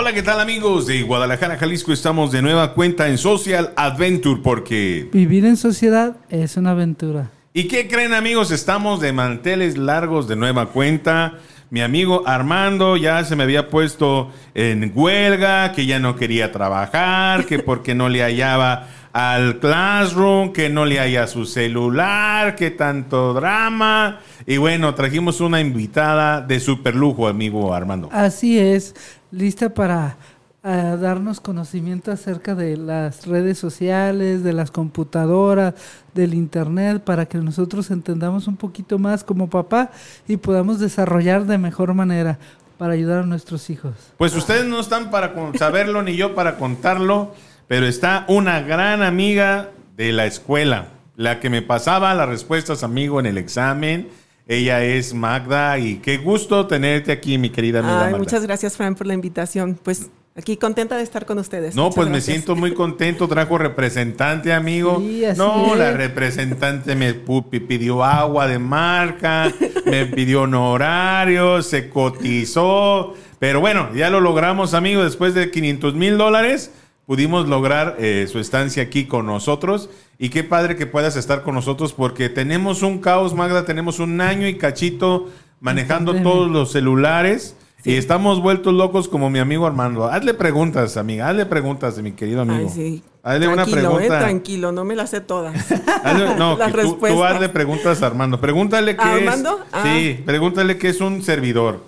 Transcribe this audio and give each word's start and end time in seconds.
Hola, 0.00 0.14
¿qué 0.14 0.22
tal 0.22 0.40
amigos 0.40 0.86
de 0.86 1.02
Guadalajara, 1.02 1.58
Jalisco? 1.58 1.92
Estamos 1.92 2.32
de 2.32 2.40
nueva 2.40 2.72
cuenta 2.72 3.08
en 3.08 3.18
Social 3.18 3.74
Adventure 3.76 4.40
porque... 4.42 5.10
Vivir 5.12 5.44
en 5.44 5.58
sociedad 5.58 6.16
es 6.30 6.56
una 6.56 6.70
aventura. 6.70 7.30
¿Y 7.52 7.64
qué 7.64 7.86
creen 7.86 8.14
amigos? 8.14 8.50
Estamos 8.50 9.00
de 9.00 9.12
manteles 9.12 9.76
largos 9.76 10.26
de 10.26 10.36
nueva 10.36 10.70
cuenta. 10.70 11.34
Mi 11.68 11.82
amigo 11.82 12.22
Armando 12.24 12.96
ya 12.96 13.24
se 13.24 13.36
me 13.36 13.42
había 13.42 13.68
puesto 13.68 14.32
en 14.54 14.90
huelga, 14.94 15.72
que 15.72 15.84
ya 15.84 15.98
no 15.98 16.16
quería 16.16 16.50
trabajar, 16.50 17.44
que 17.44 17.58
porque 17.58 17.94
no 17.94 18.08
le 18.08 18.22
hallaba 18.22 18.88
al 19.12 19.58
Classroom, 19.58 20.54
que 20.54 20.70
no 20.70 20.86
le 20.86 20.98
haya 20.98 21.26
su 21.26 21.44
celular, 21.44 22.56
que 22.56 22.70
tanto 22.70 23.34
drama. 23.34 24.20
Y 24.50 24.56
bueno, 24.56 24.92
trajimos 24.96 25.40
una 25.40 25.60
invitada 25.60 26.40
de 26.40 26.58
super 26.58 26.96
lujo, 26.96 27.28
amigo 27.28 27.72
Armando. 27.72 28.08
Así 28.10 28.58
es, 28.58 28.96
lista 29.30 29.72
para 29.72 30.16
ah, 30.64 30.96
darnos 31.00 31.38
conocimiento 31.38 32.10
acerca 32.10 32.56
de 32.56 32.76
las 32.76 33.28
redes 33.28 33.58
sociales, 33.58 34.42
de 34.42 34.52
las 34.52 34.72
computadoras, 34.72 35.74
del 36.14 36.34
internet, 36.34 37.00
para 37.04 37.26
que 37.26 37.38
nosotros 37.38 37.92
entendamos 37.92 38.48
un 38.48 38.56
poquito 38.56 38.98
más 38.98 39.22
como 39.22 39.48
papá 39.48 39.92
y 40.26 40.36
podamos 40.36 40.80
desarrollar 40.80 41.46
de 41.46 41.56
mejor 41.56 41.94
manera 41.94 42.40
para 42.76 42.94
ayudar 42.94 43.22
a 43.22 43.26
nuestros 43.26 43.70
hijos. 43.70 43.94
Pues 44.18 44.34
ustedes 44.34 44.64
no 44.64 44.80
están 44.80 45.12
para 45.12 45.32
saberlo 45.56 46.02
ni 46.02 46.16
yo 46.16 46.34
para 46.34 46.56
contarlo, 46.56 47.36
pero 47.68 47.86
está 47.86 48.24
una 48.26 48.62
gran 48.62 49.04
amiga 49.04 49.68
de 49.96 50.10
la 50.10 50.26
escuela, 50.26 50.88
la 51.14 51.38
que 51.38 51.50
me 51.50 51.62
pasaba 51.62 52.12
las 52.14 52.28
respuestas, 52.28 52.82
amigo, 52.82 53.20
en 53.20 53.26
el 53.26 53.38
examen. 53.38 54.08
Ella 54.46 54.82
es 54.82 55.14
Magda 55.14 55.78
y 55.78 55.96
qué 55.96 56.18
gusto 56.18 56.66
tenerte 56.66 57.12
aquí, 57.12 57.38
mi 57.38 57.50
querida 57.50 57.80
amiga 57.80 57.98
Ay, 57.98 58.04
Magda. 58.06 58.18
muchas 58.18 58.42
gracias, 58.42 58.76
Fran, 58.76 58.94
por 58.96 59.06
la 59.06 59.14
invitación. 59.14 59.78
Pues 59.82 60.10
aquí 60.34 60.56
contenta 60.56 60.96
de 60.96 61.02
estar 61.04 61.24
con 61.26 61.38
ustedes. 61.38 61.74
No, 61.76 61.84
Muchas 61.84 61.96
pues 61.96 62.08
me 62.08 62.20
siento 62.20 62.56
muy 62.56 62.74
contento. 62.74 63.28
Trajo 63.28 63.58
representante, 63.58 64.52
amigo. 64.52 64.98
Sí, 64.98 65.22
no, 65.36 65.72
es. 65.74 65.78
la 65.78 65.92
representante 65.92 66.96
me 66.96 67.14
pidió 67.14 68.02
agua 68.02 68.48
de 68.48 68.58
marca, 68.58 69.52
me 69.86 70.06
pidió 70.06 70.42
honorarios, 70.42 71.66
se 71.66 71.88
cotizó. 71.88 73.14
Pero 73.38 73.60
bueno, 73.60 73.90
ya 73.94 74.10
lo 74.10 74.20
logramos, 74.20 74.74
amigo. 74.74 75.04
Después 75.04 75.34
de 75.34 75.50
500 75.50 75.94
mil 75.94 76.18
dólares, 76.18 76.72
pudimos 77.06 77.48
lograr 77.48 77.96
eh, 77.98 78.26
su 78.30 78.38
estancia 78.38 78.82
aquí 78.82 79.06
con 79.06 79.26
nosotros. 79.26 79.90
Y 80.22 80.28
qué 80.28 80.44
padre 80.44 80.76
que 80.76 80.86
puedas 80.86 81.16
estar 81.16 81.42
con 81.42 81.54
nosotros 81.54 81.94
porque 81.94 82.28
tenemos 82.28 82.82
un 82.82 82.98
caos, 82.98 83.32
Magda. 83.32 83.64
Tenemos 83.64 84.00
un 84.00 84.20
año 84.20 84.46
y 84.46 84.58
cachito 84.58 85.30
manejando 85.60 86.14
todos 86.22 86.50
los 86.50 86.72
celulares. 86.72 87.56
Y 87.84 87.94
estamos 87.94 88.42
vueltos 88.42 88.74
locos 88.74 89.08
como 89.08 89.30
mi 89.30 89.38
amigo 89.38 89.66
Armando. 89.66 90.04
Hazle 90.04 90.34
preguntas, 90.34 90.98
amiga. 90.98 91.30
Hazle 91.30 91.46
preguntas, 91.46 91.96
mi 92.02 92.12
querido 92.12 92.42
amigo. 92.42 92.68
Ay, 92.68 92.74
sí. 92.74 93.02
Hazle 93.22 93.48
una 93.48 93.62
eh, 93.62 93.70
pregunta. 93.70 94.18
tranquilo, 94.18 94.72
no 94.72 94.84
me 94.84 94.94
las 94.94 95.08
sé 95.08 95.22
todas. 95.22 95.54
Hazle- 96.04 96.36
no, 96.36 96.54
Las 96.58 96.70
tú, 96.70 97.24
hazle 97.24 97.48
preguntas 97.48 98.02
a 98.02 98.06
Armando. 98.06 98.38
Pregúntale 98.42 98.96
qué 98.96 99.02
¿A 99.02 99.14
Armando? 99.14 99.60
Ah. 99.72 99.84
Sí, 99.84 100.22
pregúntale 100.26 100.76
qué 100.76 100.90
es 100.90 101.00
un 101.00 101.22
servidor. 101.22 101.80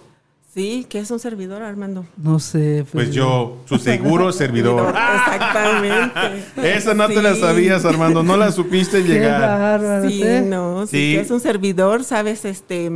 Sí, 0.55 0.85
¿qué 0.89 0.99
es 0.99 1.11
un 1.11 1.19
servidor, 1.19 1.63
Armando? 1.63 2.05
No 2.19 2.39
sé. 2.39 2.85
Pues 2.93 3.11
yo, 3.11 3.57
su 3.65 3.79
seguro 3.79 4.33
servidor. 4.33 4.89
Exactamente. 4.95 6.45
Esa 6.77 6.93
no 6.93 7.09
te 7.09 7.23
la 7.23 7.35
sabías, 7.35 7.85
Armando. 7.87 8.23
No 8.23 8.37
la 8.37 8.53
supiste 8.53 9.03
Qué 9.03 9.09
llegar. 9.15 9.41
bárbaro, 9.41 10.09
Sí, 10.11 10.23
¿eh? 10.23 10.43
no, 10.47 10.87
sí, 10.87 11.15
que 11.15 11.21
es 11.21 11.31
un 11.31 11.41
servidor, 11.41 12.05
¿sabes? 12.05 12.45
Este, 12.45 12.91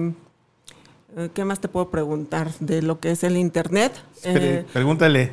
¿qué 1.33 1.45
más 1.47 1.61
te 1.61 1.69
puedo 1.69 1.89
preguntar 1.91 2.51
de 2.61 2.83
lo 2.83 3.01
que 3.01 3.13
es 3.13 3.25
el 3.25 3.39
internet? 3.39 3.93
Pre- 4.23 4.59
Eh, 4.59 4.65
pregúntale. 4.73 5.33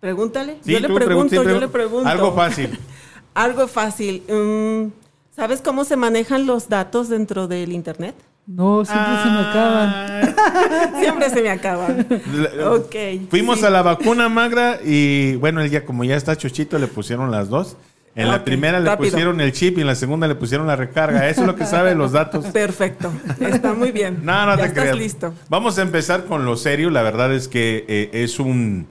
pregúntale. 0.00 0.58
Sí, 0.62 0.72
yo 0.72 0.80
le 0.80 0.88
pregunto, 0.94 1.34
pregun- 1.34 1.44
yo 1.54 1.60
le 1.60 1.68
pregunto. 1.68 2.08
Algo 2.08 2.34
fácil. 2.34 2.78
Algo 3.34 3.68
fácil. 3.68 4.22
Mm, 4.28 4.90
¿Sabes 5.34 5.62
cómo 5.62 5.84
se 5.84 5.96
manejan 5.96 6.44
los 6.46 6.68
datos 6.68 7.08
dentro 7.08 7.48
del 7.48 7.72
internet? 7.72 8.14
No, 8.46 8.84
siempre 8.84 9.12
se 9.22 9.30
me 9.30 9.38
acaban. 9.38 9.88
Ah. 9.88 10.20
Siempre 11.00 11.30
se 11.30 11.42
me 11.42 11.50
acaban. 11.50 12.06
ok. 12.66 12.94
Fuimos 13.30 13.60
sí. 13.60 13.64
a 13.64 13.70
la 13.70 13.82
vacuna 13.82 14.28
magra 14.28 14.78
y 14.84 15.36
bueno, 15.36 15.60
él 15.62 15.70
ya 15.70 15.84
como 15.84 16.04
ya 16.04 16.16
está 16.16 16.36
chochito 16.36 16.78
le 16.78 16.86
pusieron 16.86 17.30
las 17.30 17.48
dos. 17.48 17.76
En 18.16 18.28
la 18.28 18.44
primera 18.44 18.78
le 18.78 18.86
rápido. 18.90 19.10
pusieron 19.10 19.40
el 19.40 19.52
chip 19.52 19.76
y 19.78 19.80
en 19.80 19.88
la 19.88 19.96
segunda 19.96 20.28
le 20.28 20.36
pusieron 20.36 20.66
la 20.68 20.76
recarga. 20.76 21.28
Eso 21.28 21.40
es 21.40 21.46
lo 21.48 21.56
que 21.56 21.66
sabe 21.66 21.94
los 21.96 22.12
datos. 22.12 22.44
Perfecto. 22.46 23.10
Está 23.40 23.74
muy 23.74 23.90
bien. 23.90 24.20
No, 24.22 24.46
no 24.46 24.52
ya 24.52 24.62
te 24.62 24.68
estás 24.68 24.82
creas. 24.84 24.96
listo. 24.98 25.34
Vamos 25.48 25.78
a 25.78 25.82
empezar 25.82 26.24
con 26.26 26.44
lo 26.44 26.56
serio. 26.56 26.90
La 26.90 27.02
verdad 27.02 27.32
es 27.32 27.48
que 27.48 27.84
eh, 27.88 28.10
es 28.12 28.38
un... 28.38 28.86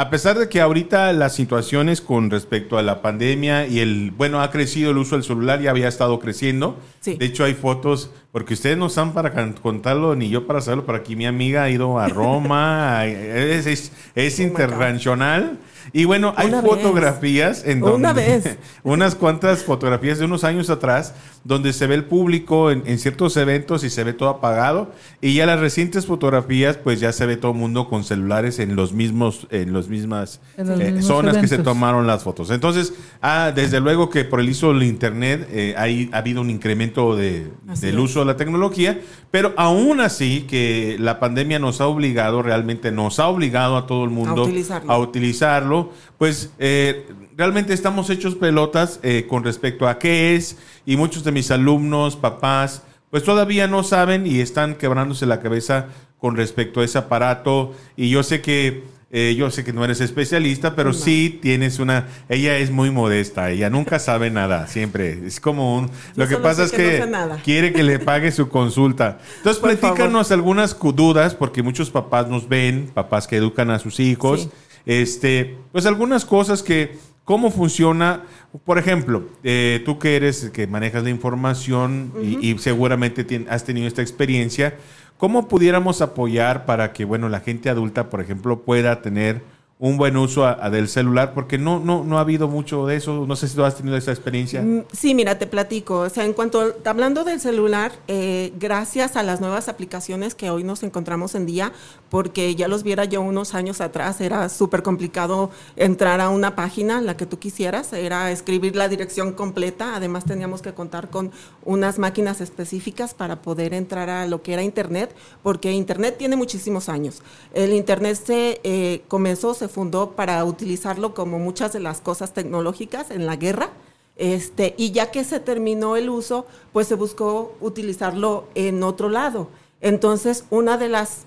A 0.00 0.10
pesar 0.10 0.38
de 0.38 0.48
que 0.48 0.60
ahorita 0.60 1.12
las 1.12 1.34
situaciones 1.34 2.00
con 2.00 2.30
respecto 2.30 2.78
a 2.78 2.84
la 2.84 3.02
pandemia 3.02 3.66
y 3.66 3.80
el... 3.80 4.12
Bueno, 4.12 4.40
ha 4.40 4.52
crecido 4.52 4.92
el 4.92 4.96
uso 4.96 5.16
del 5.16 5.24
celular, 5.24 5.60
ya 5.60 5.70
había 5.70 5.88
estado 5.88 6.20
creciendo. 6.20 6.78
Sí. 7.00 7.16
De 7.16 7.26
hecho, 7.26 7.42
hay 7.42 7.54
fotos, 7.54 8.12
porque 8.30 8.54
ustedes 8.54 8.78
no 8.78 8.86
están 8.86 9.12
para 9.12 9.32
contarlo, 9.54 10.14
ni 10.14 10.28
yo 10.28 10.46
para 10.46 10.60
saberlo, 10.60 10.86
pero 10.86 10.98
aquí 10.98 11.16
mi 11.16 11.26
amiga 11.26 11.64
ha 11.64 11.70
ido 11.70 11.98
a 11.98 12.06
Roma, 12.06 13.06
es, 13.06 13.66
es, 13.66 13.92
es 14.14 14.38
Oh 14.38 14.42
internacional. 14.44 15.58
Y 15.92 16.04
bueno, 16.04 16.34
hay 16.36 16.48
Una 16.48 16.60
vez. 16.60 16.70
fotografías 16.70 17.64
en 17.64 17.80
donde... 17.80 17.96
Una 17.96 18.12
vez. 18.12 18.58
unas 18.82 19.14
cuantas 19.14 19.64
fotografías 19.64 20.18
de 20.18 20.24
unos 20.24 20.44
años 20.44 20.70
atrás 20.70 21.14
donde 21.44 21.72
se 21.72 21.86
ve 21.86 21.94
el 21.94 22.04
público 22.04 22.70
en, 22.70 22.82
en 22.86 22.98
ciertos 22.98 23.36
eventos 23.36 23.84
y 23.84 23.90
se 23.90 24.04
ve 24.04 24.12
todo 24.12 24.28
apagado 24.28 24.92
y 25.20 25.34
ya 25.34 25.46
las 25.46 25.60
recientes 25.60 26.04
fotografías 26.06 26.76
pues 26.76 27.00
ya 27.00 27.12
se 27.12 27.26
ve 27.26 27.36
todo 27.36 27.52
el 27.52 27.58
mundo 27.58 27.88
con 27.88 28.04
celulares 28.04 28.58
en 28.58 28.76
los 28.76 28.92
mismos 28.92 29.46
en 29.50 29.72
los 29.72 29.88
mismas 29.88 30.40
En 30.56 30.68
los 30.68 30.80
eh, 30.80 31.02
zonas 31.02 31.38
que 31.38 31.46
se 31.46 31.58
tomaron 31.58 32.06
las 32.06 32.22
fotos 32.24 32.50
entonces 32.50 32.92
ah, 33.22 33.52
desde 33.54 33.80
luego 33.80 34.10
que 34.10 34.24
por 34.24 34.40
el 34.40 34.50
uso 34.50 34.72
del 34.74 34.82
internet 34.82 35.48
eh, 35.50 35.74
hay, 35.78 36.10
ha 36.12 36.18
habido 36.18 36.40
un 36.40 36.50
incremento 36.50 37.16
de, 37.16 37.46
Así 37.68 37.86
del 37.86 37.96
es. 37.96 38.00
uso 38.02 38.20
de 38.20 38.26
la 38.26 38.36
tecnología 38.36 39.00
pero 39.30 39.54
aún 39.56 40.00
así 40.00 40.44
que 40.48 40.96
la 40.98 41.20
pandemia 41.20 41.58
nos 41.58 41.80
ha 41.80 41.86
obligado 41.86 42.42
realmente 42.42 42.90
nos 42.90 43.20
ha 43.20 43.28
obligado 43.28 43.76
a 43.76 43.86
todo 43.86 44.04
el 44.04 44.10
mundo 44.10 44.42
utilizarlo. 44.44 44.92
a 44.92 44.98
utilizarlo, 44.98 45.77
pues 46.18 46.50
eh, 46.58 47.06
realmente 47.36 47.72
estamos 47.74 48.10
hechos 48.10 48.34
pelotas 48.34 49.00
eh, 49.02 49.26
con 49.28 49.44
respecto 49.44 49.86
a 49.88 49.98
qué 49.98 50.34
es 50.36 50.56
y 50.86 50.96
muchos 50.96 51.24
de 51.24 51.32
mis 51.32 51.50
alumnos, 51.50 52.16
papás, 52.16 52.82
pues 53.10 53.22
todavía 53.24 53.66
no 53.66 53.82
saben 53.82 54.26
y 54.26 54.40
están 54.40 54.74
quebrándose 54.74 55.26
la 55.26 55.40
cabeza 55.40 55.86
con 56.18 56.36
respecto 56.36 56.80
a 56.80 56.84
ese 56.84 56.98
aparato 56.98 57.74
y 57.96 58.10
yo 58.10 58.22
sé 58.22 58.40
que 58.40 58.82
eh, 59.10 59.34
yo 59.38 59.50
sé 59.50 59.64
que 59.64 59.72
no 59.72 59.82
eres 59.86 60.02
especialista, 60.02 60.76
pero 60.76 60.90
No. 60.90 60.94
sí 60.94 61.38
tienes 61.40 61.78
una. 61.78 62.08
Ella 62.28 62.58
es 62.58 62.70
muy 62.70 62.90
modesta, 62.90 63.50
ella 63.50 63.70
nunca 63.70 63.98
sabe 63.98 64.28
nada, 64.30 64.66
siempre. 64.66 65.26
Es 65.26 65.40
como 65.40 65.78
un. 65.78 65.90
Lo 66.14 66.28
que 66.28 66.36
pasa 66.36 66.64
es 66.64 66.72
que 66.72 67.06
no 67.06 67.36
quiere 67.42 67.72
que 67.72 67.82
le 67.84 68.00
pague 68.00 68.30
su 68.32 68.50
consulta. 68.50 69.18
Entonces, 69.38 69.60
Por 69.60 69.74
platícanos 69.78 70.30
algunas 70.30 70.76
dudas, 70.94 71.34
porque 71.34 71.62
muchos 71.62 71.90
papás 71.90 72.28
nos 72.28 72.50
ven, 72.50 72.90
papás 72.92 73.26
que 73.26 73.36
educan 73.36 73.70
a 73.70 73.78
sus 73.78 73.98
hijos. 73.98 74.42
Sí. 74.42 74.50
Este, 74.88 75.58
pues 75.70 75.84
algunas 75.84 76.24
cosas 76.24 76.62
que, 76.62 76.96
cómo 77.24 77.50
funciona. 77.50 78.24
Por 78.64 78.78
ejemplo, 78.78 79.28
eh, 79.44 79.82
tú 79.84 79.98
que 79.98 80.16
eres, 80.16 80.48
que 80.48 80.66
manejas 80.66 81.04
la 81.04 81.10
información 81.10 82.14
y, 82.22 82.50
y 82.50 82.58
seguramente 82.58 83.46
has 83.50 83.64
tenido 83.64 83.86
esta 83.86 84.00
experiencia, 84.00 84.78
¿cómo 85.18 85.46
pudiéramos 85.46 86.00
apoyar 86.00 86.64
para 86.64 86.94
que, 86.94 87.04
bueno, 87.04 87.28
la 87.28 87.40
gente 87.40 87.68
adulta, 87.68 88.08
por 88.08 88.22
ejemplo, 88.22 88.62
pueda 88.62 89.02
tener 89.02 89.42
un 89.80 89.96
buen 89.96 90.16
uso 90.16 90.44
a- 90.44 90.58
a 90.60 90.70
del 90.70 90.88
celular? 90.88 91.34
Porque 91.34 91.56
no, 91.56 91.78
no, 91.78 92.02
no 92.02 92.18
ha 92.18 92.22
habido 92.22 92.48
mucho 92.48 92.86
de 92.86 92.96
eso. 92.96 93.26
No 93.26 93.36
sé 93.36 93.46
si 93.48 93.54
tú 93.54 93.64
has 93.64 93.76
tenido 93.76 93.96
esa 93.96 94.10
experiencia. 94.10 94.60
Mm, 94.62 94.84
Sí, 94.92 95.14
mira, 95.14 95.38
te 95.38 95.46
platico. 95.46 96.00
O 96.00 96.08
sea, 96.08 96.24
en 96.24 96.32
cuanto 96.32 96.74
hablando 96.84 97.22
del 97.24 97.38
celular, 97.40 97.92
eh, 98.08 98.52
gracias 98.58 99.16
a 99.16 99.22
las 99.22 99.40
nuevas 99.40 99.68
aplicaciones 99.68 100.34
que 100.34 100.50
hoy 100.50 100.64
nos 100.64 100.82
encontramos 100.82 101.34
en 101.36 101.46
día, 101.46 101.72
porque 102.10 102.54
ya 102.56 102.66
los 102.66 102.82
viera 102.82 103.04
yo 103.04 103.20
unos 103.22 103.54
años 103.54 103.80
atrás, 103.80 104.20
era 104.20 104.48
súper 104.48 104.82
complicado 104.82 105.50
entrar 105.76 106.20
a 106.20 106.28
una 106.30 106.56
página, 106.56 107.00
la 107.00 107.16
que 107.16 107.26
tú 107.26 107.38
quisieras, 107.38 107.92
era 107.92 108.30
escribir 108.32 108.74
la 108.74 108.88
dirección 108.88 109.32
completa. 109.32 109.94
Además, 109.94 110.24
teníamos 110.24 110.60
que 110.62 110.72
contar 110.74 111.08
con 111.10 111.30
unas 111.64 111.98
máquinas 111.98 112.40
específicas 112.40 113.14
para 113.14 113.42
poder 113.42 113.74
entrar 113.74 114.08
a 114.10 114.26
lo 114.26 114.42
que 114.42 114.54
era 114.54 114.62
Internet, 114.62 115.14
porque 115.42 115.70
Internet 115.72 116.16
tiene 116.18 116.34
muchísimos 116.34 116.88
años. 116.88 117.22
El 117.54 117.72
Internet 117.74 118.18
se 118.24 118.60
eh, 118.64 119.02
comenzó, 119.06 119.54
se 119.54 119.67
fundó 119.68 120.12
para 120.12 120.44
utilizarlo 120.44 121.14
como 121.14 121.38
muchas 121.38 121.72
de 121.72 121.80
las 121.80 122.00
cosas 122.00 122.32
tecnológicas 122.34 123.10
en 123.10 123.26
la 123.26 123.36
guerra. 123.36 123.70
Este, 124.16 124.74
y 124.76 124.90
ya 124.90 125.12
que 125.12 125.22
se 125.22 125.38
terminó 125.38 125.96
el 125.96 126.10
uso, 126.10 126.46
pues 126.72 126.88
se 126.88 126.96
buscó 126.96 127.54
utilizarlo 127.60 128.48
en 128.54 128.82
otro 128.82 129.08
lado. 129.08 129.48
Entonces, 129.80 130.44
una 130.50 130.76
de 130.76 130.88
las 130.88 131.26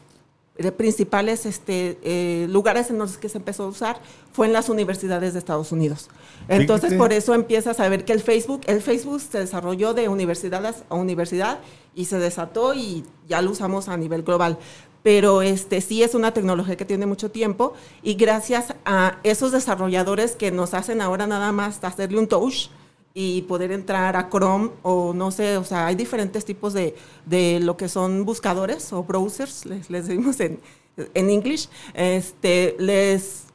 eh, 0.58 0.72
principales 0.74 1.46
este, 1.46 1.98
eh, 2.04 2.48
lugares 2.50 2.90
en 2.90 2.98
los 2.98 3.18
que 3.18 3.30
se 3.30 3.38
empezó 3.38 3.64
a 3.64 3.68
usar 3.68 4.02
fue 4.34 4.48
en 4.48 4.54
las 4.54 4.68
universidades 4.68 5.32
de 5.34 5.40
Estados 5.40 5.72
Unidos. 5.72 6.10
Entonces, 6.50 6.90
Fíjate. 6.90 6.98
por 6.98 7.14
eso 7.14 7.34
empiezas 7.34 7.80
a 7.80 7.88
ver 7.88 8.04
que 8.04 8.12
el 8.12 8.20
Facebook, 8.20 8.62
el 8.66 8.82
Facebook 8.82 9.22
se 9.22 9.40
desarrolló 9.40 9.94
de 9.94 10.10
universidad 10.10 10.76
a 10.90 10.96
universidad 10.96 11.60
y 11.96 12.06
se 12.06 12.20
desató 12.20 12.74
y 12.74 13.06
ya 13.30 13.42
lo 13.42 13.52
usamos 13.52 13.88
a 13.88 13.96
nivel 13.96 14.24
global. 14.24 14.58
Pero 15.04 15.42
este 15.42 15.82
sí 15.82 16.04
es 16.04 16.16
una 16.16 16.34
tecnología 16.34 16.78
que 16.78 16.86
tiene 16.86 17.06
mucho 17.06 17.32
tiempo 17.32 17.74
y 18.04 18.16
gracias 18.16 18.76
a 18.86 19.20
esos 19.24 19.52
desarrolladores 19.52 20.36
que 20.36 20.52
nos 20.52 20.74
hacen 20.74 21.02
ahora 21.02 21.28
nada 21.28 21.52
más 21.52 21.84
hacerle 21.84 22.20
un 22.20 22.28
touch 22.28 22.70
y 23.14 23.42
poder 23.44 23.72
entrar 23.72 24.16
a 24.16 24.30
Chrome 24.30 24.72
o 24.84 25.14
no 25.14 25.32
sé, 25.32 25.58
o 25.58 25.64
sea, 25.64 25.88
hay 25.88 25.96
diferentes 25.96 26.46
tipos 26.46 26.74
de, 26.74 26.96
de 27.26 27.60
lo 27.60 27.76
que 27.76 27.90
son 27.90 28.26
buscadores 28.26 28.94
o 28.94 29.04
browsers, 29.04 29.66
les, 29.66 29.90
les 29.90 30.08
decimos 30.08 30.40
en, 30.40 30.60
en 30.96 31.30
English, 31.30 31.68
este, 31.94 32.76
les 32.80 33.46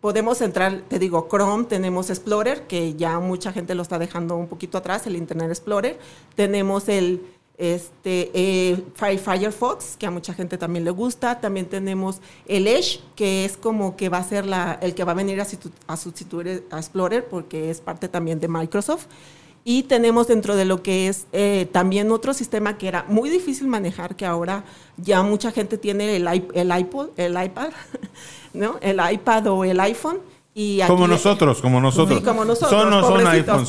podemos 0.00 0.40
entrar, 0.40 0.82
te 0.88 0.98
digo, 0.98 1.28
Chrome, 1.30 1.64
tenemos 1.64 2.10
Explorer, 2.10 2.66
que 2.66 2.94
ya 2.94 3.20
mucha 3.20 3.52
gente 3.52 3.74
lo 3.74 3.82
está 3.82 3.98
dejando 3.98 4.36
un 4.36 4.48
poquito 4.48 4.78
atrás, 4.78 5.06
el 5.06 5.16
Internet 5.16 5.48
Explorer, 5.48 5.98
tenemos 6.34 6.88
el 6.88 7.22
este, 7.56 8.30
eh, 8.34 8.82
Firefox, 8.94 9.96
que 9.96 10.06
a 10.06 10.10
mucha 10.10 10.34
gente 10.34 10.58
también 10.58 10.84
le 10.84 10.90
gusta. 10.90 11.40
También 11.40 11.66
tenemos 11.66 12.20
el 12.46 12.66
Edge, 12.66 13.00
que 13.14 13.44
es 13.44 13.56
como 13.56 13.96
que 13.96 14.08
va 14.08 14.18
a 14.18 14.24
ser 14.24 14.46
la, 14.46 14.78
el 14.82 14.94
que 14.94 15.04
va 15.04 15.12
a 15.12 15.14
venir 15.14 15.40
a, 15.40 15.96
sustituir 15.96 16.66
a 16.70 16.78
Explorer, 16.78 17.26
porque 17.28 17.70
es 17.70 17.80
parte 17.80 18.08
también 18.08 18.40
de 18.40 18.48
Microsoft. 18.48 19.06
Y 19.66 19.84
tenemos 19.84 20.26
dentro 20.26 20.56
de 20.56 20.66
lo 20.66 20.82
que 20.82 21.08
es 21.08 21.26
eh, 21.32 21.66
también 21.72 22.12
otro 22.12 22.34
sistema 22.34 22.76
que 22.76 22.86
era 22.86 23.06
muy 23.08 23.30
difícil 23.30 23.66
manejar, 23.66 24.14
que 24.14 24.26
ahora 24.26 24.64
ya 24.98 25.22
mucha 25.22 25.52
gente 25.52 25.78
tiene 25.78 26.16
el, 26.16 26.28
el 26.54 26.78
iPod, 26.78 27.08
el 27.16 27.42
iPad, 27.42 27.70
¿no? 28.52 28.78
el 28.82 29.00
iPad 29.12 29.46
o 29.46 29.64
el 29.64 29.80
iPhone 29.80 30.18
como 30.86 31.08
nosotros, 31.08 31.60
como 31.60 31.80
nosotros. 31.80 32.18
Sí, 32.18 32.24
como 32.24 32.44
nosotros. 32.44 32.70
Son, 32.70 33.02
son 33.02 33.26
iPhone, 33.26 33.66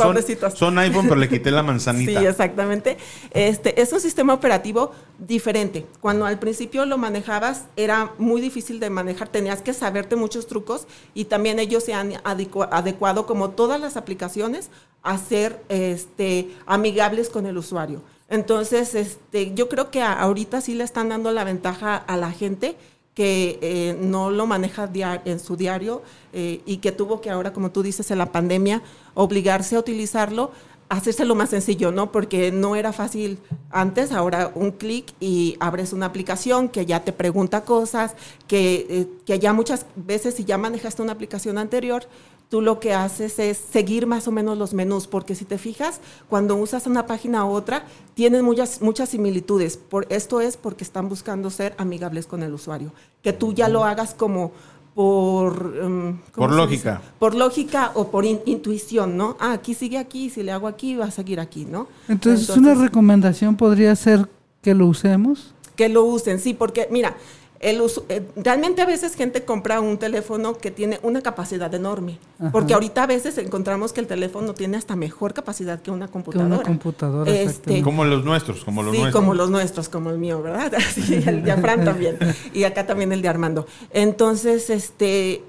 son, 0.56 0.78
iPhone, 0.78 1.06
pero 1.08 1.16
le 1.16 1.28
quité 1.28 1.50
la 1.50 1.64
manzanita. 1.64 2.20
Sí, 2.20 2.26
exactamente. 2.28 2.98
Este, 3.32 3.82
es 3.82 3.92
un 3.92 4.00
sistema 4.00 4.36
operativo 4.36 4.92
diferente. 5.18 5.88
Cuando 6.00 6.28
al 6.28 6.38
principio 6.38 6.86
lo 6.86 7.00
manejabas 7.00 7.66
era 7.76 8.12
muy 8.20 8.40
difícil 8.40 8.80
de 8.80 8.92
manejar, 8.92 9.30
tenías 9.30 9.64
que 9.64 9.74
saberte 9.74 10.16
muchos 10.16 10.46
trucos 10.46 10.86
y 11.16 11.26
también 11.26 11.58
ellos 11.58 11.84
se 11.84 11.96
han 11.96 12.14
adecuado, 12.24 13.26
como 13.26 13.50
todas 13.50 13.81
las 13.81 13.98
aplicaciones, 13.98 14.70
a 15.02 15.18
ser 15.18 15.64
este, 15.70 16.52
amigables 16.68 17.30
con 17.30 17.48
el 17.48 17.58
usuario. 17.58 18.04
Entonces, 18.30 18.96
este, 18.96 19.54
yo 19.54 19.70
creo 19.70 19.92
que 19.92 20.02
ahorita 20.02 20.62
sí 20.62 20.74
le 20.76 20.84
están 20.84 21.10
dando 21.10 21.31
la 21.31 21.44
ventaja 21.44 21.96
a 21.96 22.18
la 22.18 22.31
gente 22.31 22.76
que 23.16 23.58
eh, 23.62 23.98
no 24.00 24.30
lo 24.30 24.46
maneja 24.46 24.92
en 24.94 25.40
su 25.40 25.56
diario 25.56 26.04
eh, 26.34 26.62
y 26.66 26.78
que 26.78 26.92
tuvo 26.92 27.22
que 27.22 27.32
ahora, 27.32 27.54
como 27.54 27.72
tú 27.72 27.82
dices, 27.82 28.12
en 28.12 28.18
la 28.18 28.32
pandemia, 28.32 28.84
obligarse 29.14 29.78
a 29.78 29.80
utilizarlo, 29.80 30.52
hacerse 30.90 31.24
lo 31.26 31.34
más 31.34 31.50
sencillo, 31.50 31.92
¿no? 31.92 32.12
Porque 32.12 32.52
no 32.52 32.76
era 32.76 32.92
fácil 32.92 33.40
antes, 33.72 34.12
ahora 34.12 34.52
un 34.54 34.72
clic 34.72 35.14
y 35.22 35.56
abres 35.62 35.94
una 35.94 36.08
aplicación 36.08 36.68
que 36.68 36.86
ya 36.86 37.04
te 37.06 37.14
pregunta 37.14 37.62
cosas, 37.62 38.16
que, 38.48 38.86
eh, 38.90 39.08
que 39.26 39.40
ya 39.40 39.54
muchas 39.54 39.86
veces 39.96 40.36
si 40.36 40.44
ya 40.44 40.58
manejaste 40.58 41.02
una 41.02 41.14
aplicación 41.14 41.58
anterior, 41.58 42.04
tú 42.50 42.62
lo 42.62 42.80
que 42.80 42.94
haces 42.94 43.39
es 43.39 43.57
seguir 43.57 44.07
más 44.07 44.27
o 44.27 44.31
menos 44.31 44.57
los 44.57 44.74
menús, 44.74 45.07
porque 45.07 45.36
si 45.36 45.45
te 45.45 45.57
fijas, 45.57 46.00
cuando 46.30 46.56
usas 46.56 46.88
una 46.88 47.06
página 47.06 47.39
a 47.39 47.45
otra, 47.45 47.86
tienen 48.13 48.45
muchas, 48.45 48.81
muchas 48.81 49.09
similitudes. 49.09 49.77
Por, 49.77 50.06
esto 50.09 50.42
es 50.42 50.57
porque 50.57 50.83
están 50.83 51.09
buscando 51.09 51.50
ser 51.50 51.75
amigables 51.77 52.27
con 52.27 52.44
el 52.44 52.53
usuario. 52.53 52.92
Que 53.21 53.33
tú 53.33 53.53
ya 53.53 53.68
lo 53.69 53.83
hagas 53.83 54.13
como 54.13 54.51
por... 54.94 55.77
Um, 55.83 56.18
por 56.33 56.51
lógica. 56.51 57.01
Por 57.19 57.36
lógica 57.36 57.92
o 57.95 58.09
por 58.09 58.25
intuición, 58.25 59.18
¿no? 59.18 59.36
Ah, 59.39 59.53
aquí 59.53 59.74
sigue 59.74 59.97
aquí, 59.97 60.30
si 60.30 60.44
le 60.44 60.51
hago 60.51 60.68
aquí, 60.68 60.95
va 60.95 61.06
a 61.06 61.12
seguir 61.12 61.39
aquí, 61.39 61.65
¿no? 61.65 61.88
Entonces, 62.07 62.50
Entonces, 62.50 62.57
una 62.57 62.74
recomendación 62.75 63.57
podría 63.57 63.95
ser 63.95 64.30
que 64.62 64.74
lo 64.74 64.88
usemos. 64.88 65.53
Que 65.75 65.89
lo 65.89 66.06
usen, 66.06 66.39
sí, 66.39 66.53
porque 66.53 66.88
mira, 66.89 67.18
el 67.60 67.81
eh, 68.10 68.22
realmente 68.36 68.81
a 68.81 68.86
veces 68.86 69.16
gente 69.16 69.44
compra 69.44 69.80
un 69.80 69.98
teléfono 69.98 70.57
que 70.57 70.72
tiene 70.72 71.00
una 71.04 71.22
capacidad 71.22 71.74
enorme, 71.74 72.19
porque 72.52 72.74
ahorita 72.74 73.04
a 73.04 73.07
veces 73.07 73.38
encontramos 73.38 73.94
que 73.94 74.02
el 74.02 74.07
teléfono 74.07 74.54
tiene 74.54 74.78
hasta 74.78 74.96
mejor 74.96 75.34
capacidad 75.34 75.81
que 75.81 75.92
una 75.92 76.07
computadora. 76.07 76.50
Que 76.50 76.56
una 76.56 76.63
computadora, 76.63 77.31
este, 77.31 77.81
como 77.81 78.06
los 78.06 78.24
nuestros, 78.24 78.63
como 78.63 78.84
los 78.84 78.92
sí, 78.94 79.02
nuestros. 79.02 79.22
como 79.22 79.34
los 79.34 79.50
nuestros, 79.50 79.90
como 79.90 80.10
el 80.10 80.18
mío, 80.18 80.42
¿verdad? 80.42 80.74
Sí, 80.96 81.24
el 81.25 81.44
de 81.44 81.57
Fran 81.57 81.84
también, 81.84 82.18
y 82.54 82.63
acá 82.63 82.86
también 82.86 83.12
el 83.12 83.22
de 83.22 83.28
Armando. 83.28 83.68
Entonces, 83.92 84.69
este, 84.69 85.44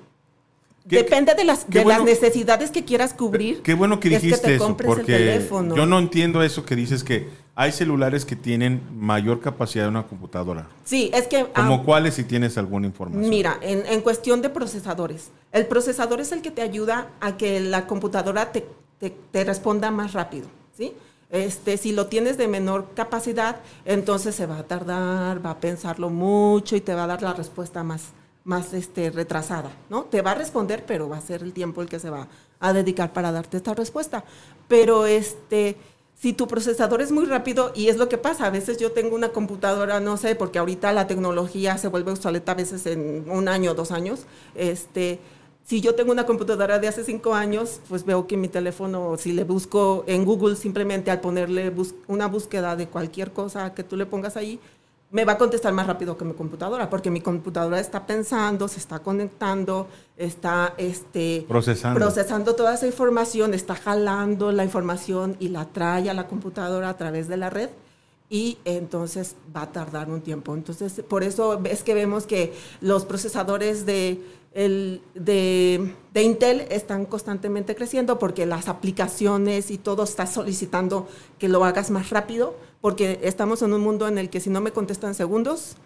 Depende 0.84 1.34
de 1.34 1.44
las, 1.44 1.68
de 1.68 1.84
las 1.84 2.04
necesidades 2.04 2.70
que 2.70 2.84
quieras 2.84 3.12
cubrir. 3.12 3.60
Qué 3.62 3.74
bueno 3.74 3.98
que 3.98 4.08
dijiste 4.08 4.54
eso, 4.54 4.76
porque 4.76 5.44
yo 5.50 5.86
no 5.86 5.98
entiendo 5.98 6.42
eso 6.42 6.64
que 6.64 6.76
dices 6.76 7.02
que 7.02 7.28
hay 7.58 7.72
celulares 7.72 8.26
que 8.26 8.36
tienen 8.36 8.82
mayor 8.94 9.40
capacidad 9.40 9.84
de 9.84 9.88
una 9.88 10.06
computadora. 10.06 10.68
Sí, 10.84 11.10
es 11.14 11.26
que... 11.26 11.46
¿Como 11.46 11.76
ah, 11.76 11.82
cuáles 11.84 12.14
si 12.14 12.24
tienes 12.24 12.58
alguna 12.58 12.86
información? 12.86 13.30
Mira, 13.30 13.58
en, 13.62 13.86
en, 13.86 14.02
cuestión 14.02 14.42
de 14.42 14.50
procesadores. 14.50 15.30
El 15.52 15.66
procesador 15.66 16.20
es 16.20 16.32
el 16.32 16.42
que 16.42 16.50
te 16.50 16.60
ayuda 16.60 17.08
a 17.18 17.38
que 17.38 17.60
la 17.60 17.86
computadora 17.86 18.52
te, 18.52 18.66
te, 19.00 19.08
te 19.08 19.42
responda 19.42 19.90
más 19.90 20.12
rápido, 20.12 20.48
¿sí? 20.76 20.92
Este, 21.30 21.78
si 21.78 21.92
lo 21.92 22.08
tienes 22.08 22.36
de 22.36 22.46
menor 22.46 22.90
capacidad, 22.94 23.56
entonces 23.86 24.34
se 24.34 24.44
va 24.44 24.58
a 24.58 24.62
tardar, 24.64 25.44
va 25.44 25.52
a 25.52 25.60
pensarlo 25.60 26.10
mucho 26.10 26.76
y 26.76 26.82
te 26.82 26.94
va 26.94 27.04
a 27.04 27.08
dar 27.08 27.22
la 27.22 27.32
respuesta 27.32 27.82
más, 27.82 28.10
más 28.44 28.74
este, 28.74 29.08
retrasada, 29.08 29.70
¿no? 29.88 30.04
Te 30.04 30.20
va 30.20 30.32
a 30.32 30.34
responder, 30.34 30.84
pero 30.86 31.08
va 31.08 31.16
a 31.16 31.22
ser 31.22 31.42
el 31.42 31.54
tiempo 31.54 31.80
el 31.80 31.88
que 31.88 32.00
se 32.00 32.10
va 32.10 32.28
a 32.60 32.72
dedicar 32.74 33.14
para 33.14 33.32
darte 33.32 33.56
esta 33.56 33.72
respuesta. 33.72 34.24
Pero 34.68 35.06
este, 35.06 35.76
si 36.18 36.32
tu 36.32 36.48
procesador 36.48 37.02
es 37.02 37.12
muy 37.12 37.26
rápido, 37.26 37.72
y 37.74 37.88
es 37.88 37.96
lo 37.98 38.08
que 38.08 38.18
pasa, 38.18 38.46
a 38.46 38.50
veces 38.50 38.78
yo 38.78 38.92
tengo 38.92 39.14
una 39.14 39.28
computadora, 39.30 40.00
no 40.00 40.16
sé, 40.16 40.34
porque 40.34 40.58
ahorita 40.58 40.92
la 40.92 41.06
tecnología 41.06 41.76
se 41.76 41.88
vuelve 41.88 42.12
obsoleta 42.12 42.52
a 42.52 42.54
veces 42.54 42.86
en 42.86 43.28
un 43.28 43.48
año 43.48 43.72
o 43.72 43.74
dos 43.74 43.90
años, 43.90 44.20
este, 44.54 45.18
si 45.66 45.80
yo 45.80 45.96
tengo 45.96 46.12
una 46.12 46.26
computadora 46.26 46.78
de 46.78 46.86
hace 46.86 47.02
cinco 47.02 47.34
años, 47.34 47.80
pues 47.88 48.04
veo 48.04 48.26
que 48.28 48.36
mi 48.36 48.48
teléfono, 48.48 49.16
si 49.18 49.32
le 49.32 49.42
busco 49.42 50.04
en 50.06 50.24
Google 50.24 50.54
simplemente 50.54 51.10
al 51.10 51.20
ponerle 51.20 51.72
una 52.06 52.28
búsqueda 52.28 52.76
de 52.76 52.86
cualquier 52.86 53.32
cosa 53.32 53.74
que 53.74 53.82
tú 53.82 53.96
le 53.96 54.06
pongas 54.06 54.36
ahí, 54.36 54.60
me 55.10 55.24
va 55.24 55.34
a 55.34 55.38
contestar 55.38 55.72
más 55.72 55.86
rápido 55.86 56.16
que 56.16 56.24
mi 56.24 56.34
computadora, 56.34 56.90
porque 56.90 57.10
mi 57.10 57.20
computadora 57.20 57.78
está 57.78 58.06
pensando, 58.06 58.66
se 58.66 58.80
está 58.80 58.98
conectando, 58.98 59.86
está 60.16 60.74
este, 60.78 61.44
procesando. 61.48 61.98
procesando 61.98 62.54
toda 62.54 62.74
esa 62.74 62.86
información, 62.86 63.54
está 63.54 63.76
jalando 63.76 64.50
la 64.50 64.64
información 64.64 65.36
y 65.38 65.48
la 65.48 65.66
trae 65.66 66.10
a 66.10 66.14
la 66.14 66.26
computadora 66.26 66.88
a 66.88 66.96
través 66.96 67.28
de 67.28 67.36
la 67.36 67.50
red 67.50 67.70
y 68.28 68.58
entonces 68.64 69.36
va 69.54 69.62
a 69.62 69.72
tardar 69.72 70.10
un 70.10 70.20
tiempo. 70.20 70.54
Entonces, 70.54 71.00
por 71.08 71.22
eso 71.22 71.60
es 71.64 71.84
que 71.84 71.94
vemos 71.94 72.26
que 72.26 72.52
los 72.80 73.04
procesadores 73.04 73.86
de, 73.86 74.20
el, 74.54 75.02
de, 75.14 75.94
de, 76.12 76.22
Intel 76.22 76.66
están 76.70 77.06
constantemente 77.06 77.76
creciendo 77.76 78.18
porque 78.18 78.44
las 78.44 78.66
aplicaciones 78.66 79.70
y 79.70 79.78
todo 79.78 80.02
está 80.02 80.26
solicitando 80.26 81.06
que 81.38 81.48
lo 81.48 81.64
hagas 81.64 81.92
más 81.92 82.10
rápido 82.10 82.56
porque 82.80 83.20
estamos 83.22 83.62
en 83.62 83.72
un 83.72 83.80
mundo 83.80 84.08
en 84.08 84.18
el 84.18 84.30
que 84.30 84.40
si 84.40 84.50
no 84.50 84.60
me 84.60 84.72
contestan 84.72 85.14
segundos, 85.14 85.76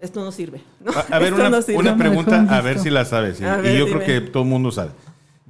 esto 0.00 0.24
no 0.24 0.32
sirve. 0.32 0.62
A, 1.10 1.18
ver, 1.18 1.34
una, 1.34 1.48
una, 1.48 1.96
pregunta, 1.96 2.46
a 2.48 2.60
ver 2.60 2.78
si 2.78 2.90
la 2.90 3.04
sabes. 3.04 3.40
y 3.40 3.78
yo 3.78 3.86
creo 3.86 4.04
que 4.04 4.20
todo 4.20 4.42
el 4.42 4.48
mundo 4.48 4.70
sabe. 4.70 4.90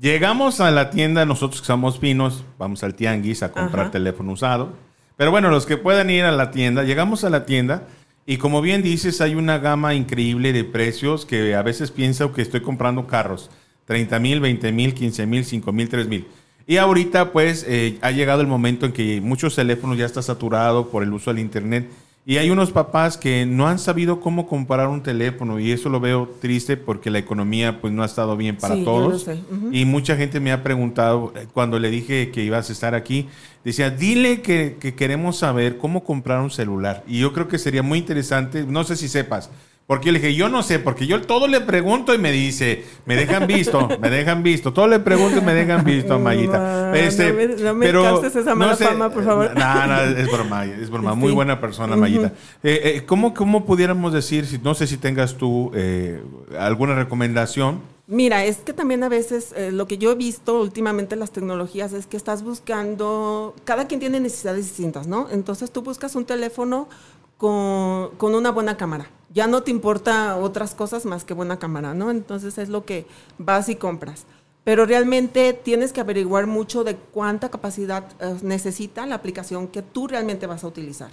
Llegamos 0.00 0.60
a 0.60 0.70
la 0.70 0.90
tienda, 0.90 1.24
nosotros 1.24 1.60
que 1.62 1.66
somos 1.66 1.98
finos, 1.98 2.44
vamos 2.58 2.84
al 2.84 2.94
tianguis 2.94 3.42
a 3.42 3.50
comprar 3.50 3.90
teléfono 3.90 4.32
usado. 4.32 4.74
Pero 5.16 5.30
bueno, 5.30 5.50
los 5.50 5.64
que 5.64 5.78
puedan 5.78 6.10
ir 6.10 6.24
a 6.24 6.32
la 6.32 6.50
tienda, 6.50 6.82
llegamos 6.82 7.24
a 7.24 7.30
la 7.30 7.46
tienda 7.46 7.84
y 8.26 8.36
como 8.38 8.60
bien 8.60 8.82
dices, 8.82 9.20
hay 9.20 9.34
una 9.36 9.58
gama 9.58 9.94
increíble 9.94 10.52
de 10.52 10.64
precios 10.64 11.24
que 11.24 11.54
a 11.54 11.62
veces 11.62 11.90
pienso 11.90 12.32
que 12.32 12.42
estoy 12.42 12.60
comprando 12.60 13.06
carros. 13.06 13.50
30 13.86 14.18
mil, 14.18 14.40
20 14.40 14.72
mil, 14.72 14.94
15 14.94 15.26
mil, 15.26 15.44
5 15.44 15.72
mil, 15.72 15.88
3 15.88 16.08
mil. 16.08 16.26
Y 16.66 16.78
ahorita 16.78 17.32
pues 17.32 17.64
eh, 17.68 17.98
ha 18.00 18.10
llegado 18.10 18.40
el 18.40 18.46
momento 18.46 18.86
en 18.86 18.92
que 18.92 19.20
muchos 19.20 19.54
teléfonos 19.54 19.96
ya 19.96 20.06
están 20.06 20.22
saturados 20.22 20.86
por 20.88 21.02
el 21.02 21.12
uso 21.12 21.30
del 21.30 21.40
Internet 21.40 21.88
y 22.28 22.38
hay 22.38 22.50
unos 22.50 22.72
papás 22.72 23.16
que 23.16 23.46
no 23.46 23.68
han 23.68 23.78
sabido 23.78 24.18
cómo 24.18 24.48
comprar 24.48 24.88
un 24.88 25.00
teléfono 25.00 25.60
y 25.60 25.70
eso 25.70 25.88
lo 25.88 26.00
veo 26.00 26.28
triste 26.40 26.76
porque 26.76 27.08
la 27.08 27.20
economía 27.20 27.80
pues 27.80 27.92
no 27.92 28.02
ha 28.02 28.06
estado 28.06 28.36
bien 28.36 28.56
para 28.56 28.74
todos. 28.82 29.30
Y 29.70 29.84
mucha 29.84 30.16
gente 30.16 30.40
me 30.40 30.50
ha 30.50 30.64
preguntado 30.64 31.32
eh, 31.36 31.46
cuando 31.52 31.78
le 31.78 31.88
dije 31.88 32.32
que 32.32 32.42
ibas 32.42 32.68
a 32.68 32.72
estar 32.72 32.96
aquí, 32.96 33.28
decía, 33.62 33.90
dile 33.90 34.42
que, 34.42 34.76
que 34.80 34.96
queremos 34.96 35.38
saber 35.38 35.78
cómo 35.78 36.02
comprar 36.02 36.40
un 36.40 36.50
celular. 36.50 37.04
Y 37.06 37.20
yo 37.20 37.32
creo 37.32 37.46
que 37.46 37.58
sería 37.58 37.84
muy 37.84 38.00
interesante, 38.00 38.64
no 38.64 38.82
sé 38.82 38.96
si 38.96 39.06
sepas, 39.06 39.48
porque 39.86 40.06
yo 40.06 40.12
le 40.12 40.18
dije, 40.18 40.34
yo 40.34 40.48
no 40.48 40.64
sé, 40.64 40.80
porque 40.80 41.06
yo 41.06 41.20
todo 41.22 41.46
le 41.46 41.60
pregunto 41.60 42.12
y 42.12 42.18
me 42.18 42.32
dice, 42.32 42.84
me 43.04 43.14
dejan 43.14 43.46
visto, 43.46 43.88
me 44.00 44.10
dejan 44.10 44.42
visto. 44.42 44.72
Todo 44.72 44.88
le 44.88 44.98
pregunto 44.98 45.38
y 45.38 45.42
me 45.42 45.54
dejan 45.54 45.84
visto 45.84 46.18
Mayita. 46.18 46.92
Este, 46.96 47.28
no 47.28 47.34
me, 47.34 47.46
no 47.46 47.74
me 47.74 47.86
pero, 47.86 48.24
esa 48.24 48.54
mala 48.56 48.76
fama, 48.76 49.10
por 49.10 49.24
favor. 49.24 49.54
No, 49.56 49.86
no, 49.86 50.00
es 50.00 50.26
broma, 50.30 50.64
es 50.64 50.90
broma. 50.90 51.14
Muy 51.14 51.30
buena 51.30 51.60
persona, 51.60 51.94
Mayita. 51.94 52.32
Eh, 52.64 52.96
eh, 52.96 53.02
¿cómo, 53.06 53.32
¿cómo, 53.32 53.64
pudiéramos 53.64 54.12
decir, 54.12 54.46
si, 54.46 54.58
no 54.58 54.74
sé 54.74 54.88
si 54.88 54.96
tengas 54.96 55.36
tú 55.36 55.70
eh, 55.72 56.20
alguna 56.58 56.96
recomendación? 56.96 57.80
Mira, 58.08 58.44
es 58.44 58.56
que 58.58 58.72
también 58.72 59.04
a 59.04 59.08
veces 59.08 59.54
lo 59.70 59.86
que 59.86 59.98
yo 59.98 60.10
he 60.10 60.14
visto 60.16 60.60
últimamente 60.60 61.14
en 61.14 61.20
las 61.20 61.30
tecnologías 61.30 61.92
es 61.92 62.08
que 62.08 62.16
estás 62.16 62.42
buscando, 62.42 63.54
cada 63.64 63.86
quien 63.86 64.00
tiene 64.00 64.18
necesidades 64.18 64.64
distintas, 64.64 65.06
¿no? 65.06 65.28
Entonces 65.30 65.70
tú 65.70 65.82
buscas 65.82 66.16
un 66.16 66.24
teléfono 66.24 66.88
con, 67.36 68.10
con 68.16 68.34
una 68.34 68.50
buena 68.50 68.76
cámara 68.76 69.10
ya 69.36 69.46
no 69.46 69.62
te 69.62 69.70
importa 69.70 70.38
otras 70.38 70.74
cosas 70.74 71.04
más 71.04 71.24
que 71.24 71.34
buena 71.34 71.58
cámara, 71.58 71.92
¿no? 71.92 72.10
Entonces 72.10 72.56
es 72.56 72.70
lo 72.70 72.86
que 72.86 73.06
vas 73.36 73.68
y 73.68 73.76
compras. 73.76 74.24
Pero 74.64 74.86
realmente 74.86 75.52
tienes 75.52 75.92
que 75.92 76.00
averiguar 76.00 76.46
mucho 76.46 76.84
de 76.84 76.96
cuánta 76.96 77.50
capacidad 77.50 78.04
eh, 78.18 78.38
necesita 78.40 79.04
la 79.04 79.16
aplicación 79.16 79.68
que 79.68 79.82
tú 79.82 80.08
realmente 80.08 80.46
vas 80.46 80.64
a 80.64 80.68
utilizar. 80.68 81.10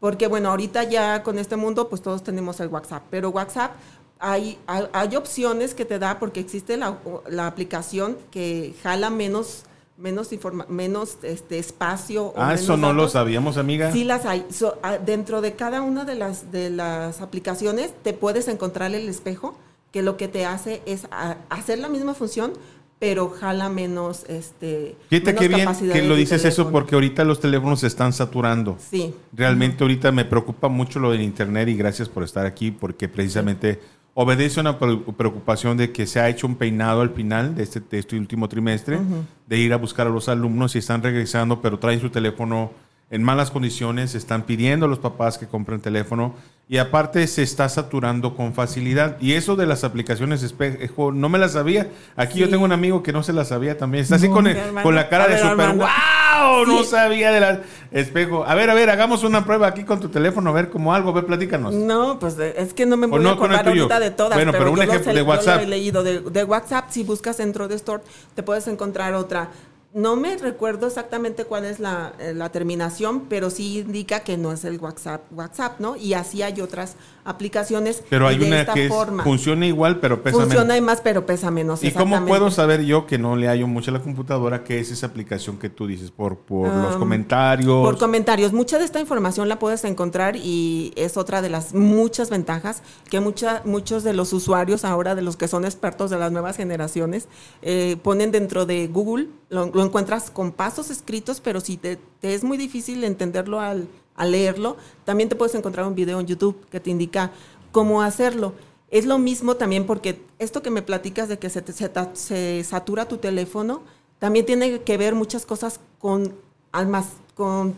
Porque 0.00 0.26
bueno, 0.26 0.50
ahorita 0.50 0.82
ya 0.82 1.22
con 1.22 1.38
este 1.38 1.54
mundo 1.54 1.88
pues 1.88 2.02
todos 2.02 2.24
tenemos 2.24 2.58
el 2.58 2.66
WhatsApp, 2.66 3.04
pero 3.10 3.30
WhatsApp 3.30 3.70
hay, 4.18 4.58
hay, 4.66 5.14
opciones 5.14 5.72
que 5.74 5.84
te 5.84 6.00
da 6.00 6.18
porque 6.18 6.40
existe 6.40 6.76
la, 6.76 6.98
la 7.28 7.46
aplicación 7.46 8.18
que 8.32 8.74
jala 8.82 9.08
menos 9.08 9.66
menos 10.02 10.32
informa 10.32 10.66
menos 10.68 11.18
este 11.22 11.58
espacio. 11.58 12.34
ah, 12.36 12.54
eso 12.54 12.76
no 12.76 12.92
lo 12.92 13.08
sabíamos, 13.08 13.56
amiga. 13.56 13.92
Sí 13.92 14.04
las 14.04 14.26
hay. 14.26 14.44
Ah, 14.82 14.98
dentro 14.98 15.40
de 15.40 15.54
cada 15.54 15.80
una 15.80 16.04
de 16.04 16.16
las 16.16 16.50
de 16.50 16.70
las 16.70 17.20
aplicaciones 17.20 17.94
te 18.02 18.12
puedes 18.12 18.48
encontrar 18.48 18.92
el 18.94 19.08
espejo 19.08 19.56
que 19.92 20.02
lo 20.02 20.16
que 20.16 20.26
te 20.26 20.44
hace 20.44 20.82
es 20.86 21.06
hacer 21.50 21.78
la 21.78 21.88
misma 21.88 22.14
función, 22.14 22.54
pero 22.98 23.28
jala 23.28 23.68
menos 23.68 24.24
este 24.28 24.96
Fíjate 25.08 25.34
qué 25.34 25.48
bien 25.48 25.68
que 25.92 26.02
lo 26.02 26.16
dices 26.16 26.44
eso 26.44 26.70
porque 26.70 26.94
ahorita 26.94 27.24
los 27.24 27.40
teléfonos 27.40 27.80
se 27.80 27.86
están 27.86 28.12
saturando. 28.12 28.78
Sí. 28.90 29.14
Realmente 29.32 29.84
ahorita 29.84 30.10
me 30.10 30.24
preocupa 30.24 30.68
mucho 30.68 30.98
lo 30.98 31.12
del 31.12 31.20
internet 31.20 31.68
y 31.68 31.76
gracias 31.76 32.08
por 32.08 32.24
estar 32.24 32.44
aquí 32.44 32.72
porque 32.72 33.08
precisamente 33.08 33.80
obedece 34.14 34.60
a 34.60 34.62
una 34.62 34.78
preocupación 34.78 35.76
de 35.76 35.92
que 35.92 36.06
se 36.06 36.20
ha 36.20 36.28
hecho 36.28 36.46
un 36.46 36.56
peinado 36.56 37.00
al 37.00 37.10
final 37.10 37.54
de 37.54 37.62
este, 37.62 37.80
de 37.80 37.98
este 37.98 38.16
último 38.16 38.48
trimestre, 38.48 38.98
de 39.46 39.58
ir 39.58 39.72
a 39.72 39.76
buscar 39.76 40.06
a 40.06 40.10
los 40.10 40.28
alumnos 40.28 40.74
y 40.74 40.78
están 40.78 41.02
regresando, 41.02 41.62
pero 41.62 41.78
traen 41.78 42.00
su 42.00 42.10
teléfono 42.10 42.72
en 43.12 43.22
malas 43.22 43.50
condiciones, 43.50 44.14
están 44.14 44.44
pidiendo 44.44 44.86
a 44.86 44.88
los 44.88 44.98
papás 44.98 45.36
que 45.36 45.46
compren 45.46 45.82
teléfono 45.82 46.34
y 46.66 46.78
aparte 46.78 47.26
se 47.26 47.42
está 47.42 47.68
saturando 47.68 48.34
con 48.34 48.54
facilidad. 48.54 49.18
Y 49.20 49.34
eso 49.34 49.54
de 49.54 49.66
las 49.66 49.84
aplicaciones 49.84 50.42
espejo, 50.42 51.12
no 51.12 51.28
me 51.28 51.38
las 51.38 51.52
sabía. 51.52 51.90
Aquí 52.16 52.38
yo 52.38 52.48
tengo 52.48 52.64
un 52.64 52.72
amigo 52.72 53.02
que 53.02 53.12
no 53.12 53.22
se 53.22 53.34
las 53.34 53.48
sabía 53.48 53.76
también. 53.76 54.04
Está 54.04 54.16
así 54.16 54.30
con, 54.30 54.48
con 54.82 54.94
la 54.94 55.10
cara 55.10 55.28
de 55.28 55.38
super 55.38 55.72
wow, 55.74 56.66
no 56.66 56.82
sabía 56.84 57.30
de 57.32 57.40
las 57.40 57.58
espejo. 57.90 58.46
A 58.46 58.54
ver, 58.54 58.70
a 58.70 58.74
ver, 58.74 58.88
hagamos 58.88 59.24
una 59.24 59.44
prueba 59.44 59.66
aquí 59.66 59.84
con 59.84 60.00
tu 60.00 60.08
teléfono, 60.08 60.48
a 60.48 60.54
ver 60.54 60.70
cómo 60.70 60.94
algo, 60.94 61.10
a 61.10 61.12
ver, 61.12 61.26
platícanos. 61.26 61.74
No, 61.74 62.18
pues 62.18 62.38
es 62.38 62.72
que 62.72 62.86
no 62.86 62.96
me 62.96 63.08
voy 63.08 63.26
a 63.26 63.32
acordar 63.32 63.68
ahorita 63.68 64.00
de 64.00 64.10
todas. 64.10 64.38
Bueno, 64.38 64.52
pero, 64.52 64.72
un 64.72 64.80
ejemplo 64.80 65.12
de 65.12 65.20
WhatsApp. 65.20 65.60
he 65.60 65.66
leído 65.66 66.02
de, 66.02 66.20
de 66.20 66.44
WhatsApp, 66.44 66.86
si 66.88 67.04
buscas 67.04 67.36
dentro 67.36 67.68
de 67.68 67.74
Store, 67.74 68.02
te 68.34 68.42
puedes 68.42 68.66
encontrar 68.68 69.12
otra 69.12 69.50
no 69.94 70.16
me 70.16 70.36
recuerdo 70.38 70.86
exactamente 70.86 71.44
cuál 71.44 71.66
es 71.66 71.78
la, 71.78 72.14
eh, 72.18 72.32
la, 72.34 72.50
terminación, 72.50 73.26
pero 73.28 73.50
sí 73.50 73.80
indica 73.80 74.20
que 74.20 74.38
no 74.38 74.52
es 74.52 74.64
el 74.64 74.78
WhatsApp, 74.78 75.22
WhatsApp, 75.32 75.80
¿no? 75.80 75.96
Y 75.96 76.14
así 76.14 76.42
hay 76.42 76.60
otras 76.60 76.96
aplicaciones. 77.24 78.02
Pero 78.08 78.26
hay 78.26 78.36
una 78.36 78.66
que 78.66 78.90
funciona 79.22 79.66
igual, 79.66 80.00
pero 80.00 80.22
pesa 80.22 80.38
menos. 80.38 80.54
Funciona 80.54 80.80
más, 80.80 81.00
pero 81.00 81.26
pesa 81.26 81.50
menos. 81.50 81.84
¿Y 81.84 81.90
cómo 81.92 82.24
puedo 82.24 82.50
saber 82.50 82.84
yo 82.84 83.06
que 83.06 83.18
no 83.18 83.36
le 83.36 83.48
hallo 83.48 83.66
mucho 83.66 83.90
a 83.90 83.94
la 83.94 84.00
computadora 84.00 84.64
qué 84.64 84.80
es 84.80 84.90
esa 84.90 85.06
aplicación 85.06 85.58
que 85.58 85.68
tú 85.68 85.86
dices? 85.86 86.10
Por, 86.10 86.38
por 86.38 86.68
los 86.68 86.96
comentarios. 86.96 87.84
Por 87.84 87.98
comentarios. 87.98 88.52
Mucha 88.52 88.78
de 88.78 88.84
esta 88.84 89.00
información 89.00 89.48
la 89.48 89.58
puedes 89.58 89.84
encontrar 89.84 90.36
y 90.36 90.92
es 90.96 91.16
otra 91.16 91.42
de 91.42 91.50
las 91.50 91.74
muchas 91.74 92.30
ventajas 92.30 92.82
que 93.10 93.20
mucha, 93.20 93.62
muchos 93.64 94.04
de 94.04 94.14
los 94.14 94.32
usuarios 94.32 94.84
ahora, 94.84 95.14
de 95.14 95.22
los 95.22 95.36
que 95.36 95.48
son 95.48 95.64
expertos 95.64 96.10
de 96.10 96.18
las 96.18 96.32
nuevas 96.32 96.56
generaciones, 96.56 97.28
eh, 97.60 97.96
ponen 98.02 98.30
dentro 98.30 98.66
de 98.66 98.88
Google. 98.88 99.28
Lo, 99.48 99.81
encuentras 99.84 100.30
con 100.30 100.52
pasos 100.52 100.90
escritos, 100.90 101.40
pero 101.40 101.60
si 101.60 101.76
te, 101.76 101.96
te 102.20 102.34
es 102.34 102.44
muy 102.44 102.58
difícil 102.58 103.04
entenderlo 103.04 103.60
al 103.60 103.88
leerlo, 104.18 104.76
también 105.04 105.28
te 105.28 105.36
puedes 105.36 105.54
encontrar 105.54 105.86
un 105.86 105.94
video 105.94 106.20
en 106.20 106.26
YouTube 106.26 106.66
que 106.70 106.80
te 106.80 106.90
indica 106.90 107.32
cómo 107.72 108.02
hacerlo. 108.02 108.52
Es 108.90 109.06
lo 109.06 109.18
mismo 109.18 109.56
también 109.56 109.86
porque 109.86 110.22
esto 110.38 110.62
que 110.62 110.70
me 110.70 110.82
platicas 110.82 111.28
de 111.28 111.38
que 111.38 111.48
se, 111.48 111.64
se, 112.12 112.64
satura 112.64 113.08
tu 113.08 113.16
teléfono, 113.16 113.80
también 114.18 114.44
tiene 114.44 114.82
que 114.82 114.98
ver 114.98 115.14
muchas 115.14 115.46
cosas 115.46 115.80
con, 115.98 116.34
almas, 116.72 117.06
con 117.34 117.74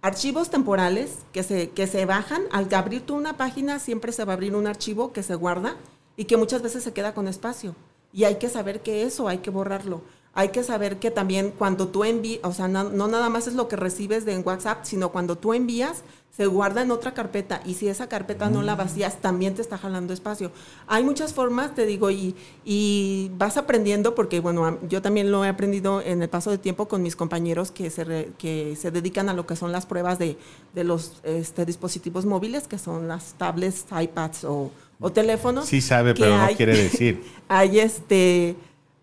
archivos 0.00 0.48
temporales 0.48 1.18
que 1.32 1.42
se, 1.42 1.68
que 1.70 1.86
se 1.86 2.06
bajan. 2.06 2.42
Al 2.52 2.72
abrir 2.74 3.02
tú 3.02 3.16
una 3.16 3.36
página 3.36 3.78
siempre 3.78 4.12
se 4.12 4.24
va 4.24 4.32
a 4.32 4.36
abrir 4.36 4.56
un 4.56 4.66
archivo 4.66 5.12
que 5.12 5.22
se 5.22 5.34
guarda 5.34 5.76
y 6.16 6.24
que 6.24 6.38
muchas 6.38 6.62
veces 6.62 6.82
se 6.82 6.94
queda 6.94 7.12
con 7.12 7.28
espacio. 7.28 7.76
Y 8.12 8.24
hay 8.24 8.36
que 8.36 8.48
saber 8.48 8.80
que 8.80 9.02
eso 9.02 9.28
hay 9.28 9.38
que 9.38 9.50
borrarlo 9.50 10.00
hay 10.32 10.50
que 10.50 10.62
saber 10.62 10.98
que 10.98 11.10
también 11.10 11.52
cuando 11.56 11.88
tú 11.88 12.04
envías, 12.04 12.40
o 12.44 12.52
sea, 12.52 12.68
no, 12.68 12.84
nada 12.84 13.28
más 13.28 13.46
es 13.48 13.54
lo 13.54 13.68
que 13.68 13.76
recibes 13.76 14.24
de 14.24 14.34
en 14.34 14.46
WhatsApp, 14.46 14.84
sino 14.84 15.10
cuando 15.10 15.36
tú 15.36 15.54
envías, 15.54 16.04
se 16.30 16.46
guarda 16.46 16.82
en 16.82 16.92
otra 16.92 17.12
carpeta 17.12 17.60
y 17.66 17.74
si 17.74 17.88
esa 17.88 18.08
carpeta 18.08 18.48
no 18.48 18.62
la 18.62 18.76
vacías, 18.76 19.20
también 19.20 19.54
te 19.56 19.62
está 19.62 19.76
jalando 19.76 20.14
espacio. 20.14 20.52
Hay 20.86 21.02
muchas 21.02 21.34
formas, 21.34 21.74
te 21.74 21.84
digo, 21.84 22.10
y, 22.12 22.36
y 22.64 23.30
vas 23.36 23.56
aprendiendo, 23.56 24.14
porque 24.14 24.38
bueno, 24.38 24.78
yo 24.88 25.02
también 25.02 25.32
lo 25.32 25.44
he 25.44 25.48
aprendido 25.48 26.00
en 26.00 26.22
el 26.22 26.28
paso 26.28 26.52
de 26.52 26.58
tiempo 26.58 26.86
con 26.86 27.02
mis 27.02 27.16
compañeros 27.16 27.72
que 27.72 27.90
se, 27.90 28.30
que 28.38 28.76
se 28.76 28.90
dedican 28.92 29.28
a 29.28 29.34
lo 29.34 29.46
que 29.46 29.56
son 29.56 29.72
las 29.72 29.84
pruebas 29.84 30.20
de, 30.20 30.38
de 30.72 30.84
los 30.84 31.20
este, 31.24 31.66
dispositivos 31.66 32.24
móviles, 32.24 32.68
que 32.68 32.78
son 32.78 33.08
las 33.08 33.34
tablets, 33.34 33.86
iPads 33.90 34.44
o, 34.44 34.70
o 35.00 35.10
teléfonos. 35.10 35.66
Sí 35.66 35.80
sabe, 35.80 36.14
pero 36.14 36.38
no 36.38 36.48
quiere 36.56 36.76
decir. 36.84 37.24
hay 37.48 37.80
este 37.80 38.54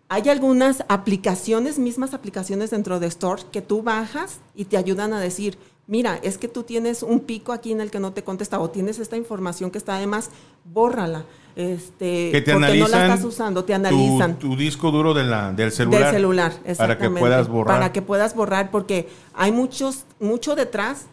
hay 0.08 0.28
algunas 0.28 0.84
aplicaciones, 0.88 1.78
mismas 1.78 2.14
aplicaciones 2.14 2.70
dentro 2.70 2.98
de 2.98 3.06
Store, 3.08 3.42
que 3.52 3.60
tú 3.60 3.82
bajas 3.82 4.40
y 4.54 4.64
te 4.64 4.78
ayudan 4.78 5.12
a 5.12 5.20
decir, 5.20 5.58
mira, 5.86 6.18
es 6.22 6.38
que 6.38 6.48
tú 6.48 6.62
tienes 6.62 7.02
un 7.02 7.20
pico 7.20 7.52
aquí 7.52 7.72
en 7.72 7.80
el 7.80 7.90
que 7.90 8.00
no 8.00 8.12
te 8.12 8.24
contesta 8.24 8.58
o 8.58 8.70
tienes 8.70 8.98
esta 8.98 9.16
información 9.16 9.70
que 9.70 9.78
está 9.78 9.96
además, 9.96 10.30
bórrala. 10.64 11.24
Este, 11.56 12.30
que 12.30 12.40
te 12.40 12.52
porque 12.52 12.66
analizan 12.66 12.90
no 12.90 12.96
la 12.96 13.14
estás 13.14 13.24
usando, 13.24 13.64
te 13.64 13.74
analizan. 13.74 14.38
Tu, 14.38 14.56
disco 14.56 14.90
duro 14.92 15.12
de 15.12 15.24
la, 15.24 15.52
del 15.52 15.72
celular. 15.72 16.04
Del 16.04 16.12
celular, 16.12 16.52
exactamente. 16.64 16.78
Para 16.78 16.98
que 16.98 17.20
puedas 17.20 17.48
borrar. 17.48 17.76
Para 17.76 17.92
que 17.92 18.02
puedas 18.02 18.34
borrar, 18.34 18.70
porque 18.70 19.08
hay 19.34 19.52
muchos, 19.52 20.04
mucho 20.20 20.54
detrás 20.54 21.06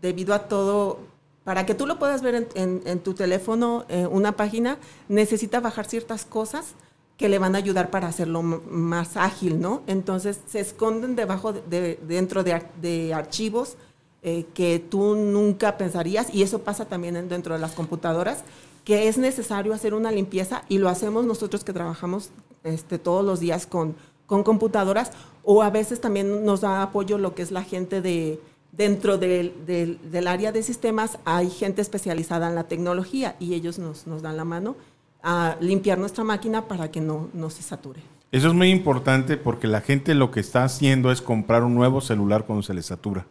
debido 0.00 0.34
a 0.34 0.48
todo. 0.48 0.98
Para 1.44 1.66
que 1.66 1.74
tú 1.74 1.86
lo 1.86 1.98
puedas 1.98 2.22
ver 2.22 2.48
en, 2.54 3.00
tu 3.00 3.14
teléfono, 3.14 3.84
eh, 3.88 4.06
una 4.06 4.32
página, 4.32 4.78
necesita 5.08 5.60
bajar 5.60 5.84
ciertas 5.86 6.24
cosas 6.24 6.74
que 7.22 7.28
le 7.28 7.38
van 7.38 7.54
a 7.54 7.58
ayudar 7.58 7.88
para 7.88 8.08
hacerlo 8.08 8.42
más 8.42 9.16
ágil, 9.16 9.60
¿no? 9.60 9.82
Entonces 9.86 10.40
se 10.48 10.58
esconden 10.58 11.14
debajo 11.14 11.52
de, 11.52 12.00
dentro 12.02 12.42
de, 12.42 13.14
archivos 13.14 13.76
eh, 14.24 14.44
que 14.54 14.80
tú 14.80 15.14
nunca 15.14 15.78
pensarías 15.78 16.34
y 16.34 16.42
eso 16.42 16.62
pasa 16.62 16.86
también 16.86 17.28
dentro 17.28 17.54
de 17.54 17.60
las 17.60 17.74
computadoras 17.74 18.42
que 18.84 19.06
es 19.06 19.18
necesario 19.18 19.72
hacer 19.72 19.94
una 19.94 20.10
limpieza 20.10 20.64
y 20.68 20.78
lo 20.78 20.88
hacemos 20.88 21.24
nosotros 21.24 21.62
que 21.62 21.72
trabajamos 21.72 22.30
este, 22.64 22.98
todos 22.98 23.24
los 23.24 23.38
días 23.38 23.66
con, 23.66 23.94
con 24.26 24.42
computadoras 24.42 25.12
o 25.44 25.62
a 25.62 25.70
veces 25.70 26.00
también 26.00 26.44
nos 26.44 26.62
da 26.62 26.82
apoyo 26.82 27.18
lo 27.18 27.36
que 27.36 27.42
es 27.42 27.52
la 27.52 27.62
gente 27.62 28.00
de 28.02 28.40
dentro 28.72 29.16
del, 29.16 29.54
del, 29.64 30.26
área 30.26 30.50
de 30.50 30.64
sistemas 30.64 31.18
hay 31.24 31.50
gente 31.50 31.82
especializada 31.82 32.48
en 32.48 32.56
la 32.56 32.64
tecnología 32.64 33.36
y 33.38 33.54
ellos 33.54 33.78
nos, 33.78 34.08
nos 34.08 34.22
dan 34.22 34.36
la 34.36 34.44
mano 34.44 34.74
a 35.22 35.56
limpiar 35.60 35.98
nuestra 35.98 36.24
máquina 36.24 36.66
para 36.66 36.90
que 36.90 37.00
no, 37.00 37.28
no 37.32 37.50
se 37.50 37.62
sature. 37.62 38.00
Eso 38.32 38.48
es 38.48 38.54
muy 38.54 38.70
importante 38.70 39.36
porque 39.36 39.66
la 39.66 39.82
gente 39.82 40.14
lo 40.14 40.30
que 40.30 40.40
está 40.40 40.64
haciendo 40.64 41.12
es 41.12 41.20
comprar 41.20 41.64
un 41.64 41.74
nuevo 41.74 42.00
celular 42.00 42.46
cuando 42.46 42.62
se 42.62 42.72
le 42.72 42.82
satura. 42.82 43.26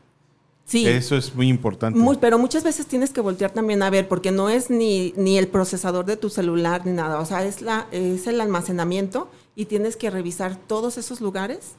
Sí. 0.66 0.88
Eso 0.88 1.18
es 1.18 1.36
muy 1.36 1.50
importante. 1.50 2.00
pero 2.22 2.38
muchas 2.38 2.64
veces 2.64 2.86
tienes 2.86 3.10
que 3.10 3.20
voltear 3.20 3.52
también 3.52 3.84
a 3.84 3.90
ver, 3.90 4.08
porque 4.08 4.32
no 4.32 4.50
es 4.50 4.70
ni, 4.70 5.14
ni 5.18 5.38
el 5.38 5.48
procesador 5.48 6.06
de 6.06 6.18
tu 6.18 6.30
celular 6.30 6.86
ni 6.86 6.94
nada. 6.94 7.20
O 7.20 7.26
sea, 7.26 7.44
es, 7.44 7.62
la, 7.62 7.88
es 7.92 8.28
el 8.28 8.40
almacenamiento 8.40 9.30
y 9.56 9.66
tienes 9.66 9.98
que 9.98 10.10
revisar 10.10 10.56
todos 10.56 10.98
esos 10.98 11.20
lugares 11.20 11.74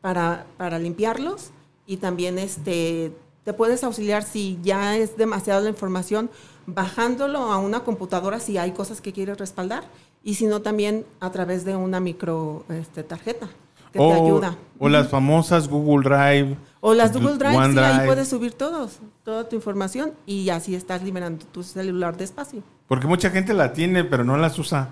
para, 0.00 0.44
para 0.58 0.78
limpiarlos 0.78 1.52
y 1.86 1.98
también 1.98 2.38
este, 2.38 3.12
te 3.44 3.52
puedes 3.52 3.84
auxiliar 3.84 4.24
si 4.24 4.58
ya 4.62 4.96
es 4.96 5.16
demasiada 5.16 5.60
la 5.60 5.70
información 5.70 6.28
bajándolo 6.66 7.38
a 7.52 7.58
una 7.58 7.80
computadora 7.80 8.40
si 8.40 8.58
hay 8.58 8.72
cosas 8.72 9.00
que 9.00 9.12
quieres 9.12 9.38
respaldar 9.38 9.84
y 10.22 10.34
si 10.34 10.46
no 10.46 10.62
también 10.62 11.04
a 11.20 11.30
través 11.30 11.64
de 11.64 11.76
una 11.76 12.00
micro 12.00 12.64
este, 12.68 13.02
tarjeta 13.02 13.48
que 13.92 13.98
te 13.98 14.12
ayuda. 14.12 14.56
O 14.78 14.88
las 14.88 15.08
famosas 15.08 15.68
Google 15.68 16.08
Drive. 16.08 16.56
O 16.80 16.94
las 16.94 17.12
Google 17.12 17.36
Drive, 17.38 17.72
sí, 17.72 17.78
ahí 17.78 18.06
puedes 18.06 18.28
subir 18.28 18.52
todos, 18.52 18.98
toda 19.22 19.48
tu 19.48 19.54
información 19.54 20.12
y 20.26 20.48
así 20.50 20.74
estás 20.74 21.02
liberando 21.02 21.46
tu 21.46 21.62
celular 21.62 22.16
de 22.16 22.24
espacio. 22.24 22.62
Porque 22.88 23.06
mucha 23.06 23.30
gente 23.30 23.54
la 23.54 23.72
tiene, 23.72 24.04
pero 24.04 24.24
no 24.24 24.36
las 24.36 24.58
usa. 24.58 24.90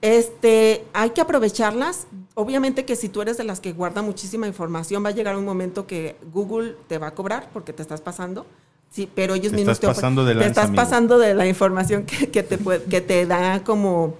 Este, 0.00 0.84
hay 0.92 1.10
que 1.10 1.20
aprovecharlas. 1.20 2.06
Obviamente 2.34 2.84
que 2.84 2.96
si 2.96 3.08
tú 3.08 3.22
eres 3.22 3.36
de 3.36 3.44
las 3.44 3.60
que 3.60 3.72
guarda 3.72 4.02
muchísima 4.02 4.46
información, 4.46 5.04
va 5.04 5.08
a 5.08 5.12
llegar 5.12 5.36
un 5.36 5.44
momento 5.44 5.86
que 5.86 6.16
Google 6.32 6.76
te 6.88 6.98
va 6.98 7.08
a 7.08 7.14
cobrar 7.14 7.48
porque 7.52 7.72
te 7.72 7.82
estás 7.82 8.00
pasando. 8.00 8.46
Sí, 8.90 9.08
pero 9.14 9.34
ellos 9.34 9.52
mismos 9.52 9.74
estás 9.74 9.96
pasando 9.96 10.24
de 10.24 10.34
te 10.34 10.46
estás 10.46 10.70
pasando 10.70 11.18
de 11.18 11.34
la 11.34 11.46
información 11.46 12.04
que, 12.04 12.30
que, 12.30 12.42
te, 12.42 12.58
que 12.58 13.00
te 13.00 13.26
da 13.26 13.62
como 13.62 14.16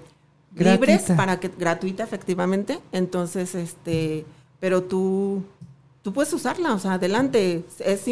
libres 0.54 1.04
para 1.16 1.40
que 1.40 1.48
gratuita 1.48 2.04
efectivamente. 2.04 2.78
Entonces, 2.92 3.54
este, 3.54 4.24
pero 4.60 4.82
tú 4.82 5.42
tú 6.08 6.14
puedes 6.14 6.32
usarla, 6.32 6.72
o 6.72 6.78
sea, 6.78 6.94
adelante. 6.94 7.64
Es, 7.80 8.06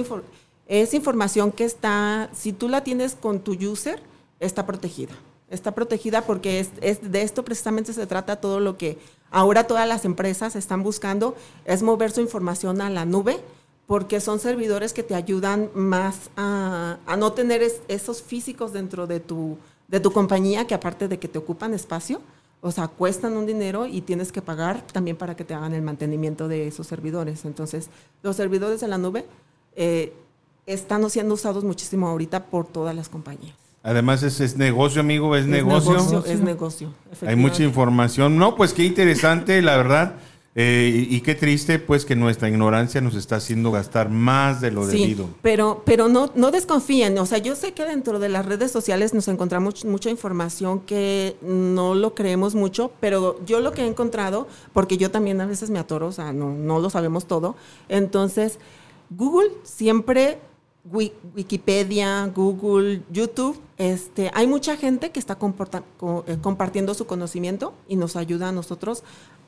es 0.68 0.94
información 0.94 1.52
que 1.52 1.64
está, 1.64 2.28
si 2.34 2.52
tú 2.52 2.68
la 2.68 2.84
tienes 2.84 3.14
con 3.14 3.40
tu 3.40 3.52
user, 3.52 4.02
está 4.38 4.66
protegida. 4.66 5.14
Está 5.48 5.74
protegida 5.74 6.22
porque 6.22 6.60
es, 6.60 6.70
es, 6.80 7.10
de 7.10 7.22
esto 7.22 7.44
precisamente 7.44 7.92
se 7.92 8.06
trata 8.06 8.36
todo 8.36 8.60
lo 8.60 8.76
que 8.76 8.98
ahora 9.30 9.64
todas 9.64 9.88
las 9.88 10.04
empresas 10.04 10.56
están 10.56 10.82
buscando, 10.82 11.36
es 11.64 11.82
mover 11.82 12.10
su 12.10 12.20
información 12.20 12.80
a 12.80 12.90
la 12.90 13.04
nube, 13.04 13.38
porque 13.86 14.20
son 14.20 14.40
servidores 14.40 14.92
que 14.92 15.02
te 15.02 15.14
ayudan 15.14 15.70
más 15.74 16.30
a, 16.36 16.98
a 17.06 17.16
no 17.16 17.32
tener 17.32 17.62
es, 17.62 17.82
esos 17.88 18.22
físicos 18.22 18.72
dentro 18.72 19.06
de 19.06 19.20
tu, 19.20 19.58
de 19.88 20.00
tu 20.00 20.10
compañía, 20.10 20.66
que 20.66 20.74
aparte 20.74 21.08
de 21.08 21.18
que 21.18 21.28
te 21.28 21.38
ocupan 21.38 21.72
espacio, 21.74 22.20
o 22.60 22.72
sea, 22.72 22.88
cuestan 22.88 23.36
un 23.36 23.46
dinero 23.46 23.86
y 23.86 24.00
tienes 24.00 24.32
que 24.32 24.42
pagar 24.42 24.84
también 24.92 25.16
para 25.16 25.36
que 25.36 25.44
te 25.44 25.54
hagan 25.54 25.72
el 25.72 25.82
mantenimiento 25.82 26.48
de 26.48 26.66
esos 26.66 26.86
servidores. 26.86 27.44
Entonces, 27.44 27.88
los 28.22 28.34
servidores 28.34 28.82
en 28.82 28.90
la 28.90 28.98
nube 28.98 29.24
eh, 29.76 30.12
están 30.66 31.08
siendo 31.10 31.34
usados 31.34 31.62
muchísimo 31.62 32.08
ahorita 32.08 32.46
por 32.46 32.66
todas 32.66 32.94
las 32.94 33.08
compañías. 33.08 33.54
Además 33.84 34.24
es, 34.24 34.40
es 34.40 34.56
negocio, 34.56 35.00
amigo, 35.00 35.36
es, 35.36 35.46
negocio. 35.46 36.24
Es 36.26 36.40
negocio. 36.40 36.92
Hay 37.24 37.36
mucha 37.36 37.62
información. 37.62 38.36
No, 38.36 38.56
pues 38.56 38.72
qué 38.72 38.82
interesante, 38.82 39.62
la 39.62 39.76
verdad. 39.76 40.16
Eh, 40.58 41.06
y, 41.10 41.20
qué 41.20 41.34
triste, 41.34 41.78
pues, 41.78 42.06
que 42.06 42.16
nuestra 42.16 42.48
ignorancia 42.48 43.02
nos 43.02 43.14
está 43.14 43.36
haciendo 43.36 43.70
gastar 43.70 44.08
más 44.08 44.62
de 44.62 44.70
lo 44.70 44.90
sí, 44.90 45.00
debido. 45.00 45.28
Pero, 45.42 45.82
pero 45.84 46.08
no, 46.08 46.32
no 46.34 46.50
desconfíen. 46.50 47.18
O 47.18 47.26
sea, 47.26 47.36
yo 47.36 47.54
sé 47.54 47.74
que 47.74 47.84
dentro 47.84 48.18
de 48.18 48.30
las 48.30 48.46
redes 48.46 48.72
sociales 48.72 49.12
nos 49.12 49.28
encontramos 49.28 49.84
mucha 49.84 50.08
información 50.08 50.80
que 50.80 51.36
no 51.42 51.94
lo 51.94 52.14
creemos 52.14 52.54
mucho, 52.54 52.90
pero 53.00 53.38
yo 53.44 53.60
lo 53.60 53.72
que 53.72 53.82
he 53.82 53.86
encontrado, 53.86 54.48
porque 54.72 54.96
yo 54.96 55.10
también 55.10 55.42
a 55.42 55.46
veces 55.46 55.68
me 55.68 55.78
atoro, 55.78 56.06
o 56.06 56.12
sea, 56.12 56.32
no, 56.32 56.54
no 56.54 56.78
lo 56.78 56.88
sabemos 56.88 57.26
todo. 57.26 57.54
Entonces, 57.90 58.58
Google 59.10 59.50
siempre 59.62 60.38
Wikipedia, 60.90 62.26
Google, 62.34 63.02
YouTube, 63.10 63.60
este, 63.76 64.30
hay 64.32 64.46
mucha 64.46 64.76
gente 64.76 65.10
que 65.10 65.18
está 65.18 65.36
eh, 65.36 66.38
compartiendo 66.40 66.94
su 66.94 67.06
conocimiento 67.06 67.74
y 67.88 67.96
nos 67.96 68.16
ayuda 68.16 68.48
a 68.48 68.52
nosotros 68.52 69.02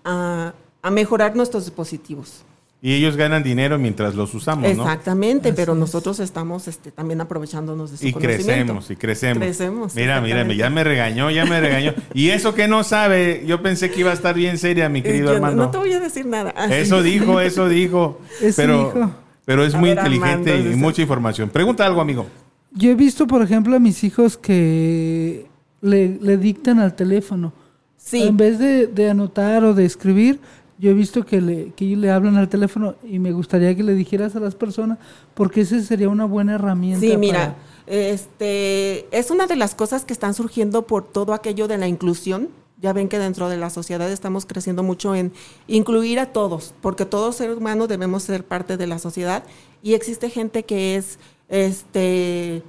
a, 0.05 0.53
mejorar 0.83 1.37
nuestros 1.37 1.65
dispositivos. 1.65 2.45
Y 2.81 2.95
ellos 2.95 3.17
ganan 3.17 3.43
dinero 3.43 3.77
mientras 3.77 4.15
los 4.15 4.33
usamos, 4.35 4.63
¿no? 4.77 4.85
Exactamente, 4.85 5.53
pero 5.53 5.75
nosotros 5.75 6.21
estamos 6.21 6.69
este, 6.69 6.93
también 6.93 7.21
aprovechándonos 7.21 7.91
de 7.91 7.97
su 7.97 8.07
y 8.07 8.13
conocimiento. 8.13 8.45
crecemos, 8.47 8.91
y 8.91 8.97
crecemos. 8.97 9.43
Crecemos. 9.43 9.95
Mira, 9.97 10.21
mira, 10.21 10.47
ya 10.55 10.71
me 10.71 10.85
regañó, 10.85 11.29
ya 11.33 11.45
me 11.45 11.61
regañó. 11.61 11.95
y 12.15 12.29
eso 12.29 12.55
que 12.55 12.69
no 12.69 12.85
sabe, 12.85 13.43
yo 13.47 13.63
pensé 13.63 13.91
que 13.91 14.01
iba 14.01 14.13
a 14.13 14.15
estar 14.15 14.33
bien 14.33 14.59
seria, 14.59 14.89
mi 14.89 15.03
querido 15.03 15.33
hermano. 15.33 15.57
No 15.57 15.71
te 15.73 15.79
voy 15.79 15.93
a 15.93 15.99
decir 15.99 16.27
nada. 16.27 16.51
Eso 16.71 17.03
dijo, 17.03 17.41
eso 17.41 17.69
dijo. 17.69 18.21
Eso 18.41 18.55
pero, 18.63 18.93
dijo. 18.95 19.11
pero 19.45 19.65
es 19.65 19.75
muy 19.75 19.91
inteligente 19.91 20.57
y 20.57 20.77
mucha 20.77 21.03
información. 21.03 21.51
Pregunta 21.51 21.85
algo, 21.85 22.01
amigo. 22.01 22.27
Yo 22.71 22.91
he 22.91 22.95
visto, 22.95 23.27
por 23.27 23.43
ejemplo, 23.43 23.75
a 23.75 23.81
mis 23.81 24.05
hijos 24.05 24.37
que 24.39 25.47
le, 25.81 26.37
dictan 26.37 26.79
al 26.79 26.95
teléfono. 26.95 27.53
Sí. 27.97 28.23
En 28.23 28.37
vez 28.37 28.61
de, 28.61 28.87
de 28.87 29.11
anotar 29.11 29.65
o 29.65 29.75
de 29.75 29.85
escribir, 29.85 30.39
yo 30.79 30.91
he 30.91 30.95
visto 30.95 31.27
que 31.27 31.41
le, 31.41 31.73
que 31.73 31.85
le 31.85 32.11
hablan 32.11 32.37
al 32.37 32.49
teléfono 32.49 32.95
y 33.03 33.19
me 33.19 33.33
gustaría 33.33 33.75
que 33.75 33.83
le 33.83 33.95
dijeras 33.95 34.37
a 34.37 34.41
las 34.41 34.55
personas, 34.55 34.99
porque 35.35 35.63
esa 35.63 35.81
sería 35.83 36.09
una 36.09 36.25
buena 36.25 36.55
herramienta. 36.55 37.01
Sí, 37.01 37.17
mira, 37.17 37.57
este, 37.87 39.07
es 39.17 39.31
una 39.31 39.47
de 39.47 39.57
las 39.57 39.75
cosas 39.75 40.05
que 40.05 40.13
están 40.13 40.35
surgiendo 40.35 40.87
por 40.87 41.05
todo 41.05 41.35
aquello 41.35 41.67
de 41.67 41.79
la 41.79 41.89
inclusión. 41.89 42.49
Ya 42.81 42.93
ven 42.93 43.09
que 43.09 43.19
dentro 43.19 43.49
de 43.49 43.57
la 43.57 43.71
sociedad 43.71 44.09
estamos 44.09 44.47
creciendo 44.47 44.85
mucho 44.85 45.17
en 45.17 45.33
incluir 45.67 46.21
a 46.21 46.27
todos, 46.27 46.75
porque 46.81 47.05
todos 47.05 47.35
seres 47.35 47.57
humanos 47.57 47.89
debemos 47.89 48.23
ser 48.23 48.45
parte 48.45 48.77
de 48.77 48.87
la 48.87 49.01
sociedad 49.01 49.43
y 49.83 49.95
existe 49.95 50.31
gente 50.31 50.63
que 50.63 50.95
es 50.95 51.19
este 51.49 52.63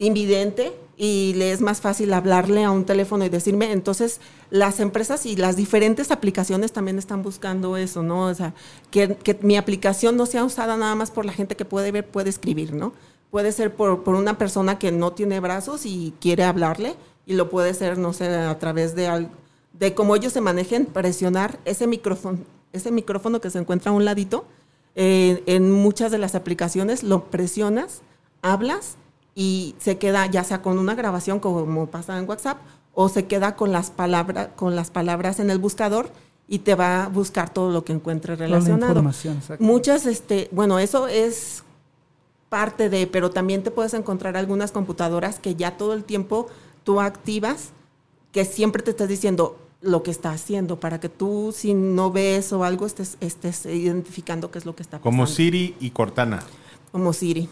invidente 0.00 0.72
y 1.00 1.32
le 1.34 1.52
es 1.52 1.60
más 1.60 1.80
fácil 1.80 2.12
hablarle 2.12 2.64
a 2.64 2.72
un 2.72 2.84
teléfono 2.84 3.24
y 3.24 3.28
decirme, 3.28 3.70
entonces 3.70 4.20
las 4.50 4.80
empresas 4.80 5.26
y 5.26 5.36
las 5.36 5.54
diferentes 5.54 6.10
aplicaciones 6.10 6.72
también 6.72 6.98
están 6.98 7.22
buscando 7.22 7.76
eso, 7.76 8.02
¿no? 8.02 8.26
O 8.26 8.34
sea, 8.34 8.52
que, 8.90 9.16
mi 9.42 9.56
aplicación 9.56 10.16
no 10.16 10.26
sea 10.26 10.44
usada 10.44 10.76
nada 10.76 10.96
más 10.96 11.12
por 11.12 11.24
la 11.24 11.32
gente 11.32 11.54
que 11.54 11.64
puede 11.64 11.92
ver, 11.92 12.04
puede 12.04 12.30
escribir, 12.30 12.74
¿no? 12.74 12.92
Puede 13.30 13.52
ser 13.52 13.72
por, 13.76 14.02
por 14.02 14.16
una 14.16 14.38
persona 14.38 14.80
que 14.80 14.90
no 14.90 15.12
tiene 15.12 15.38
brazos 15.38 15.86
y 15.86 16.14
quiere 16.20 16.42
hablarle 16.42 16.96
y 17.26 17.34
lo 17.34 17.48
puede 17.48 17.74
ser, 17.74 17.96
no 17.96 18.12
sé, 18.12 18.34
a 18.34 18.58
través 18.58 18.96
de 18.96 19.06
algo, 19.06 19.30
de 19.74 19.94
cómo 19.94 20.16
ellos 20.16 20.32
se 20.32 20.40
manejen, 20.40 20.84
presionar 20.84 21.60
ese 21.64 21.86
micrófono, 21.86 22.38
ese 22.72 22.90
micrófono 22.90 23.40
que 23.40 23.50
se 23.50 23.58
encuentra 23.60 23.92
a 23.92 23.94
un 23.94 24.04
ladito, 24.04 24.46
eh, 24.96 25.44
en 25.46 25.70
muchas 25.70 26.10
de 26.10 26.18
las 26.18 26.34
aplicaciones 26.34 27.04
lo 27.04 27.26
presionas, 27.26 28.00
hablas 28.42 28.96
y 29.38 29.76
se 29.78 29.98
queda 29.98 30.26
ya 30.26 30.42
sea 30.42 30.62
con 30.62 30.80
una 30.80 30.96
grabación 30.96 31.38
como 31.38 31.86
pasa 31.86 32.18
en 32.18 32.28
WhatsApp 32.28 32.58
o 32.92 33.08
se 33.08 33.26
queda 33.26 33.54
con 33.54 33.70
las 33.70 33.92
palabras 33.92 34.48
con 34.56 34.74
las 34.74 34.90
palabras 34.90 35.38
en 35.38 35.48
el 35.48 35.60
buscador 35.60 36.10
y 36.48 36.58
te 36.58 36.74
va 36.74 37.04
a 37.04 37.08
buscar 37.08 37.48
todo 37.48 37.70
lo 37.70 37.84
que 37.84 37.92
encuentre 37.92 38.34
relacionado. 38.34 39.00
Muchas 39.60 40.06
este, 40.06 40.48
bueno, 40.50 40.80
eso 40.80 41.06
es 41.06 41.62
parte 42.48 42.88
de, 42.88 43.06
pero 43.06 43.30
también 43.30 43.62
te 43.62 43.70
puedes 43.70 43.94
encontrar 43.94 44.36
algunas 44.36 44.72
computadoras 44.72 45.38
que 45.38 45.54
ya 45.54 45.76
todo 45.76 45.92
el 45.92 46.02
tiempo 46.02 46.48
tú 46.82 47.00
activas 47.00 47.68
que 48.32 48.44
siempre 48.44 48.82
te 48.82 48.90
estás 48.90 49.08
diciendo 49.08 49.56
lo 49.82 50.02
que 50.02 50.10
está 50.10 50.32
haciendo 50.32 50.80
para 50.80 50.98
que 50.98 51.08
tú 51.08 51.54
si 51.54 51.74
no 51.74 52.10
ves 52.10 52.52
o 52.52 52.64
algo 52.64 52.86
estés, 52.86 53.16
estés 53.20 53.66
identificando 53.66 54.50
qué 54.50 54.58
es 54.58 54.66
lo 54.66 54.74
que 54.74 54.82
está 54.82 54.98
pasando. 54.98 55.04
Como 55.04 55.28
Siri 55.28 55.76
y 55.78 55.90
Cortana. 55.90 56.42
Como 56.92 57.12
Siri. 57.12 57.48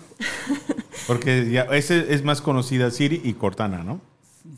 Porque 1.07 1.51
ya 1.51 1.63
ese 1.63 2.15
es 2.15 2.25
más 2.25 2.41
conocida 2.41 2.91
Siri 2.91 3.21
y 3.23 3.35
Cortana, 3.35 3.85
¿no? 3.85 4.01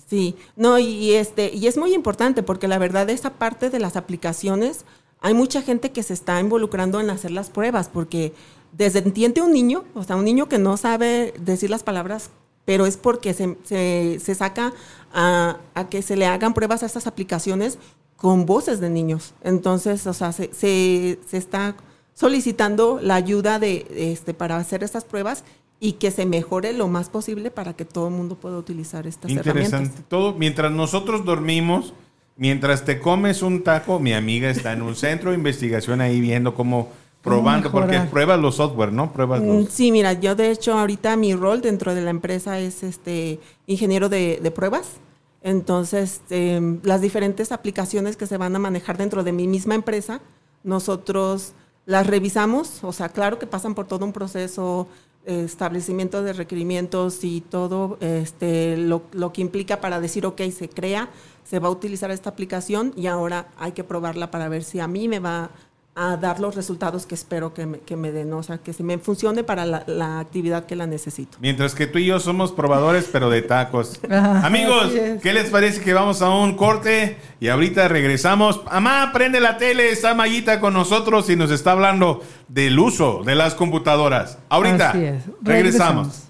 Sí, 0.08 0.36
no, 0.56 0.78
y, 0.78 1.12
este, 1.12 1.54
y 1.54 1.66
es 1.66 1.76
muy 1.76 1.94
importante 1.94 2.42
porque 2.42 2.68
la 2.68 2.78
verdad 2.78 3.08
esa 3.10 3.34
parte 3.34 3.70
de 3.70 3.78
las 3.78 3.96
aplicaciones, 3.96 4.84
hay 5.20 5.34
mucha 5.34 5.62
gente 5.62 5.92
que 5.92 6.02
se 6.02 6.14
está 6.14 6.40
involucrando 6.40 7.00
en 7.00 7.10
hacer 7.10 7.30
las 7.30 7.50
pruebas, 7.50 7.88
porque 7.88 8.32
desde 8.72 9.00
entiende 9.00 9.42
un 9.42 9.52
niño, 9.52 9.84
o 9.94 10.02
sea, 10.04 10.16
un 10.16 10.24
niño 10.24 10.48
que 10.48 10.58
no 10.58 10.76
sabe 10.76 11.34
decir 11.38 11.70
las 11.70 11.82
palabras, 11.82 12.30
pero 12.64 12.86
es 12.86 12.96
porque 12.96 13.34
se, 13.34 13.56
se, 13.64 14.34
saca 14.34 14.72
a, 15.12 15.58
a, 15.74 15.88
que 15.88 16.02
se 16.02 16.16
le 16.16 16.26
hagan 16.26 16.54
pruebas 16.54 16.82
a 16.82 16.86
estas 16.86 17.06
aplicaciones 17.06 17.78
con 18.16 18.46
voces 18.46 18.80
de 18.80 18.90
niños. 18.90 19.34
Entonces, 19.42 20.06
o 20.06 20.12
sea, 20.12 20.32
se, 20.32 20.52
se, 20.52 21.18
se 21.26 21.36
está 21.36 21.76
solicitando 22.18 22.98
la 23.00 23.14
ayuda 23.14 23.60
de, 23.60 23.86
este, 23.94 24.34
para 24.34 24.56
hacer 24.56 24.82
estas 24.82 25.04
pruebas 25.04 25.44
y 25.78 25.92
que 25.92 26.10
se 26.10 26.26
mejore 26.26 26.72
lo 26.72 26.88
más 26.88 27.10
posible 27.10 27.52
para 27.52 27.74
que 27.74 27.84
todo 27.84 28.08
el 28.08 28.14
mundo 28.14 28.34
pueda 28.34 28.58
utilizar 28.58 29.06
estas 29.06 29.30
Interesante. 29.30 29.68
herramientas. 29.68 30.04
Todo, 30.08 30.34
mientras 30.34 30.72
nosotros 30.72 31.24
dormimos, 31.24 31.94
mientras 32.36 32.84
te 32.84 32.98
comes 32.98 33.40
un 33.40 33.62
taco, 33.62 34.00
mi 34.00 34.14
amiga 34.14 34.50
está 34.50 34.72
en 34.72 34.82
un 34.82 34.96
centro 34.96 35.30
de 35.30 35.36
investigación 35.36 36.00
ahí 36.00 36.20
viendo 36.20 36.56
cómo 36.56 36.88
probando, 37.22 37.70
porque 37.70 38.00
pruebas 38.10 38.40
los 38.40 38.56
software, 38.56 38.92
¿no? 38.92 39.12
Pruebas 39.12 39.40
mm, 39.40 39.66
Sí, 39.70 39.92
mira, 39.92 40.14
yo 40.14 40.34
de 40.34 40.50
hecho 40.50 40.76
ahorita 40.76 41.14
mi 41.14 41.36
rol 41.36 41.60
dentro 41.60 41.94
de 41.94 42.00
la 42.00 42.10
empresa 42.10 42.58
es 42.58 42.82
este 42.82 43.38
ingeniero 43.68 44.08
de, 44.08 44.52
pruebas. 44.52 44.94
Entonces, 45.40 46.22
em, 46.30 46.80
las 46.82 47.00
diferentes 47.00 47.52
aplicaciones 47.52 48.16
que 48.16 48.26
se 48.26 48.38
van 48.38 48.56
a 48.56 48.58
manejar 48.58 48.98
dentro 48.98 49.22
de 49.22 49.30
mi 49.30 49.46
misma 49.46 49.76
empresa, 49.76 50.20
nosotros 50.64 51.54
las 51.88 52.06
revisamos, 52.06 52.84
o 52.84 52.92
sea, 52.92 53.08
claro 53.08 53.38
que 53.38 53.46
pasan 53.46 53.74
por 53.74 53.86
todo 53.86 54.04
un 54.04 54.12
proceso, 54.12 54.86
eh, 55.24 55.44
establecimiento 55.46 56.22
de 56.22 56.34
requerimientos 56.34 57.24
y 57.24 57.40
todo 57.40 57.96
este, 58.02 58.76
lo, 58.76 59.04
lo, 59.12 59.32
que 59.32 59.40
implica 59.40 59.80
para 59.80 59.98
decir, 59.98 60.26
ok, 60.26 60.38
se 60.54 60.68
crea, 60.68 61.08
se 61.44 61.58
va 61.60 61.68
a 61.68 61.70
utilizar 61.70 62.10
esta 62.10 62.28
aplicación 62.28 62.92
y 62.94 63.06
ahora 63.06 63.48
hay 63.56 63.72
que 63.72 63.84
probarla 63.84 64.30
para 64.30 64.50
ver 64.50 64.64
si 64.64 64.80
a 64.80 64.86
mí 64.86 65.08
me 65.08 65.18
va 65.18 65.50
a 65.98 66.16
dar 66.16 66.38
los 66.38 66.54
resultados 66.54 67.06
que 67.06 67.16
espero 67.16 67.52
que 67.52 67.66
me, 67.66 67.80
que 67.80 67.96
me 67.96 68.12
den, 68.12 68.32
o 68.32 68.42
sea, 68.44 68.58
que 68.58 68.72
se 68.72 68.84
me 68.84 68.98
funcione 68.98 69.42
para 69.42 69.66
la, 69.66 70.20
actividad 70.20 70.64
que 70.64 70.76
la 70.76 70.86
necesito. 70.86 71.38
Mientras 71.40 71.74
que 71.74 71.88
tú 71.88 71.98
y 71.98 72.06
yo 72.06 72.20
somos 72.20 72.52
probadores, 72.52 73.08
pero 73.10 73.28
de 73.30 73.42
tacos. 73.42 73.98
Amigos, 74.10 74.92
¿qué 75.20 75.32
les 75.32 75.50
parece 75.50 75.80
que 75.80 75.92
vamos 75.92 76.22
a 76.22 76.30
un 76.30 76.56
corte 76.56 77.16
y 77.40 77.48
ahorita 77.48 77.88
regresamos? 77.88 78.60
Amá, 78.66 79.10
prende 79.12 79.40
la 79.40 79.58
tele, 79.58 79.90
está 79.90 80.14
Mayita 80.14 80.60
con 80.60 80.72
nosotros 80.72 81.28
y 81.30 81.36
nos 81.36 81.50
está 81.50 81.72
hablando 81.72 82.22
del 82.46 82.78
uso 82.78 83.22
de 83.24 83.34
las 83.34 83.56
computadoras. 83.56 84.38
Ahorita 84.48 84.94
regresamos. 85.42 86.28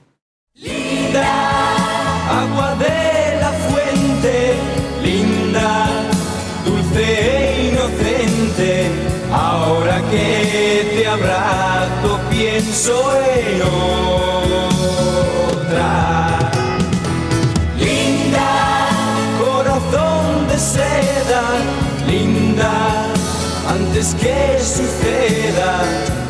Linda, 0.54 1.47
antes 23.98 24.14
que 24.14 24.58
suceda, 24.60 25.82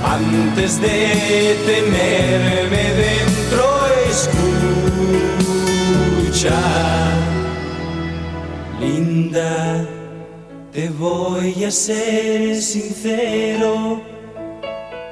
antes 0.02 0.80
de 0.80 1.54
tenerme 1.66 2.94
dentro, 2.94 3.86
escucha. 6.30 6.58
Linda, 8.80 9.86
te 10.72 10.88
voy 10.88 11.62
a 11.64 11.70
ser 11.70 12.56
sincero, 12.56 14.00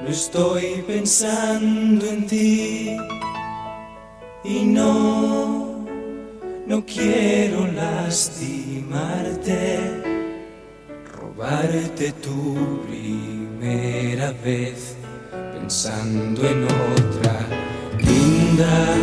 no 0.00 0.08
estoy 0.08 0.82
pensando 0.86 2.06
en 2.06 2.26
ti. 2.26 2.96
Y 4.44 4.64
no, 4.64 5.84
no 6.66 6.86
quiero 6.86 7.66
lastimarte, 7.66 10.05
robarte 11.36 12.12
tu 12.22 12.82
primera 12.86 14.32
vez 14.44 14.96
pensando 15.52 16.42
en 16.48 16.64
otra. 16.64 17.46
Linda, 17.98 18.96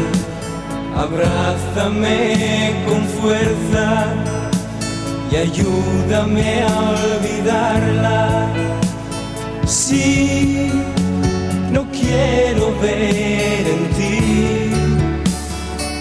abrázame 0.95 2.73
con 2.87 3.01
fuerza 3.21 4.13
y 5.31 5.35
ayúdame 5.35 6.63
a 6.63 6.89
olvidarla. 6.89 8.47
Sí, 9.65 10.71
no 11.71 11.85
quiero 11.91 12.73
ver 12.79 13.67
en 13.67 13.89
ti 13.95 14.71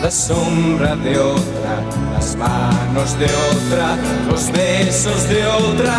la 0.03 0.11
sombra 0.11 0.97
de 0.97 1.18
otra, 1.18 1.75
las 2.23 2.37
manos 2.37 3.19
de 3.19 3.27
otra, 3.27 3.97
los 4.31 4.53
besos 4.53 5.29
de 5.29 5.45
otra. 5.45 5.97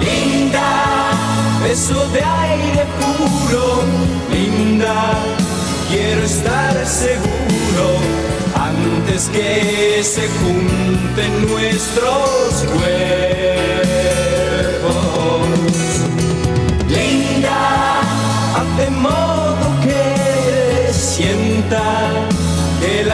Linda, 0.00 1.12
beso 1.62 2.04
de 2.08 2.20
aire 2.20 2.84
puro, 2.98 3.82
linda, 4.32 5.12
quiero 5.88 6.22
estar 6.24 6.74
seguro 6.84 7.86
antes 8.56 9.28
que 9.28 10.02
se 10.02 10.28
junten 10.40 11.32
nuestros 11.48 12.64
cuerpos. 12.74 13.62
Linda, 16.88 18.00
hace 18.58 18.90
modo 18.90 19.64
que 19.84 20.92
sienta 20.92 21.84
que 22.80 23.02
el 23.02 23.12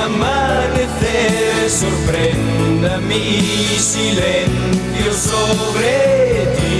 sorprenda 1.68 2.98
mi 2.98 3.40
silencio 3.78 5.12
sobre 5.12 6.46
ti. 6.56 6.78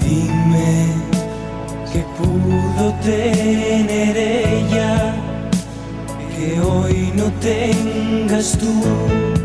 Dime 0.00 0.92
que 1.92 2.04
pudo 2.18 2.92
tener 3.04 4.16
ella 4.16 5.14
que 6.36 6.60
hoy 6.60 7.12
no 7.14 7.30
tengas 7.40 8.58
tú. 8.58 9.35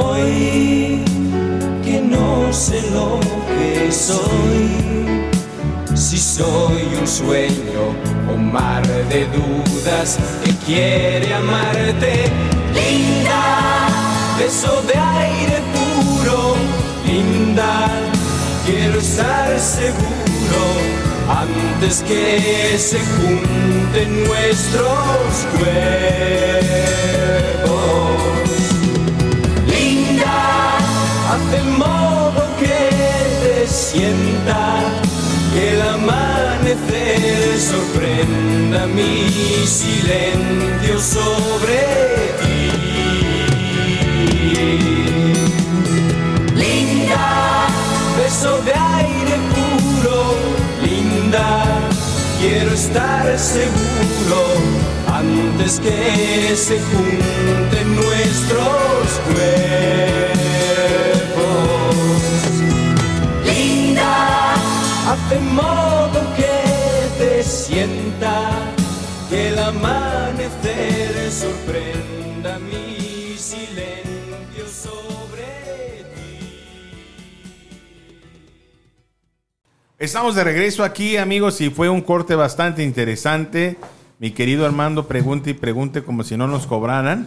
Hoy 0.00 1.02
que 1.82 2.00
no 2.00 2.52
sé 2.52 2.80
lo 2.92 3.18
que 3.48 3.90
soy, 3.90 5.26
si 5.96 6.16
soy 6.16 6.88
un 7.00 7.06
sueño 7.06 7.82
o 8.32 8.36
mar 8.36 8.86
de 9.08 9.26
dudas 9.26 10.18
que 10.44 10.52
quiere 10.66 11.34
amarte. 11.34 12.30
Linda, 12.74 13.88
beso 14.38 14.82
de 14.82 14.94
aire 14.94 15.58
puro, 15.74 16.54
linda, 17.04 17.88
quiero 18.66 19.00
estar 19.00 19.58
seguro 19.58 20.62
antes 21.28 22.02
que 22.02 22.78
se 22.78 22.98
junten 23.00 24.24
nuestros 24.28 25.46
cuerpos. 25.58 27.47
Hace 31.48 31.62
modo 31.62 32.44
que 32.58 32.76
te 33.42 33.66
sienta 33.66 34.80
que 35.52 35.74
el 35.74 35.82
amanecer 35.82 37.58
sorprenda 37.58 38.86
mi 38.86 39.66
silencio 39.66 41.00
sobre 41.00 41.78
ti. 42.40 42.70
Linda, 46.54 47.66
beso 48.18 48.60
de 48.62 48.72
aire 48.72 49.36
puro, 49.54 50.34
linda, 50.82 51.64
quiero 52.40 52.72
estar 52.72 53.38
seguro 53.38 54.40
antes 55.06 55.80
que 55.80 56.54
se 56.54 56.78
junten 56.78 57.96
nuestros 57.96 59.20
cuerpos. 59.32 60.27
Hace 65.38 65.40
modo 65.40 66.20
que 66.36 67.24
te 67.24 67.42
sienta 67.42 68.50
que 69.30 69.48
el 69.48 69.58
amanecer 69.58 71.30
sorprenda 71.30 72.58
mi 72.58 73.36
silencio 73.36 74.66
sobre 74.66 76.04
ti. 76.14 76.40
Estamos 79.98 80.34
de 80.34 80.44
regreso 80.44 80.82
aquí, 80.82 81.16
amigos, 81.16 81.60
y 81.60 81.70
fue 81.70 81.88
un 81.88 82.00
corte 82.00 82.34
bastante 82.34 82.82
interesante. 82.82 83.76
Mi 84.20 84.32
querido 84.32 84.66
Armando 84.66 85.06
pregunte 85.06 85.50
y 85.50 85.54
pregunte 85.54 86.02
como 86.02 86.24
si 86.24 86.36
no 86.36 86.48
nos 86.48 86.66
cobraran. 86.66 87.24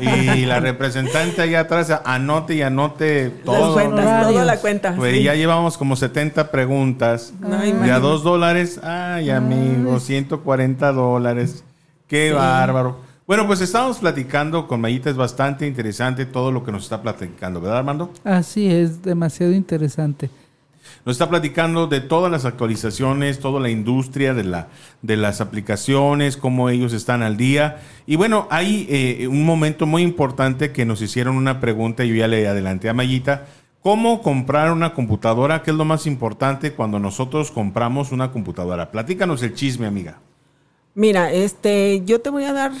Y 0.00 0.46
la 0.46 0.60
representante 0.60 1.42
allá 1.42 1.60
atrás 1.60 1.92
anote 2.04 2.54
y 2.54 2.62
anote 2.62 3.30
todo. 3.44 3.72
cuentas, 3.74 4.28
toda 4.28 4.44
la 4.44 4.56
cuenta. 4.60 4.94
Pues 4.94 5.16
sí. 5.16 5.22
ya 5.24 5.34
llevamos 5.34 5.76
como 5.76 5.96
70 5.96 6.52
preguntas. 6.52 7.32
No, 7.40 7.48
de 7.48 7.56
a 7.56 7.66
imagínate. 7.66 8.00
dos 8.00 8.22
dólares. 8.22 8.78
Ay, 8.84 9.30
amigo, 9.30 9.98
140 9.98 10.92
dólares. 10.92 11.64
Qué 12.06 12.28
Sí. 12.28 12.34
bárbaro. 12.34 13.00
Bueno, 13.26 13.46
pues 13.48 13.60
estamos 13.60 13.98
platicando 13.98 14.68
con 14.68 14.80
Mayita. 14.80 15.10
Es 15.10 15.16
bastante 15.16 15.66
interesante 15.66 16.24
todo 16.24 16.52
lo 16.52 16.62
que 16.64 16.70
nos 16.70 16.84
está 16.84 17.02
platicando, 17.02 17.60
¿verdad, 17.60 17.78
Armando? 17.78 18.12
Así 18.22 18.70
es, 18.70 19.02
demasiado 19.02 19.52
interesante. 19.52 20.30
Nos 21.04 21.14
está 21.14 21.28
platicando 21.28 21.86
de 21.86 22.00
todas 22.00 22.30
las 22.30 22.44
actualizaciones, 22.44 23.38
toda 23.38 23.60
la 23.60 23.70
industria 23.70 24.34
de, 24.34 24.44
la, 24.44 24.68
de 25.02 25.16
las 25.16 25.40
aplicaciones, 25.40 26.36
cómo 26.36 26.70
ellos 26.70 26.92
están 26.92 27.22
al 27.22 27.36
día. 27.36 27.80
Y 28.06 28.16
bueno, 28.16 28.46
hay 28.50 28.86
eh, 28.88 29.28
un 29.28 29.44
momento 29.44 29.86
muy 29.86 30.02
importante 30.02 30.72
que 30.72 30.84
nos 30.84 31.02
hicieron 31.02 31.36
una 31.36 31.60
pregunta 31.60 32.04
yo 32.04 32.14
ya 32.14 32.28
le 32.28 32.46
adelanté 32.46 32.88
a 32.88 32.94
Mayita. 32.94 33.46
¿Cómo 33.82 34.22
comprar 34.22 34.72
una 34.72 34.92
computadora? 34.92 35.62
¿Qué 35.62 35.70
es 35.70 35.76
lo 35.76 35.84
más 35.84 36.06
importante 36.06 36.72
cuando 36.72 36.98
nosotros 36.98 37.50
compramos 37.50 38.12
una 38.12 38.32
computadora? 38.32 38.90
Platícanos 38.90 39.42
el 39.42 39.54
chisme, 39.54 39.86
amiga. 39.86 40.18
Mira, 40.94 41.32
este, 41.32 42.02
yo 42.04 42.20
te 42.20 42.28
voy 42.28 42.44
a 42.44 42.52
dar 42.52 42.72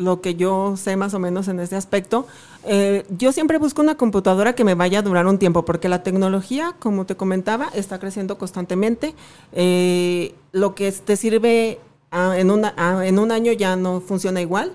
lo 0.00 0.20
que 0.22 0.34
yo 0.34 0.76
sé 0.76 0.96
más 0.96 1.12
o 1.14 1.18
menos 1.18 1.46
en 1.48 1.60
este 1.60 1.76
aspecto. 1.76 2.26
Eh, 2.64 3.04
yo 3.18 3.32
siempre 3.32 3.58
busco 3.58 3.82
una 3.82 3.96
computadora 3.96 4.54
que 4.54 4.64
me 4.64 4.74
vaya 4.74 5.00
a 5.00 5.02
durar 5.02 5.26
un 5.26 5.38
tiempo, 5.38 5.64
porque 5.64 5.88
la 5.90 6.02
tecnología, 6.02 6.74
como 6.78 7.04
te 7.04 7.16
comentaba, 7.16 7.68
está 7.74 7.98
creciendo 7.98 8.38
constantemente. 8.38 9.14
Eh, 9.52 10.34
lo 10.52 10.74
que 10.74 10.90
te 10.92 11.16
sirve 11.16 11.78
ah, 12.10 12.34
en, 12.38 12.50
una- 12.50 12.74
ah, 12.78 13.06
en 13.06 13.18
un 13.18 13.30
año 13.30 13.52
ya 13.52 13.76
no 13.76 14.00
funciona 14.00 14.40
igual, 14.40 14.72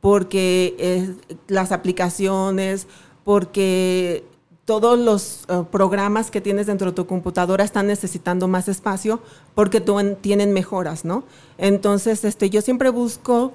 porque 0.00 0.76
eh, 0.78 1.14
las 1.48 1.72
aplicaciones, 1.72 2.86
porque 3.24 4.24
todos 4.64 4.96
los 4.98 5.46
programas 5.72 6.30
que 6.30 6.40
tienes 6.40 6.68
dentro 6.68 6.90
de 6.90 6.94
tu 6.94 7.06
computadora 7.06 7.64
están 7.64 7.88
necesitando 7.88 8.46
más 8.46 8.68
espacio 8.68 9.20
porque 9.56 9.82
tienen 10.20 10.52
mejoras, 10.52 11.04
¿no? 11.04 11.24
Entonces, 11.58 12.24
este, 12.24 12.50
yo 12.50 12.60
siempre 12.62 12.90
busco 12.90 13.52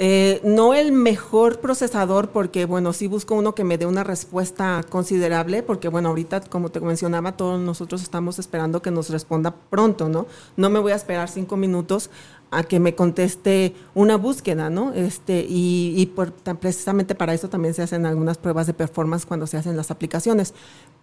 eh, 0.00 0.40
no 0.44 0.74
el 0.74 0.92
mejor 0.92 1.60
procesador 1.60 2.30
porque, 2.30 2.66
bueno, 2.66 2.92
sí 2.92 3.08
busco 3.08 3.34
uno 3.34 3.54
que 3.54 3.64
me 3.64 3.78
dé 3.78 3.86
una 3.86 4.04
respuesta 4.04 4.84
considerable 4.88 5.62
porque, 5.64 5.88
bueno, 5.88 6.10
ahorita, 6.10 6.40
como 6.42 6.70
te 6.70 6.80
mencionaba, 6.80 7.36
todos 7.36 7.58
nosotros 7.60 8.02
estamos 8.02 8.38
esperando 8.38 8.80
que 8.80 8.92
nos 8.92 9.10
responda 9.10 9.54
pronto, 9.70 10.08
¿no? 10.08 10.26
No 10.56 10.70
me 10.70 10.78
voy 10.78 10.92
a 10.92 10.96
esperar 10.96 11.28
cinco 11.28 11.56
minutos 11.56 12.10
a 12.50 12.62
que 12.62 12.80
me 12.80 12.94
conteste 12.94 13.74
una 13.94 14.16
búsqueda, 14.16 14.70
¿no? 14.70 14.92
Este, 14.94 15.44
y 15.48 15.94
y 15.96 16.06
por- 16.06 16.32
precisamente 16.32 17.14
para 17.14 17.34
eso 17.34 17.48
también 17.48 17.74
se 17.74 17.82
hacen 17.82 18.06
algunas 18.06 18.38
pruebas 18.38 18.66
de 18.68 18.74
performance 18.74 19.26
cuando 19.26 19.46
se 19.46 19.56
hacen 19.56 19.76
las 19.76 19.90
aplicaciones. 19.90 20.54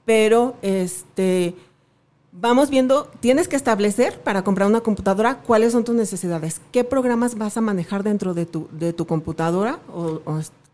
Pero, 0.05 0.55
este, 0.61 1.55
Vamos 2.37 2.69
viendo, 2.69 3.09
tienes 3.21 3.47
que 3.47 3.55
establecer 3.55 4.19
para 4.19 4.43
comprar 4.43 4.67
una 4.67 4.81
computadora 4.81 5.37
cuáles 5.37 5.71
son 5.71 5.85
tus 5.85 5.95
necesidades, 5.95 6.59
qué 6.73 6.83
programas 6.83 7.37
vas 7.37 7.55
a 7.55 7.61
manejar 7.61 8.03
dentro 8.03 8.33
de 8.33 8.45
tu, 8.45 8.67
de 8.73 8.91
tu 8.91 9.07
computadora 9.07 9.79
o, 9.87 10.19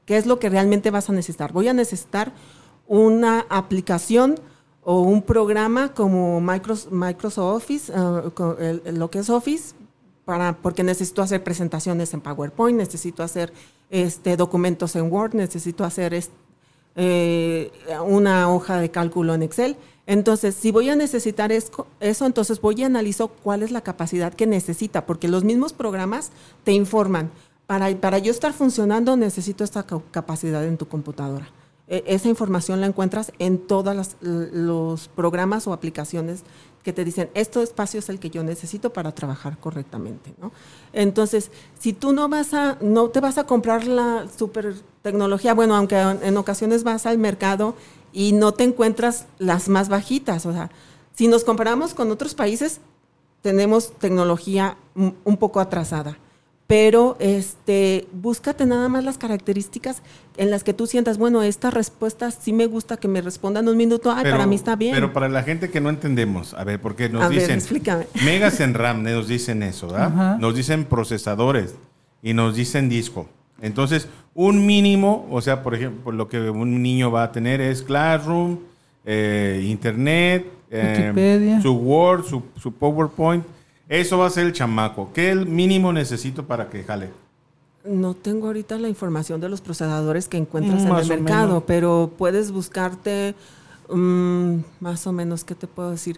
qué 0.07 0.17
es 0.17 0.25
lo 0.25 0.39
que 0.39 0.49
realmente 0.49 0.89
vas 0.89 1.11
a 1.11 1.13
necesitar. 1.13 1.53
Voy 1.53 1.67
a 1.67 1.73
necesitar 1.73 2.33
una 2.87 3.45
aplicación 3.47 4.39
o 4.83 5.01
un 5.01 5.21
programa 5.21 5.93
como 5.93 6.41
Microsoft, 6.41 6.91
Microsoft 6.91 7.63
Office, 7.63 7.93
uh, 7.93 8.91
lo 8.91 9.11
que 9.11 9.19
es 9.19 9.29
Office, 9.29 9.75
para, 10.25 10.57
porque 10.57 10.83
necesito 10.83 11.21
hacer 11.21 11.43
presentaciones 11.43 12.11
en 12.15 12.21
PowerPoint, 12.21 12.75
necesito 12.75 13.21
hacer 13.21 13.53
este, 13.91 14.35
documentos 14.35 14.95
en 14.95 15.11
Word, 15.13 15.35
necesito 15.35 15.83
hacer 15.83 16.19
eh, 16.95 17.71
una 18.03 18.51
hoja 18.51 18.79
de 18.79 18.89
cálculo 18.89 19.35
en 19.35 19.43
Excel. 19.43 19.77
Entonces, 20.07 20.55
si 20.55 20.71
voy 20.71 20.89
a 20.89 20.95
necesitar 20.95 21.51
eso, 21.51 22.25
entonces 22.25 22.59
voy 22.59 22.75
y 22.79 22.83
analizo 22.83 23.27
cuál 23.29 23.63
es 23.63 23.71
la 23.71 23.81
capacidad 23.81 24.33
que 24.33 24.47
necesita, 24.47 25.05
porque 25.05 25.27
los 25.27 25.43
mismos 25.43 25.73
programas 25.73 26.31
te 26.63 26.73
informan. 26.73 27.29
Para, 27.67 27.95
para 27.95 28.17
yo 28.17 28.31
estar 28.31 28.51
funcionando, 28.51 29.15
necesito 29.15 29.63
esta 29.63 29.83
ca- 29.83 30.01
capacidad 30.11 30.65
en 30.65 30.77
tu 30.77 30.87
computadora. 30.87 31.47
E- 31.87 32.03
esa 32.07 32.27
información 32.27 32.81
la 32.81 32.87
encuentras 32.87 33.31
en 33.39 33.59
todos 33.59 34.15
los 34.21 35.07
programas 35.09 35.67
o 35.67 35.73
aplicaciones 35.73 36.43
que 36.83 36.93
te 36.93 37.05
dicen, 37.05 37.29
este 37.35 37.61
espacio 37.61 37.99
es 37.99 38.09
el 38.09 38.19
que 38.19 38.31
yo 38.31 38.43
necesito 38.43 38.91
para 38.91 39.11
trabajar 39.13 39.57
correctamente. 39.59 40.33
Entonces, 40.93 41.51
si 41.79 41.93
tú 41.93 42.11
no 42.11 42.27
vas 42.27 42.53
a, 42.55 42.77
no 42.81 43.09
te 43.09 43.19
vas 43.19 43.37
a 43.37 43.43
comprar 43.45 43.85
la 43.85 44.25
super 44.35 44.73
tecnología, 45.03 45.53
bueno, 45.53 45.75
aunque 45.75 45.95
en 45.99 46.35
ocasiones 46.37 46.83
vas 46.83 47.05
al 47.05 47.19
mercado 47.19 47.75
y 48.13 48.33
no 48.33 48.51
te 48.53 48.63
encuentras 48.63 49.25
las 49.39 49.69
más 49.69 49.89
bajitas, 49.89 50.45
o 50.45 50.53
sea, 50.53 50.69
si 51.13 51.27
nos 51.27 51.43
comparamos 51.43 51.93
con 51.93 52.09
otros 52.11 52.33
países, 52.35 52.81
tenemos 53.41 53.93
tecnología 53.99 54.77
un 54.95 55.37
poco 55.37 55.59
atrasada. 55.59 56.17
Pero 56.67 57.17
este, 57.19 58.07
búscate 58.13 58.65
nada 58.65 58.87
más 58.87 59.03
las 59.03 59.17
características 59.17 60.01
en 60.37 60.49
las 60.51 60.63
que 60.63 60.73
tú 60.73 60.87
sientas, 60.87 61.17
bueno, 61.17 61.41
esta 61.43 61.69
respuesta 61.69 62.31
sí 62.31 62.53
me 62.53 62.65
gusta 62.65 62.95
que 62.95 63.09
me 63.09 63.19
respondan 63.19 63.67
un 63.67 63.75
minuto, 63.75 64.09
ay, 64.09 64.23
Pero- 64.23 64.37
para 64.37 64.47
mí 64.47 64.55
está 64.55 64.77
bien. 64.77 64.93
Pero 64.95 65.11
para 65.11 65.27
la 65.27 65.43
gente 65.43 65.69
que 65.69 65.81
no 65.81 65.89
entendemos, 65.89 66.53
a 66.53 66.63
ver, 66.63 66.79
porque 66.79 67.09
nos 67.09 67.23
A 67.23 67.27
ver, 67.27 67.39
dicen 67.41 67.57
explícame. 67.57 68.07
megas 68.23 68.61
en 68.61 68.73
RAM, 68.73 69.03
nos 69.03 69.27
dicen 69.27 69.63
eso, 69.63 69.87
¿verdad? 69.87 70.37
Nos 70.37 70.55
dicen 70.55 70.85
procesadores 70.85 71.75
y 72.23 72.33
nos 72.33 72.55
dicen 72.55 72.87
disco. 72.87 73.27
Entonces, 73.61 74.07
un 74.33 74.65
mínimo, 74.65 75.27
o 75.29 75.41
sea, 75.41 75.61
por 75.63 75.75
ejemplo, 75.75 76.11
lo 76.11 76.27
que 76.27 76.39
un 76.49 76.81
niño 76.81 77.11
va 77.11 77.23
a 77.23 77.31
tener 77.31 77.59
es 77.61 77.81
Classroom, 77.83 78.59
eh, 79.05 79.61
Internet, 79.67 80.45
eh, 80.69 81.03
Wikipedia. 81.09 81.61
su 81.61 81.73
Word, 81.73 82.25
su, 82.25 82.43
su 82.61 82.71
PowerPoint. 82.73 83.43
Eso 83.89 84.17
va 84.17 84.27
a 84.27 84.29
ser 84.29 84.45
el 84.45 84.53
chamaco. 84.53 85.09
¿Qué 85.13 85.31
el 85.31 85.45
mínimo 85.47 85.91
necesito 85.91 86.45
para 86.45 86.69
que 86.69 86.83
jale? 86.83 87.09
No 87.83 88.13
tengo 88.13 88.47
ahorita 88.47 88.77
la 88.77 88.87
información 88.87 89.41
de 89.41 89.49
los 89.49 89.59
procesadores 89.59 90.27
que 90.29 90.37
encuentras 90.37 90.83
Mm, 90.83 90.87
en 90.87 90.97
el 90.97 91.07
mercado, 91.21 91.47
menos. 91.47 91.63
pero 91.67 92.11
puedes 92.17 92.51
buscarte 92.51 93.35
mm, 93.89 94.55
más 94.79 95.05
o 95.07 95.11
menos, 95.11 95.43
¿qué 95.43 95.55
te 95.55 95.67
puedo 95.67 95.91
decir? 95.91 96.17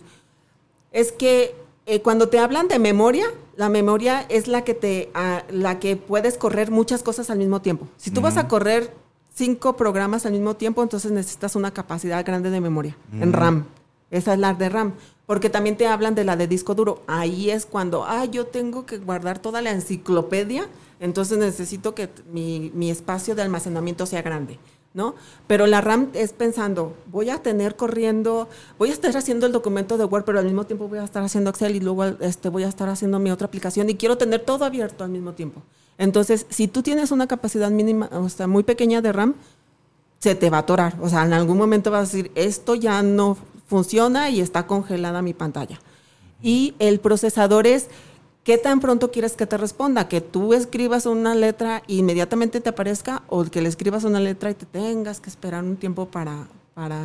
Es 0.92 1.12
que 1.12 1.56
eh, 1.86 2.02
cuando 2.02 2.30
te 2.30 2.40
hablan 2.40 2.68
de 2.68 2.80
memoria, 2.80 3.26
la 3.56 3.70
memoria 3.70 4.26
es 4.30 4.48
la 4.48 4.64
que 4.64 4.74
te, 4.74 5.10
ah, 5.14 5.44
la 5.50 5.80
que 5.80 5.96
puedes 5.96 6.38
correr 6.38 6.72
muchas 6.72 7.04
cosas 7.04 7.30
al 7.30 7.38
mismo 7.38 7.62
tiempo. 7.62 7.88
Si 7.98 8.12
tú 8.12 8.22
vas 8.22 8.38
a 8.38 8.48
correr 8.48 8.94
cinco 9.34 9.76
programas 9.76 10.26
al 10.26 10.32
mismo 10.32 10.56
tiempo, 10.56 10.82
entonces 10.82 11.12
necesitas 11.12 11.56
una 11.56 11.72
capacidad 11.72 12.26
grande 12.26 12.50
de 12.50 12.62
memoria 12.62 12.98
en 13.20 13.34
RAM. 13.34 13.66
Esa 14.12 14.34
es 14.34 14.40
la 14.40 14.54
de 14.54 14.70
RAM. 14.70 14.94
Porque 15.26 15.50
también 15.50 15.78
te 15.78 15.88
hablan 15.88 16.16
de 16.16 16.24
la 16.24 16.36
de 16.36 16.48
disco 16.48 16.76
duro. 16.76 17.02
Ahí 17.08 17.50
es 17.50 17.66
cuando, 17.66 18.04
ah, 18.06 18.26
yo 18.26 18.46
tengo 18.46 18.86
que 18.86 18.98
guardar 18.98 19.40
toda 19.40 19.62
la 19.62 19.72
enciclopedia, 19.72 20.68
entonces 21.00 21.38
necesito 21.38 21.96
que 21.96 22.10
mi, 22.32 22.72
mi 22.76 22.92
espacio 22.92 23.34
de 23.34 23.42
almacenamiento 23.42 24.06
sea 24.06 24.22
grande, 24.22 24.60
¿no? 24.94 25.16
Pero 25.48 25.68
la 25.68 25.82
RAM 25.82 26.10
es 26.14 26.34
pensando, 26.34 26.96
voy 27.12 27.30
a 27.30 27.42
tener 27.42 27.76
corriendo, 27.76 28.48
voy 28.78 28.90
a 28.90 28.94
estar 28.94 29.16
haciendo 29.18 29.46
el 29.46 29.52
documento 29.52 29.98
de 29.98 30.06
Word, 30.06 30.24
pero 30.24 30.40
al 30.40 30.46
mismo 30.46 30.66
tiempo 30.66 30.88
voy 30.88 31.00
a 31.00 31.04
estar 31.04 31.24
haciendo 31.24 31.50
Excel 31.50 31.76
y 31.76 31.80
luego 31.80 32.06
este, 32.06 32.50
voy 32.50 32.64
a 32.64 32.68
estar 32.68 32.90
haciendo 32.90 33.20
mi 33.20 33.32
otra 33.32 33.48
aplicación 33.48 33.90
y 33.90 33.96
quiero 33.96 34.18
tener 34.18 34.42
todo 34.42 34.66
abierto 34.66 35.04
al 35.04 35.10
mismo 35.10 35.34
tiempo. 35.34 35.62
Entonces, 35.98 36.46
si 36.50 36.68
tú 36.68 36.82
tienes 36.82 37.12
una 37.12 37.28
capacidad 37.28 37.70
mínima, 37.70 38.10
o 38.12 38.30
sea, 38.30 38.48
muy 38.48 38.64
pequeña 38.64 39.02
de 39.02 39.12
RAM, 39.12 39.36
se 40.20 40.36
te 40.36 40.50
va 40.50 40.58
a 40.58 40.62
atorar. 40.62 40.96
O 41.02 41.10
sea, 41.10 41.24
en 41.24 41.34
algún 41.34 41.58
momento 41.58 41.92
vas 41.92 42.00
a 42.00 42.18
decir, 42.18 42.32
esto 42.36 42.76
ya 42.76 43.04
no 43.04 43.38
funciona 43.68 44.30
y 44.30 44.42
está 44.42 44.68
congelada 44.68 45.22
mi 45.22 45.34
pantalla. 45.34 45.80
Y 46.42 46.76
el 46.80 47.00
procesador 47.00 47.68
es, 47.68 47.90
¿qué 48.44 48.58
tan 48.58 48.80
pronto 48.80 49.12
quieres 49.12 49.34
que 49.34 49.46
te 49.48 49.58
responda? 49.58 50.08
Que 50.08 50.22
tú 50.22 50.54
escribas 50.54 51.06
una 51.06 51.36
letra 51.36 51.84
e 51.88 51.96
inmediatamente 51.96 52.62
te 52.62 52.70
aparezca 52.70 53.24
o 53.28 53.44
que 53.46 53.62
le 53.62 53.70
escribas 53.70 54.04
una 54.04 54.20
letra 54.20 54.52
y 54.52 54.54
te 54.54 54.66
tengas 54.66 55.20
que 55.20 55.30
esperar 55.30 55.64
un 55.64 55.78
tiempo 55.78 56.08
para, 56.08 56.48
para, 56.74 57.00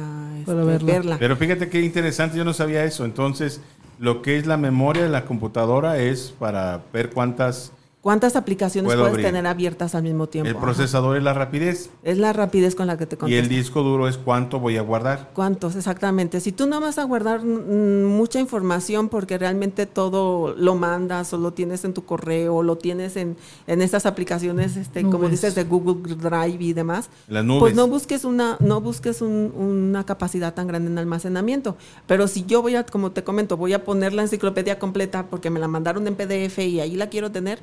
Para 0.44 0.60
este, 0.60 0.64
verla. 0.64 0.92
verla. 0.92 1.16
Pero 1.18 1.36
fíjate 1.36 1.68
qué 1.68 1.80
interesante, 1.80 2.36
yo 2.36 2.44
no 2.44 2.52
sabía 2.52 2.84
eso. 2.84 3.04
Entonces, 3.04 3.60
lo 3.98 4.22
que 4.22 4.36
es 4.38 4.46
la 4.46 4.56
memoria 4.56 5.02
de 5.02 5.08
la 5.08 5.24
computadora 5.24 5.98
es 5.98 6.34
para 6.38 6.82
ver 6.92 7.10
cuántas... 7.10 7.72
¿Cuántas 8.08 8.36
aplicaciones 8.36 8.86
Puedo 8.88 9.00
puedes 9.02 9.12
abrir. 9.16 9.26
tener 9.26 9.46
abiertas 9.46 9.94
al 9.94 10.02
mismo 10.02 10.28
tiempo? 10.30 10.48
El 10.48 10.56
Ajá. 10.56 10.64
procesador 10.64 11.18
es 11.18 11.22
la 11.22 11.34
rapidez 11.34 11.90
Es 12.02 12.16
la 12.16 12.32
rapidez 12.32 12.74
con 12.74 12.86
la 12.86 12.96
que 12.96 13.04
te 13.04 13.16
y 13.16 13.18
contesta. 13.18 13.42
el 13.42 13.50
disco 13.50 13.82
duro 13.82 14.08
es 14.08 14.16
cuánto 14.16 14.60
voy 14.60 14.78
a 14.78 14.80
guardar. 14.80 15.28
¿Cuántos? 15.34 15.76
Exactamente. 15.76 16.40
Si 16.40 16.50
tú 16.50 16.66
no 16.66 16.80
vas 16.80 16.96
a 16.96 17.04
guardar 17.04 17.44
mucha 17.44 18.40
información 18.40 19.10
porque 19.10 19.36
realmente 19.36 19.84
todo 19.84 20.54
lo 20.56 20.74
mandas 20.74 21.34
o 21.34 21.36
lo 21.36 21.52
tienes 21.52 21.84
en 21.84 21.92
tu 21.92 22.06
correo 22.06 22.56
o 22.56 22.62
lo 22.62 22.78
tienes 22.78 23.14
en, 23.16 23.36
en 23.66 23.82
estas 23.82 24.06
aplicaciones, 24.06 24.78
este, 24.78 25.02
como 25.02 25.28
dices, 25.28 25.54
de 25.54 25.64
Google 25.64 26.14
Drive 26.14 26.64
y 26.64 26.72
demás, 26.72 27.10
Las 27.28 27.44
nubes. 27.44 27.60
pues 27.60 27.74
no 27.74 27.88
busques 27.88 28.24
una, 28.24 28.56
no 28.60 28.80
busques 28.80 29.20
un- 29.20 29.52
una 29.54 30.06
capacidad 30.06 30.54
tan 30.54 30.66
grande 30.66 30.90
en 30.90 30.96
almacenamiento. 30.96 31.76
Pero 32.06 32.26
si 32.26 32.46
yo 32.46 32.62
voy 32.62 32.74
a, 32.74 32.86
como 32.86 33.10
te 33.10 33.22
comento, 33.22 33.58
voy 33.58 33.74
a 33.74 33.84
poner 33.84 34.14
la 34.14 34.22
enciclopedia 34.22 34.78
completa 34.78 35.26
porque 35.26 35.50
me 35.50 35.60
la 35.60 35.68
mandaron 35.68 36.06
en 36.06 36.14
PDF 36.14 36.58
y 36.66 36.80
ahí 36.80 36.96
la 36.96 37.10
quiero 37.10 37.30
tener, 37.30 37.58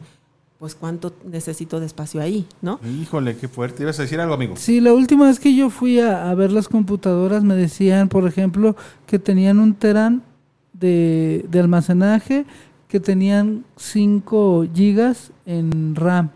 pues 0.60 0.76
cuánto 0.76 1.14
necesito 1.26 1.80
de 1.80 1.86
espacio 1.86 2.22
ahí, 2.22 2.48
¿no? 2.62 2.80
Híjole, 3.02 3.38
qué 3.38 3.48
fuerte. 3.48 3.84
¿Ibas 3.84 4.00
a 4.00 4.04
decir 4.04 4.20
algo, 4.20 4.34
amigo? 4.36 4.56
Sí, 4.56 4.80
la 4.80 4.94
última 4.94 5.28
vez 5.28 5.40
que 5.40 5.56
yo 5.56 5.70
fui 5.70 6.00
a, 6.00 6.30
a 6.30 6.36
ver 6.36 6.52
las 6.52 6.68
computadoras 6.68 7.44
me 7.44 7.56
decían, 7.56 8.08
por 8.10 8.28
ejemplo, 8.28 8.76
que 9.06 9.20
tenían 9.20 9.60
un 9.60 9.74
terán 9.76 10.24
de, 10.74 11.46
de 11.50 11.60
almacenaje, 11.60 12.46
que 12.88 13.00
tenían 13.00 13.66
5 13.76 14.68
gigas 14.74 15.32
en 15.46 15.96
RAM. 15.96 16.30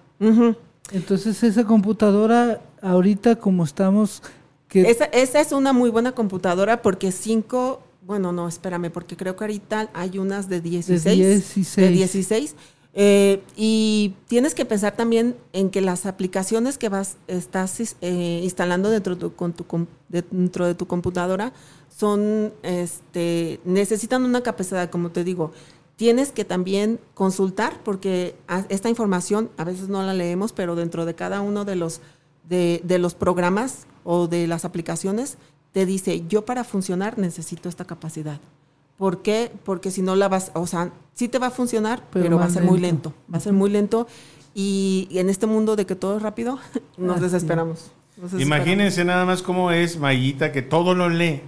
Entonces 0.92 1.42
esa 1.44 1.64
computadora, 1.64 2.62
ahorita 2.82 3.38
como 3.38 3.64
estamos, 3.64 4.22
que 4.68 4.82
Esa, 4.82 5.06
esa 5.06 5.40
es 5.40 5.52
una 5.52 5.72
muy 5.74 5.90
buena 5.90 6.12
computadora 6.12 6.82
porque 6.82 7.12
5, 7.12 7.82
bueno, 8.06 8.32
no, 8.32 8.48
espérame, 8.48 8.92
porque 8.92 9.16
creo 9.16 9.36
que 9.36 9.46
ahorita 9.46 9.90
hay 9.94 10.18
unas 10.20 10.50
de 10.50 10.62
16. 10.62 11.04
de 11.04 11.16
16, 11.16 11.76
De 11.76 11.90
16. 11.90 12.56
Eh, 12.94 13.44
y 13.56 14.16
tienes 14.28 14.56
que 14.56 14.66
pensar 14.66 14.96
también 14.96 15.36
en 15.54 15.70
que 15.70 15.82
las 15.82 16.06
aplicaciones 16.06 16.78
que 16.78 16.90
vas 16.90 17.18
estás 17.28 17.96
eh, 18.02 18.42
instalando 18.44 18.90
dentro 18.90 19.16
de, 19.16 20.74
tu, 20.74 20.88
computadora 20.88 21.54
son, 21.96 22.52
este, 22.64 23.60
necesitan 23.64 24.24
una 24.26 24.42
capacidad, 24.42 24.90
como 24.90 25.12
te 25.12 25.24
digo. 25.24 25.52
Tienes 25.98 26.32
que 26.32 26.46
también 26.46 27.00
consultar 27.14 27.84
porque 27.84 28.36
esta 28.70 28.90
información 28.90 29.50
a 29.58 29.66
veces 29.66 29.90
no 29.90 30.02
la 30.02 30.14
leemos, 30.14 30.54
pero 30.54 30.76
dentro 30.76 31.06
de 31.06 31.14
cada 31.14 31.42
uno 31.42 31.66
de 31.66 31.76
los 31.76 32.02
de 32.48 32.98
los 33.00 33.14
programas 33.14 33.86
o 34.04 34.28
de 34.28 34.48
las 34.48 34.66
aplicaciones 34.66 35.38
te 35.72 35.86
dice 35.86 36.24
yo 36.28 36.46
para 36.46 36.64
funcionar 36.64 37.20
necesito 37.20 37.70
esta 37.70 37.86
capacidad. 37.86 38.40
¿Por 39.00 39.24
qué? 39.24 39.52
Porque 39.66 39.90
si 39.90 40.04
no 40.04 40.16
la 40.16 40.28
vas, 40.28 40.52
o 40.54 40.68
sea, 40.68 40.92
sí 41.16 41.28
te 41.28 41.40
va 41.40 41.48
a 41.48 41.52
funcionar, 41.52 42.04
Pero 42.14 42.26
pero, 42.26 42.38
va 42.38 42.46
a 42.46 42.50
ser 42.52 42.62
muy 42.64 42.80
lento. 42.80 43.14
Va 43.34 43.38
a 43.38 43.42
ser 43.42 43.54
muy 43.54 43.72
lento 43.72 44.06
y, 44.54 45.08
y 45.10 45.18
en 45.18 45.30
este 45.30 45.48
mundo 45.48 45.76
de 45.76 45.86
que 45.88 45.96
todo 45.96 46.18
es 46.18 46.22
rápido, 46.22 46.60
nos 46.98 47.16
Así. 47.16 47.24
desesperamos. 47.24 47.92
nos 48.18 48.32
desesperamos. 48.34 48.42
Imagínense 48.46 49.04
nada 49.06 49.26
más 49.26 49.42
cómo 49.42 49.72
es 49.72 49.98
Mayita, 49.98 50.52
que 50.52 50.62
todo 50.62 50.94
lo 50.94 51.10
lee. 51.10 51.42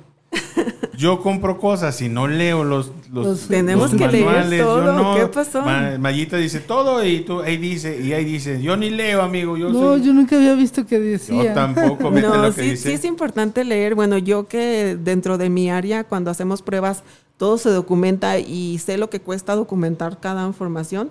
Yo 0.98 1.20
compro 1.22 1.58
cosas 1.58 2.00
y 2.02 2.10
no 2.10 2.28
leo 2.28 2.64
los, 2.64 2.92
los, 3.12 3.26
Los- 3.26 3.48
Tenemos 3.48 3.92
los 3.92 4.00
que 4.02 4.08
leer 4.08 4.26
manuales, 4.26 4.60
yo 4.60 4.66
todo. 4.66 4.94
no. 4.94 5.16
¿Qué 5.16 5.26
pasó? 5.28 5.62
Ma- 5.64 5.98
Mayita 6.00 6.38
dice 6.38 6.60
todo 6.60 7.04
y 7.04 7.22
tú 7.22 7.42
ahí 7.42 7.58
dice 7.58 8.00
y 8.00 8.14
ahí 8.14 8.24
dice, 8.24 8.62
yo 8.62 8.78
ni 8.78 8.92
leo, 8.92 9.22
amigo, 9.24 9.58
yo 9.58 9.70
no, 9.70 9.80
soy- 9.80 10.04
yo 10.04 10.14
nunca 10.14 10.36
había 10.36 10.54
visto 10.54 10.86
que 10.86 10.96
yo 10.96 11.02
decía. 11.02 11.54
tampoco, 11.56 12.12
vete 12.12 12.28
No, 12.28 12.38
lo 12.38 12.54
que 12.54 12.62
sí, 12.64 12.70
dice. 12.72 12.90
sí 12.90 12.94
es 12.96 13.06
importante 13.06 13.64
leer. 13.66 13.96
Bueno, 13.96 14.18
yo 14.20 14.48
que 14.48 14.96
dentro 15.02 15.38
de 15.40 15.50
mi 15.50 15.72
área, 15.72 16.04
cuando 16.04 16.30
hacemos 16.30 16.62
pruebas, 16.62 17.04
todo 17.42 17.58
se 17.58 17.72
documenta 17.72 18.38
y 18.38 18.78
sé 18.78 19.00
lo 19.00 19.10
que 19.10 19.20
cuesta 19.20 19.56
documentar 19.56 20.20
cada 20.20 20.46
información. 20.46 21.10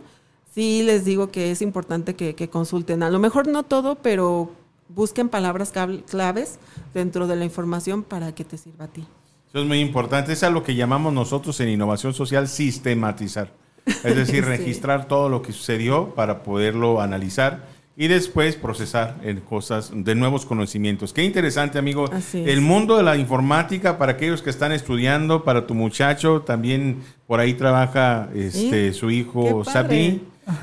Sí 0.55 0.85
les 0.85 1.05
digo 1.05 1.33
que 1.33 1.51
es 1.51 1.61
importante 1.61 2.14
que, 2.14 2.37
que 2.37 2.49
consulten. 2.49 3.03
A 3.03 3.11
lo 3.11 3.19
mejor 3.19 3.49
no 3.49 3.64
todo, 3.64 3.97
pero 3.97 4.53
busquen 4.88 5.29
palabras 5.29 5.73
claves 6.09 6.61
dentro 6.95 7.27
de 7.27 7.35
la 7.35 7.45
información 7.45 8.05
para 8.05 8.33
que 8.33 8.45
te 8.45 8.59
sirva 8.59 8.85
a 8.85 8.88
ti. 8.88 9.05
Eso 9.49 9.59
es 9.62 9.66
muy 9.66 9.81
importante. 9.81 10.33
Es 10.33 10.45
a 10.45 10.51
lo 10.51 10.62
que 10.62 10.77
llamamos 10.77 11.12
nosotros 11.12 11.59
en 11.59 11.69
innovación 11.69 12.14
social 12.14 12.47
sistematizar. 12.47 13.51
Es 13.85 14.14
decir, 14.14 14.45
Sí. 14.45 14.51
registrar 14.51 15.09
todo 15.09 15.29
lo 15.29 15.43
que 15.43 15.53
sucedió 15.53 16.14
para 16.14 16.45
poderlo 16.45 17.01
analizar 17.01 17.66
y 18.01 18.09
después 18.09 18.57
procesar 18.57 19.17
en 19.23 19.41
cosas 19.43 19.91
de 19.95 20.15
nuevos 20.15 20.47
conocimientos. 20.47 21.13
Qué 21.13 21.23
interesante, 21.23 21.79
amigo. 21.79 22.07
El 22.33 22.63
mundo 22.63 22.97
de 22.97 23.03
la 23.03 23.19
informática 23.19 23.99
para 23.99 24.13
aquellos 24.13 24.41
que 24.41 24.49
están 24.49 24.73
estudiando, 24.73 25.45
para 25.45 25.67
tu 25.67 25.75
muchacho, 25.75 26.41
también 26.41 27.03
por 27.27 27.41
ahí 27.41 27.53
trabaja 27.53 28.31
este, 28.35 28.95
su 28.95 29.11
hijo. 29.11 29.65
Sabri, 29.67 30.23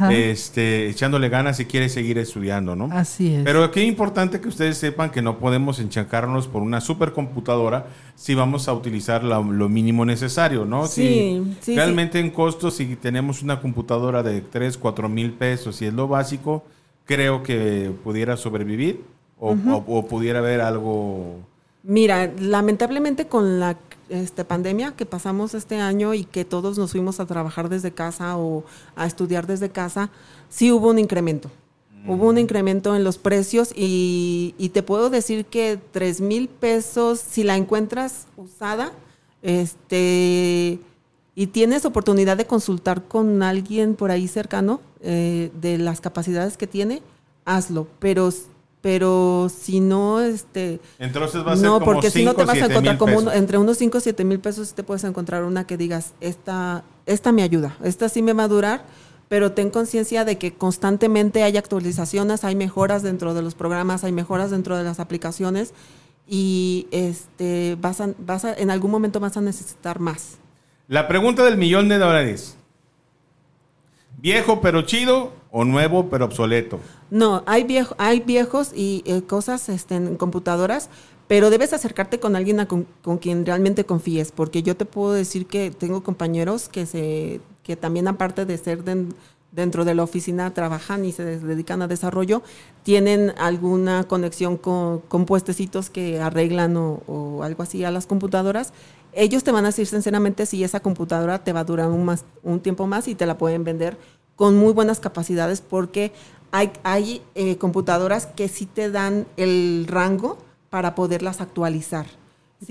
este, 0.10 0.90
echándole 0.90 1.30
ganas 1.30 1.60
y 1.60 1.66
quiere 1.66 1.90
seguir 1.90 2.18
estudiando, 2.18 2.76
¿no? 2.76 2.90
Así 2.92 3.36
es. 3.36 3.44
Pero 3.44 3.70
qué 3.70 3.84
importante 3.84 4.42
que 4.42 4.48
ustedes 4.48 4.80
sepan 4.80 5.12
que 5.12 5.22
no 5.22 5.38
podemos 5.38 5.80
enchancarnos 5.80 6.48
por 6.48 6.64
una 6.64 6.82
supercomputadora 6.82 7.86
si 8.16 8.34
vamos 8.34 8.68
a 8.68 8.74
utilizar 8.74 9.24
la- 9.24 9.40
lo 9.42 9.70
mínimo 9.70 10.06
necesario, 10.06 10.66
¿no? 10.66 10.88
Sí, 10.88 11.44
si 11.62 11.66
sí, 11.72 11.76
realmente 11.76 12.20
en 12.20 12.32
costos, 12.32 12.78
si 12.78 12.96
tenemos 12.96 13.44
una 13.44 13.62
computadora 13.62 14.24
de 14.24 14.42
3, 14.42 14.76
4 14.80 15.08
mil 15.08 15.34
pesos 15.34 15.80
y 15.84 15.86
es 15.86 15.94
lo 15.94 16.08
básico, 16.08 16.66
creo 17.08 17.42
que 17.42 17.92
pudiera 18.04 18.38
sobrevivir 18.38 19.04
o, 19.40 19.52
o- 19.54 19.84
o 19.98 20.06
pudiera 20.08 20.40
haber 20.40 20.62
algo... 20.62 21.38
Mira, 21.84 22.32
lamentablemente 22.40 23.28
con 23.28 23.60
la 23.60 23.78
este, 24.10 24.44
pandemia 24.44 24.92
que 24.96 25.06
pasamos 25.06 25.54
este 25.54 25.80
año 25.80 26.14
y 26.14 26.26
que 26.26 26.44
todos 26.44 26.78
nos 26.78 26.92
fuimos 26.92 27.20
a 27.20 27.26
trabajar 27.26 27.70
desde 27.70 27.92
casa 27.92 28.38
o 28.38 28.64
a 28.96 29.06
estudiar 29.06 29.48
desde 29.48 29.70
casa, 29.70 30.10
sí 30.50 30.72
hubo 30.72 30.90
un 30.90 31.00
incremento. 31.00 31.50
Hubo 32.06 32.30
un 32.30 32.38
incremento 32.38 32.96
en 32.96 33.04
los 33.04 33.18
precios 33.18 33.72
y, 33.76 34.56
y 34.58 34.70
te 34.70 34.82
puedo 34.82 35.10
decir 35.10 35.46
que 35.46 35.78
3 35.92 36.22
mil 36.22 36.48
pesos, 36.48 37.20
si 37.20 37.44
la 37.44 37.58
encuentras 37.58 38.28
usada, 38.38 38.92
este, 39.42 40.80
y 41.40 41.46
tienes 41.46 41.86
oportunidad 41.86 42.36
de 42.36 42.48
consultar 42.48 43.04
con 43.04 43.44
alguien 43.44 43.94
por 43.94 44.10
ahí 44.10 44.28
cercano 44.28 44.82
eh, 45.02 45.52
de 45.62 45.78
las 45.78 46.02
capacidades 46.02 46.58
que 46.58 46.66
tiene, 46.66 47.04
hazlo. 47.46 47.88
Pero, 48.00 48.32
pero 48.82 49.48
si 49.56 49.80
no, 49.80 50.20
este, 50.20 50.80
Entonces 50.98 51.46
va 51.46 51.52
a 51.52 51.56
ser 51.56 51.66
no, 51.68 51.74
como 51.74 51.86
porque 51.86 52.10
si 52.10 52.26
no 52.26 52.32
te 52.34 52.42
5, 52.42 52.48
vas 52.48 52.58
a 52.58 52.60
7 52.62 52.72
encontrar 52.74 52.98
como 52.98 53.20
uno- 53.20 53.32
entre 53.32 53.60
unos 53.60 53.78
5 53.78 54.00
o 54.00 54.02
7 54.02 54.24
mil 54.26 54.40
pesos 54.40 54.74
te 54.74 54.82
puedes 54.82 55.04
encontrar 55.04 55.44
una 55.44 55.68
que 55.68 55.78
digas, 55.78 56.14
esta, 56.22 56.84
esta 57.06 57.32
me 57.32 57.44
ayuda, 57.44 57.78
esta 57.84 58.10
sí 58.10 58.24
me 58.24 58.34
va 58.34 58.46
a 58.46 58.48
durar, 58.48 58.86
pero 59.30 59.52
ten 59.52 59.70
conciencia 59.70 60.26
de 60.26 60.40
que 60.40 60.56
constantemente 60.56 61.44
hay 61.44 61.56
actualizaciones, 61.56 62.46
hay 62.46 62.56
mejoras 62.56 63.04
dentro 63.04 63.36
de 63.36 63.44
los 63.44 63.54
programas, 63.54 64.04
hay 64.04 64.12
mejoras 64.12 64.50
dentro 64.50 64.76
de 64.76 64.84
las 64.84 65.00
aplicaciones 65.00 65.76
y 66.28 66.88
este 66.90 67.78
vas 67.80 68.02
a, 68.02 68.10
vas 68.18 68.44
a, 68.44 68.56
en 68.56 68.72
algún 68.72 68.90
momento 68.90 69.20
vas 69.20 69.38
a 69.38 69.42
necesitar 69.42 70.00
más. 70.00 70.40
La 70.88 71.08
pregunta 71.08 71.44
del 71.44 71.58
millón 71.58 71.90
de 71.90 71.98
dólares. 71.98 72.56
¿Viejo 74.20 74.62
pero 74.62 74.84
chido 74.84 75.32
o 75.52 75.66
nuevo 75.66 76.10
pero 76.10 76.26
obsoleto? 76.26 76.80
No, 77.12 77.44
hay, 77.46 77.64
viejo, 77.66 77.94
hay 77.98 78.22
viejos 78.22 78.72
y 78.74 79.04
eh, 79.06 79.22
cosas 79.24 79.70
este, 79.70 79.96
en 79.96 80.16
computadoras, 80.16 80.90
pero 81.28 81.50
debes 81.50 81.74
acercarte 81.74 82.20
con 82.20 82.36
alguien 82.36 82.66
con, 82.66 82.88
con 83.04 83.18
quien 83.18 83.46
realmente 83.46 83.84
confíes, 83.86 84.32
porque 84.32 84.64
yo 84.64 84.76
te 84.78 84.86
puedo 84.86 85.14
decir 85.14 85.46
que 85.46 85.72
tengo 85.72 86.04
compañeros 86.04 86.70
que 86.70 86.86
se 86.86 87.42
que 87.64 87.76
también 87.76 88.08
aparte 88.08 88.46
de 88.46 88.58
ser 88.58 88.86
den- 88.86 89.14
dentro 89.52 89.84
de 89.84 89.94
la 89.94 90.04
oficina 90.04 90.54
trabajan 90.54 91.04
y 91.04 91.12
se 91.12 91.24
dedican 91.40 91.82
a 91.82 91.88
desarrollo, 91.88 92.42
tienen 92.84 93.34
alguna 93.38 94.06
conexión 94.06 94.56
con, 94.56 95.00
con 95.00 95.26
puestecitos 95.26 95.90
que 95.90 96.22
arreglan 96.22 96.76
o 96.78 97.44
algo 97.44 97.64
así 97.64 97.84
a 97.84 97.92
las 97.92 98.08
computadoras. 98.08 98.72
Ellos 99.20 99.44
te 99.44 99.52
van 99.52 99.66
a 99.66 99.70
decir 99.70 99.88
sinceramente 99.88 100.46
si 100.46 100.64
esa 100.64 100.80
computadora 100.80 101.44
te 101.44 101.52
va 101.52 101.62
a 101.62 101.64
durar 101.64 101.90
un, 101.90 102.06
más, 102.06 102.24
un 102.44 102.60
tiempo 102.60 102.86
más 102.86 103.08
y 103.08 103.16
te 103.16 103.26
la 103.26 103.36
pueden 103.36 103.64
vender 103.64 103.98
con 104.36 104.56
muy 104.56 104.74
buenas 104.74 105.00
capacidades 105.00 105.60
porque 105.60 106.12
hay, 106.52 106.72
hay 106.84 107.24
eh, 107.34 107.58
computadoras 107.58 108.28
que 108.28 108.48
sí 108.48 108.68
te 108.68 108.92
dan 108.92 109.26
el 109.36 109.88
rango 109.90 110.38
para 110.70 110.94
poderlas 110.94 111.42
actualizar. 111.42 112.06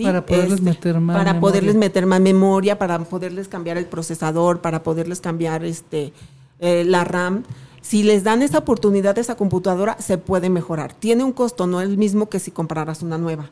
Para 0.00 0.24
poderles 0.24 0.60
meter 0.60 1.00
más 1.00 1.16
Para 1.16 1.32
memoria. 1.32 1.40
poderles 1.40 1.74
meter 1.74 2.06
más 2.06 2.20
memoria, 2.20 2.78
para 2.78 2.98
poderles 3.00 3.48
cambiar 3.48 3.76
el 3.76 3.86
procesador, 3.86 4.60
para 4.60 4.84
poderles 4.84 5.20
cambiar 5.20 5.64
este, 5.64 6.12
eh, 6.60 6.84
la 6.86 7.02
RAM. 7.02 7.42
Si 7.82 8.04
les 8.04 8.22
dan 8.22 8.42
esa 8.42 8.58
oportunidad, 8.58 9.18
esa 9.18 9.34
computadora 9.34 9.96
se 9.98 10.16
puede 10.16 10.48
mejorar. 10.48 10.92
Tiene 10.92 11.24
un 11.24 11.32
costo, 11.32 11.66
no 11.66 11.80
el 11.80 11.98
mismo 11.98 12.28
que 12.28 12.38
si 12.38 12.52
compraras 12.52 13.02
una 13.02 13.18
nueva. 13.18 13.50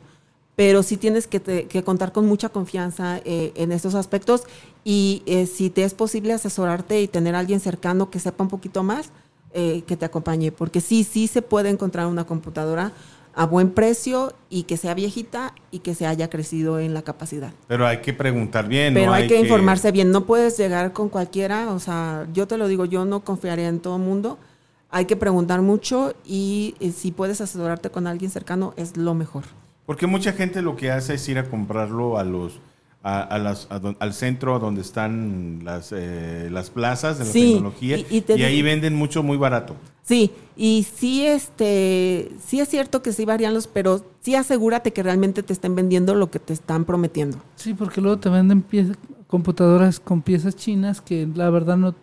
Pero 0.55 0.83
sí 0.83 0.97
tienes 0.97 1.27
que, 1.27 1.39
te- 1.39 1.65
que 1.65 1.83
contar 1.83 2.11
con 2.11 2.25
mucha 2.25 2.49
confianza 2.49 3.19
eh, 3.25 3.51
en 3.55 3.71
estos 3.71 3.93
aspectos 3.95 4.43
y 4.83 5.21
eh, 5.25 5.47
si 5.47 5.69
te 5.69 5.83
es 5.83 5.93
posible 5.93 6.33
asesorarte 6.33 7.01
y 7.01 7.07
tener 7.07 7.35
a 7.35 7.39
alguien 7.39 7.59
cercano 7.59 8.09
que 8.09 8.19
sepa 8.19 8.43
un 8.43 8.49
poquito 8.49 8.83
más, 8.83 9.09
eh, 9.53 9.83
que 9.87 9.97
te 9.97 10.05
acompañe. 10.05 10.51
Porque 10.51 10.81
sí, 10.81 11.03
sí 11.03 11.27
se 11.27 11.41
puede 11.41 11.69
encontrar 11.69 12.07
una 12.07 12.25
computadora 12.25 12.93
a 13.35 13.45
buen 13.45 13.71
precio 13.71 14.33
y 14.49 14.63
que 14.63 14.77
sea 14.77 14.93
viejita 14.93 15.53
y 15.71 15.79
que 15.79 15.93
se 15.93 16.07
haya 16.07 16.29
crecido 16.29 16.79
en 16.79 16.93
la 16.93 17.01
capacidad. 17.01 17.51
Pero 17.67 17.85
hay 17.85 17.99
que 18.01 18.13
preguntar 18.13 18.67
bien. 18.67 18.93
Pero 18.93 19.07
¿no? 19.07 19.13
hay, 19.13 19.27
que, 19.27 19.39
informarse 19.39 19.91
bien, 19.91 20.11
no 20.11 20.25
puedes 20.25 20.57
llegar 20.57 20.93
con 20.93 21.09
cualquiera, 21.09 21.71
o 21.71 21.79
sea, 21.79 22.27
yo 22.33 22.47
te 22.47 22.57
lo 22.57 22.67
digo, 22.67 22.85
yo 22.85 23.03
no 23.03 23.21
confiaría 23.25 23.67
en 23.67 23.79
todo 23.79 23.97
mundo, 23.97 24.37
hay 24.89 25.05
que 25.05 25.17
preguntar 25.17 25.61
mucho 25.61 26.13
y 26.25 26.75
eh, 26.79 26.91
si 26.93 27.11
puedes 27.11 27.41
asesorarte 27.41 27.89
con 27.89 28.07
alguien 28.07 28.31
cercano 28.31 28.73
es 28.77 28.95
lo 28.95 29.13
mejor. 29.13 29.43
Porque 29.85 30.07
mucha 30.07 30.33
gente 30.33 30.61
lo 30.61 30.75
que 30.75 30.91
hace 30.91 31.15
es 31.15 31.29
ir 31.29 31.37
a 31.37 31.49
comprarlo 31.49 32.17
a 32.17 32.23
los 32.23 32.59
a, 33.03 33.21
a 33.21 33.37
las, 33.37 33.67
a 33.69 33.77
don- 33.77 33.95
al 33.99 34.15
centro 34.15 34.57
donde 34.57 34.81
están 34.81 35.59
las, 35.63 35.91
eh, 35.95 36.49
las 36.51 36.71
plazas 36.71 37.19
de 37.19 37.25
la 37.25 37.31
Sí, 37.31 37.51
tecnología 37.53 37.97
y- 37.99 38.23
y, 38.35 38.41
ahí 38.43 38.63
venden 38.63 38.95
mucho 38.95 39.21
muy 39.21 39.37
barato. 39.37 39.75
Sí, 40.01 40.31
y 40.57 40.87
sí, 40.91 41.23
este, 41.23 42.31
sí 42.43 42.59
es 42.61 42.67
cierto 42.67 43.03
que 43.03 43.13
sí 43.13 43.23
varían 43.25 43.53
los, 43.53 43.67
pero 43.67 44.03
sí 44.21 44.33
asegúrate 44.33 44.91
que 44.91 45.03
realmente 45.03 45.43
te 45.43 45.53
estén 45.53 45.75
vendiendo 45.75 46.15
lo 46.15 46.31
que 46.31 46.39
te 46.39 46.53
están 46.53 46.83
prometiendo. 46.83 47.37
Sí, 47.57 47.75
porque 47.75 48.01
luego 48.01 48.17
te 48.17 48.29
venden 48.29 48.63
piezas- 48.63 48.97
computadoras 49.27 49.99
con 49.99 50.23
piezas 50.23 50.55
chinas 50.55 50.99
que 50.99 51.27
la 51.35 51.51
verdad 51.51 51.77
no 51.77 51.93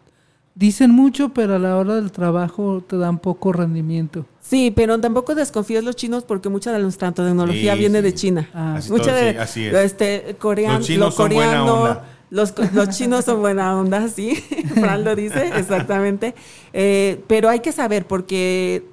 dicen 0.55 0.93
mucho, 0.93 1.31
pero 1.31 1.57
a 1.57 1.59
la 1.59 1.77
hora 1.79 1.97
del 1.97 2.13
trabajo 2.13 2.85
te 2.87 2.97
dan 2.97 3.19
poco 3.19 3.53
rendimiento. 3.53 4.25
Sí, 4.53 4.71
pero 4.71 5.01
tampoco 5.01 5.35
desconfíes 5.35 5.83
los 5.83 5.97
chinos 5.97 6.25
porque 6.25 6.51
mucha 6.51 6.75
de 6.75 6.79
nuestra 6.79 7.11
tecnología 7.11 7.73
Sí, 7.73 7.79
viene 7.79 8.01
sí. 8.01 8.05
de 8.05 8.15
China. 8.15 8.51
Ah. 8.53 8.75
Así, 8.77 8.91
Mucha 8.91 9.05
todo, 9.05 9.15
de 9.15 9.33
sí, 9.33 9.39
así 9.39 9.65
es. 9.65 9.75
este 9.75 10.37
coreano, 10.39 10.77
Los 10.77 10.87
chinos 10.87 11.07
lo 11.07 11.11
son 11.13 11.29
buena 11.33 11.61
coreano, 11.61 11.75
onda. 11.75 12.05
Los, 12.29 12.55
chinos 12.91 13.25
son 13.25 13.41
buena 13.41 13.75
onda, 13.75 14.09
sí. 14.15 14.35
Fran 14.75 15.05
lo 15.05 15.17
dice, 15.17 15.53
exactamente. 15.57 16.35
Eh, 16.75 17.25
pero 17.29 17.49
hay 17.49 17.61
que 17.61 17.73
saber 17.73 18.07
porque 18.07 18.85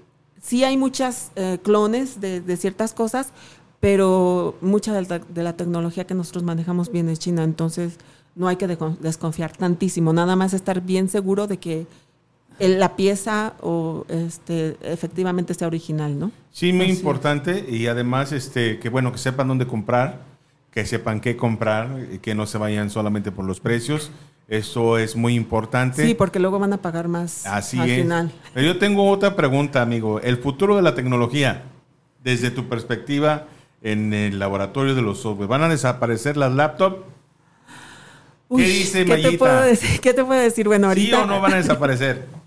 sí 0.42 0.64
hay 0.64 0.78
muchas 0.78 1.34
eh, 1.36 1.58
clones 1.62 2.22
de, 2.22 2.40
de 2.40 2.56
ciertas 2.56 2.94
cosas, 2.94 3.34
pero 3.82 4.56
mucha 4.62 4.94
de 4.94 5.02
la, 5.02 5.20
de 5.20 5.44
la 5.44 5.58
tecnología 5.58 6.08
que 6.08 6.14
nosotros 6.16 6.44
manejamos 6.46 6.90
viene 6.90 7.10
de 7.12 7.18
China, 7.18 7.44
entonces 7.44 7.98
no 8.34 8.48
hay 8.48 8.56
que 8.56 8.66
desconfiar 8.66 9.58
tantísimo. 9.58 10.14
Nada 10.14 10.38
más 10.38 10.54
estar 10.54 10.80
bien 10.80 11.10
seguro 11.10 11.48
de 11.48 11.58
que 11.58 11.86
la 12.60 12.96
pieza 12.96 13.54
o 13.62 14.06
este 14.10 14.78
efectivamente 14.82 15.54
sea 15.54 15.68
original, 15.68 16.20
¿no? 16.20 16.32
Sí, 16.52 16.74
muy 16.74 16.86
Así 16.86 16.98
importante 16.98 17.66
y 17.70 17.88
además 17.88 18.32
este 18.32 18.80
que 18.80 18.90
bueno 18.90 19.12
que 19.12 19.18
sepan 19.18 19.48
dónde 19.48 19.66
comprar, 19.66 20.22
que 20.72 20.86
sepan 20.86 21.22
qué 21.22 21.38
comprar, 21.38 22.08
y 22.14 22.20
que 22.20 22.36
no 22.36 22.46
se 22.46 22.58
vayan 22.58 22.90
solamente 22.90 23.32
por 23.32 23.46
los 23.46 23.60
precios. 23.60 24.12
Eso 24.48 24.98
es 24.98 25.16
muy 25.16 25.36
importante. 25.36 26.04
Sí, 26.06 26.16
porque 26.16 26.40
luego 26.40 26.58
van 26.58 26.74
a 26.74 26.78
pagar 26.78 27.08
más 27.08 27.46
Así 27.46 27.78
al 27.80 27.90
es. 27.90 28.02
final. 28.02 28.32
Pero 28.54 28.66
yo 28.66 28.80
tengo 28.80 29.08
otra 29.10 29.36
pregunta, 29.36 29.82
amigo. 29.82 30.20
El 30.22 30.38
futuro 30.38 30.76
de 30.76 30.82
la 30.82 30.96
tecnología, 30.96 31.66
desde 32.24 32.50
tu 32.50 32.68
perspectiva 32.68 33.46
en 33.84 34.12
el 34.12 34.40
laboratorio 34.40 34.96
de 34.96 35.04
los 35.04 35.20
software, 35.20 35.48
¿van 35.48 35.62
a 35.62 35.70
desaparecer 35.70 36.36
las 36.36 36.52
laptops? 36.52 36.98
Uy, 38.48 38.64
dice 38.64 39.06
¿qué 39.06 39.18
te, 39.18 39.38
puedo 39.38 39.62
decir? 39.62 40.02
¿Qué 40.02 40.14
te 40.14 40.26
puedo 40.26 40.42
decir? 40.42 40.68
Bueno, 40.68 40.88
¿Sí 40.88 41.12
ahorita. 41.12 41.24
o 41.24 41.26
no 41.28 41.40
van 41.40 41.54
a 41.54 41.58
desaparecer? 41.58 42.26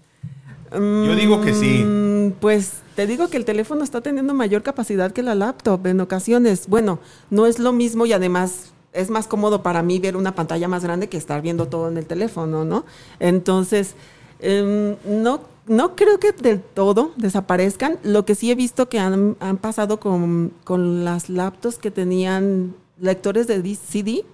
Yo 0.74 1.14
digo 1.14 1.40
que 1.40 1.54
sí. 1.54 1.84
Mm, 1.84 2.32
Pues 2.40 2.74
te 2.94 3.06
digo 3.06 3.28
que 3.28 3.36
el 3.36 3.44
teléfono 3.44 3.84
está 3.84 4.00
teniendo 4.00 4.34
mayor 4.34 4.62
capacidad 4.62 5.12
que 5.12 5.22
la 5.22 5.34
laptop 5.34 5.86
en 5.86 6.00
ocasiones. 6.00 6.66
Bueno, 6.68 6.98
no 7.30 7.46
es 7.46 7.58
lo 7.58 7.72
mismo 7.72 8.06
y 8.06 8.12
además 8.12 8.72
es 8.92 9.10
más 9.10 9.26
cómodo 9.26 9.62
para 9.62 9.82
mí 9.82 9.98
ver 9.98 10.16
una 10.16 10.34
pantalla 10.34 10.68
más 10.68 10.82
grande 10.84 11.08
que 11.08 11.16
estar 11.16 11.40
viendo 11.42 11.66
todo 11.68 11.88
en 11.88 11.96
el 11.96 12.06
teléfono, 12.06 12.64
¿no? 12.64 12.84
Entonces, 13.20 13.94
em, 14.40 14.96
no, 15.06 15.40
no 15.66 15.96
creo 15.96 16.18
que 16.18 16.32
del 16.32 16.60
todo 16.60 17.12
desaparezcan. 17.16 17.98
Lo 18.02 18.24
que 18.24 18.34
sí 18.34 18.50
he 18.50 18.54
visto 18.54 18.88
que 18.88 18.98
han, 18.98 19.36
han 19.40 19.56
pasado 19.56 19.98
con, 20.00 20.52
con 20.64 21.04
las 21.04 21.28
laptops 21.30 21.78
que 21.78 21.90
tenían 21.90 22.74
lectores 23.00 23.46
de 23.46 23.62
CD, 23.74 24.24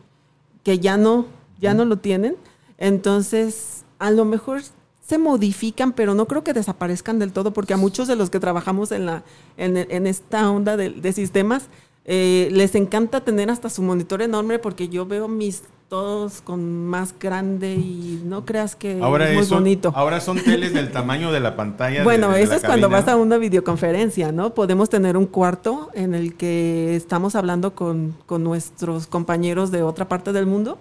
que 0.65 0.79
ya 0.79 0.97
no, 0.97 1.27
ya 1.61 1.75
no 1.75 1.85
lo 1.85 1.99
tienen. 1.99 2.37
Entonces, 2.79 3.85
a 3.99 4.11
lo 4.11 4.25
mejor 4.25 4.63
se 5.09 5.17
modifican, 5.17 5.93
pero 5.93 6.15
no 6.15 6.27
creo 6.27 6.45
que 6.45 6.53
desaparezcan 6.53 7.19
del 7.19 7.33
todo, 7.33 7.53
porque 7.53 7.73
a 7.73 7.79
muchos 7.79 8.09
de 8.09 8.17
los 8.17 8.29
que 8.29 8.41
trabajamos 8.41 8.93
en, 8.93 9.07
la, 9.07 9.23
en, 9.57 9.77
en 9.79 10.07
esta 10.07 10.51
onda 10.51 10.77
de, 10.77 10.91
de 10.91 11.13
sistemas, 11.15 11.69
eh, 12.05 12.49
les 12.53 12.75
encanta 12.75 13.21
tener 13.23 13.51
hasta 13.51 13.71
su 13.71 13.81
monitor 13.83 14.21
enorme, 14.21 14.59
porque 14.59 14.89
yo 14.89 15.07
veo 15.07 15.27
mis 15.27 15.63
todos 15.89 16.43
con 16.43 16.85
más 16.87 17.15
grande 17.19 17.73
y 17.75 18.21
no 18.27 18.45
creas 18.45 18.77
que 18.77 19.01
Ahora, 19.01 19.29
es 19.31 19.35
muy 19.35 19.43
eso- 19.45 19.55
bonito. 19.55 19.93
ahora 19.95 20.21
son 20.21 20.37
teles 20.45 20.75
del 20.75 20.93
tamaño 20.93 21.33
de 21.33 21.41
la 21.41 21.57
pantalla. 21.57 22.05
Bueno, 22.05 22.31
de 22.31 22.43
eso 22.43 22.53
es 22.53 22.63
cuando 22.63 22.91
vas 22.91 23.09
a 23.09 23.17
una 23.17 23.39
videoconferencia, 23.39 24.31
¿no? 24.31 24.53
Podemos 24.53 24.91
tener 24.91 25.17
un 25.17 25.25
cuarto 25.25 25.89
en 25.95 26.15
el 26.15 26.35
que 26.35 26.95
estamos 26.95 27.35
hablando 27.35 27.75
con, 27.75 28.15
con 28.27 28.45
nuestros 28.45 29.07
compañeros 29.07 29.71
de 29.71 29.83
otra 29.83 30.07
parte 30.09 30.35
del 30.35 30.45
mundo 30.45 30.77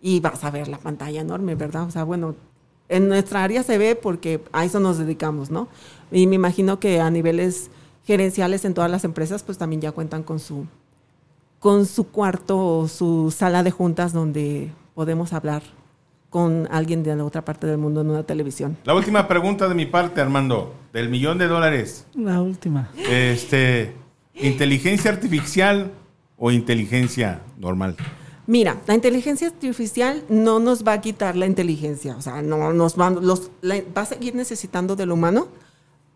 y 0.00 0.18
vas 0.18 0.42
a 0.42 0.50
ver 0.50 0.66
la 0.66 0.78
pantalla 0.78 1.20
enorme, 1.20 1.54
¿verdad? 1.54 1.84
O 1.86 1.90
sea, 1.92 2.02
bueno, 2.02 2.34
en 2.88 3.08
nuestra 3.08 3.44
área 3.44 3.62
se 3.62 3.78
ve 3.78 3.96
porque 3.96 4.40
a 4.52 4.64
eso 4.64 4.80
nos 4.80 4.98
dedicamos, 4.98 5.50
¿no? 5.50 5.68
Y 6.10 6.26
me 6.26 6.36
imagino 6.36 6.80
que 6.80 7.00
a 7.00 7.10
niveles 7.10 7.70
gerenciales 8.06 8.64
en 8.64 8.74
todas 8.74 8.90
las 8.90 9.04
empresas, 9.04 9.42
pues 9.42 9.58
también 9.58 9.82
ya 9.82 9.92
cuentan 9.92 10.22
con 10.22 10.38
su, 10.40 10.66
con 11.58 11.84
su 11.86 12.08
cuarto 12.08 12.58
o 12.58 12.88
su 12.88 13.30
sala 13.30 13.62
de 13.62 13.70
juntas 13.70 14.12
donde 14.12 14.72
podemos 14.94 15.32
hablar 15.32 15.62
con 16.30 16.68
alguien 16.70 17.02
de 17.02 17.14
la 17.16 17.24
otra 17.24 17.44
parte 17.44 17.66
del 17.66 17.78
mundo 17.78 18.00
en 18.00 18.10
una 18.10 18.22
televisión. 18.22 18.76
La 18.84 18.94
última 18.94 19.28
pregunta 19.28 19.68
de 19.68 19.74
mi 19.74 19.86
parte, 19.86 20.20
Armando. 20.20 20.74
Del 20.92 21.08
millón 21.08 21.38
de 21.38 21.48
dólares. 21.48 22.06
La 22.14 22.40
última. 22.40 22.90
Este, 23.10 23.94
¿inteligencia 24.34 25.10
artificial 25.10 25.92
o 26.36 26.50
inteligencia 26.50 27.42
normal? 27.58 27.96
Mira, 28.48 28.80
la 28.86 28.94
inteligencia 28.94 29.46
artificial 29.48 30.24
no 30.30 30.58
nos 30.58 30.82
va 30.82 30.94
a 30.94 31.00
quitar 31.02 31.36
la 31.36 31.44
inteligencia, 31.46 32.16
o 32.16 32.22
sea, 32.22 32.40
no 32.40 32.72
nos 32.72 32.98
va, 32.98 33.10
los, 33.10 33.50
la- 33.60 33.82
va 33.94 34.00
a 34.02 34.06
seguir 34.06 34.34
necesitando 34.34 34.96
del 34.96 35.12
humano, 35.12 35.48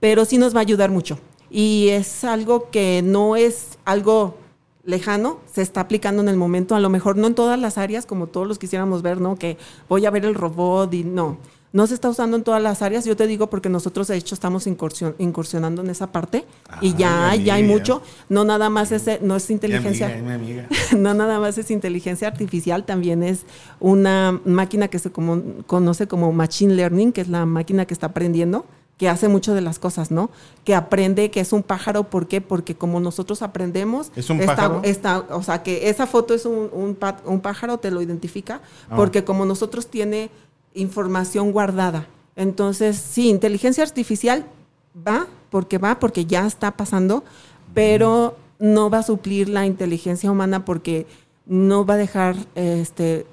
pero 0.01 0.25
sí 0.25 0.39
nos 0.39 0.55
va 0.55 0.61
a 0.61 0.63
ayudar 0.63 0.91
mucho. 0.91 1.19
Y 1.51 1.89
es 1.91 2.25
algo 2.25 2.71
que 2.71 3.03
no 3.05 3.37
es 3.37 3.79
algo 3.85 4.39
lejano, 4.83 5.41
se 5.53 5.61
está 5.61 5.83
aplicando 5.83 6.23
en 6.23 6.29
el 6.31 6.37
momento, 6.39 6.75
a 6.75 6.81
lo 6.81 6.89
mejor 6.89 7.19
no 7.19 7.27
en 7.27 7.35
todas 7.35 7.61
las 7.61 7.77
áreas 7.77 8.07
como 8.07 8.27
todos 8.29 8.49
los 8.49 8.59
quisiéramos 8.59 9.03
ver, 9.03 9.21
¿no? 9.21 9.37
Que 9.37 9.59
voy 9.91 10.07
a 10.07 10.11
ver 10.11 10.25
el 10.25 10.35
robot 10.35 10.93
y 10.95 11.05
no. 11.05 11.37
No 11.73 11.87
se 11.87 11.95
está 11.95 12.11
usando 12.11 12.37
en 12.37 12.43
todas 12.45 12.63
las 12.63 12.83
áreas, 12.83 13.05
yo 13.07 13.17
te 13.17 13.27
digo 13.27 13.49
porque 13.49 13.71
nosotros 13.71 14.09
de 14.09 14.17
hecho 14.17 14.35
estamos 14.35 14.67
incursion- 14.67 15.15
incursionando 15.19 15.81
en 15.83 15.89
esa 15.89 16.13
parte 16.13 16.45
y 16.83 16.95
ya, 16.95 17.35
ya 17.35 17.55
hay 17.55 17.65
mucho, 17.65 18.03
no 18.29 18.45
nada 18.45 18.69
más 18.69 18.93
es, 18.93 19.23
no 19.23 19.37
es 19.37 19.49
inteligencia 19.51 20.09
Mi 20.09 20.15
amiga, 20.15 20.37
mi 20.39 20.45
amiga. 20.61 20.69
no 20.99 21.15
nada 21.15 21.41
más 21.41 21.57
es 21.57 21.71
inteligencia 21.71 22.29
artificial, 22.29 22.85
también 22.85 23.23
es 23.23 23.47
una 23.81 24.39
máquina 24.45 24.89
que 24.89 24.99
se 24.99 25.11
como- 25.11 25.43
conoce 25.67 26.07
como 26.07 26.31
machine 26.33 26.75
learning, 26.75 27.11
que 27.13 27.23
es 27.23 27.29
la 27.29 27.47
máquina 27.47 27.87
que 27.87 27.95
está 27.95 28.09
aprendiendo, 28.09 28.67
que 28.99 29.09
hace 29.09 29.29
mucho 29.29 29.55
de 29.55 29.63
las 29.63 29.79
cosas, 29.79 30.11
¿no? 30.11 30.31
Que 30.65 30.75
aprende 30.75 31.31
que 31.31 31.41
es 31.41 31.53
un 31.55 31.63
pájaro, 31.63 32.05
¿por 32.05 32.29
qué? 32.29 32.41
Porque 32.43 32.75
como 32.77 33.01
nosotros 33.01 33.41
aprendemos, 33.43 34.13
¿Es 34.15 34.29
un 34.31 34.41
está- 34.41 34.55
pájaro? 34.55 34.81
está- 34.85 35.19
o 35.31 35.43
sea, 35.43 35.63
que 35.63 35.89
esa 35.89 36.07
foto 36.07 36.35
es 36.35 36.45
un, 36.45 36.69
un 37.25 37.41
pájaro, 37.41 37.79
te 37.79 37.91
lo 37.91 38.03
identifica, 38.03 38.61
Ah. 38.91 38.97
porque 38.97 39.25
como 39.25 39.47
nosotros 39.47 39.87
tiene 39.89 40.31
información 40.75 41.53
guardada. 41.53 42.07
Entonces, 42.37 42.97
sí, 42.97 43.29
inteligencia 43.29 43.85
artificial 43.85 44.47
va, 45.07 45.27
porque 45.51 45.79
va, 45.79 45.99
porque 45.99 46.25
ya 46.25 46.47
está 46.47 46.73
pasando, 46.73 47.25
pero 47.75 48.37
no 48.59 48.91
va 48.91 48.99
a 48.99 49.03
suplir 49.03 49.49
la 49.49 49.67
inteligencia 49.67 50.31
humana 50.31 50.65
porque 50.65 51.07
no 51.47 51.85
va 51.85 51.95
a 51.95 51.99
dejar 51.99 52.37
este 52.55 53.27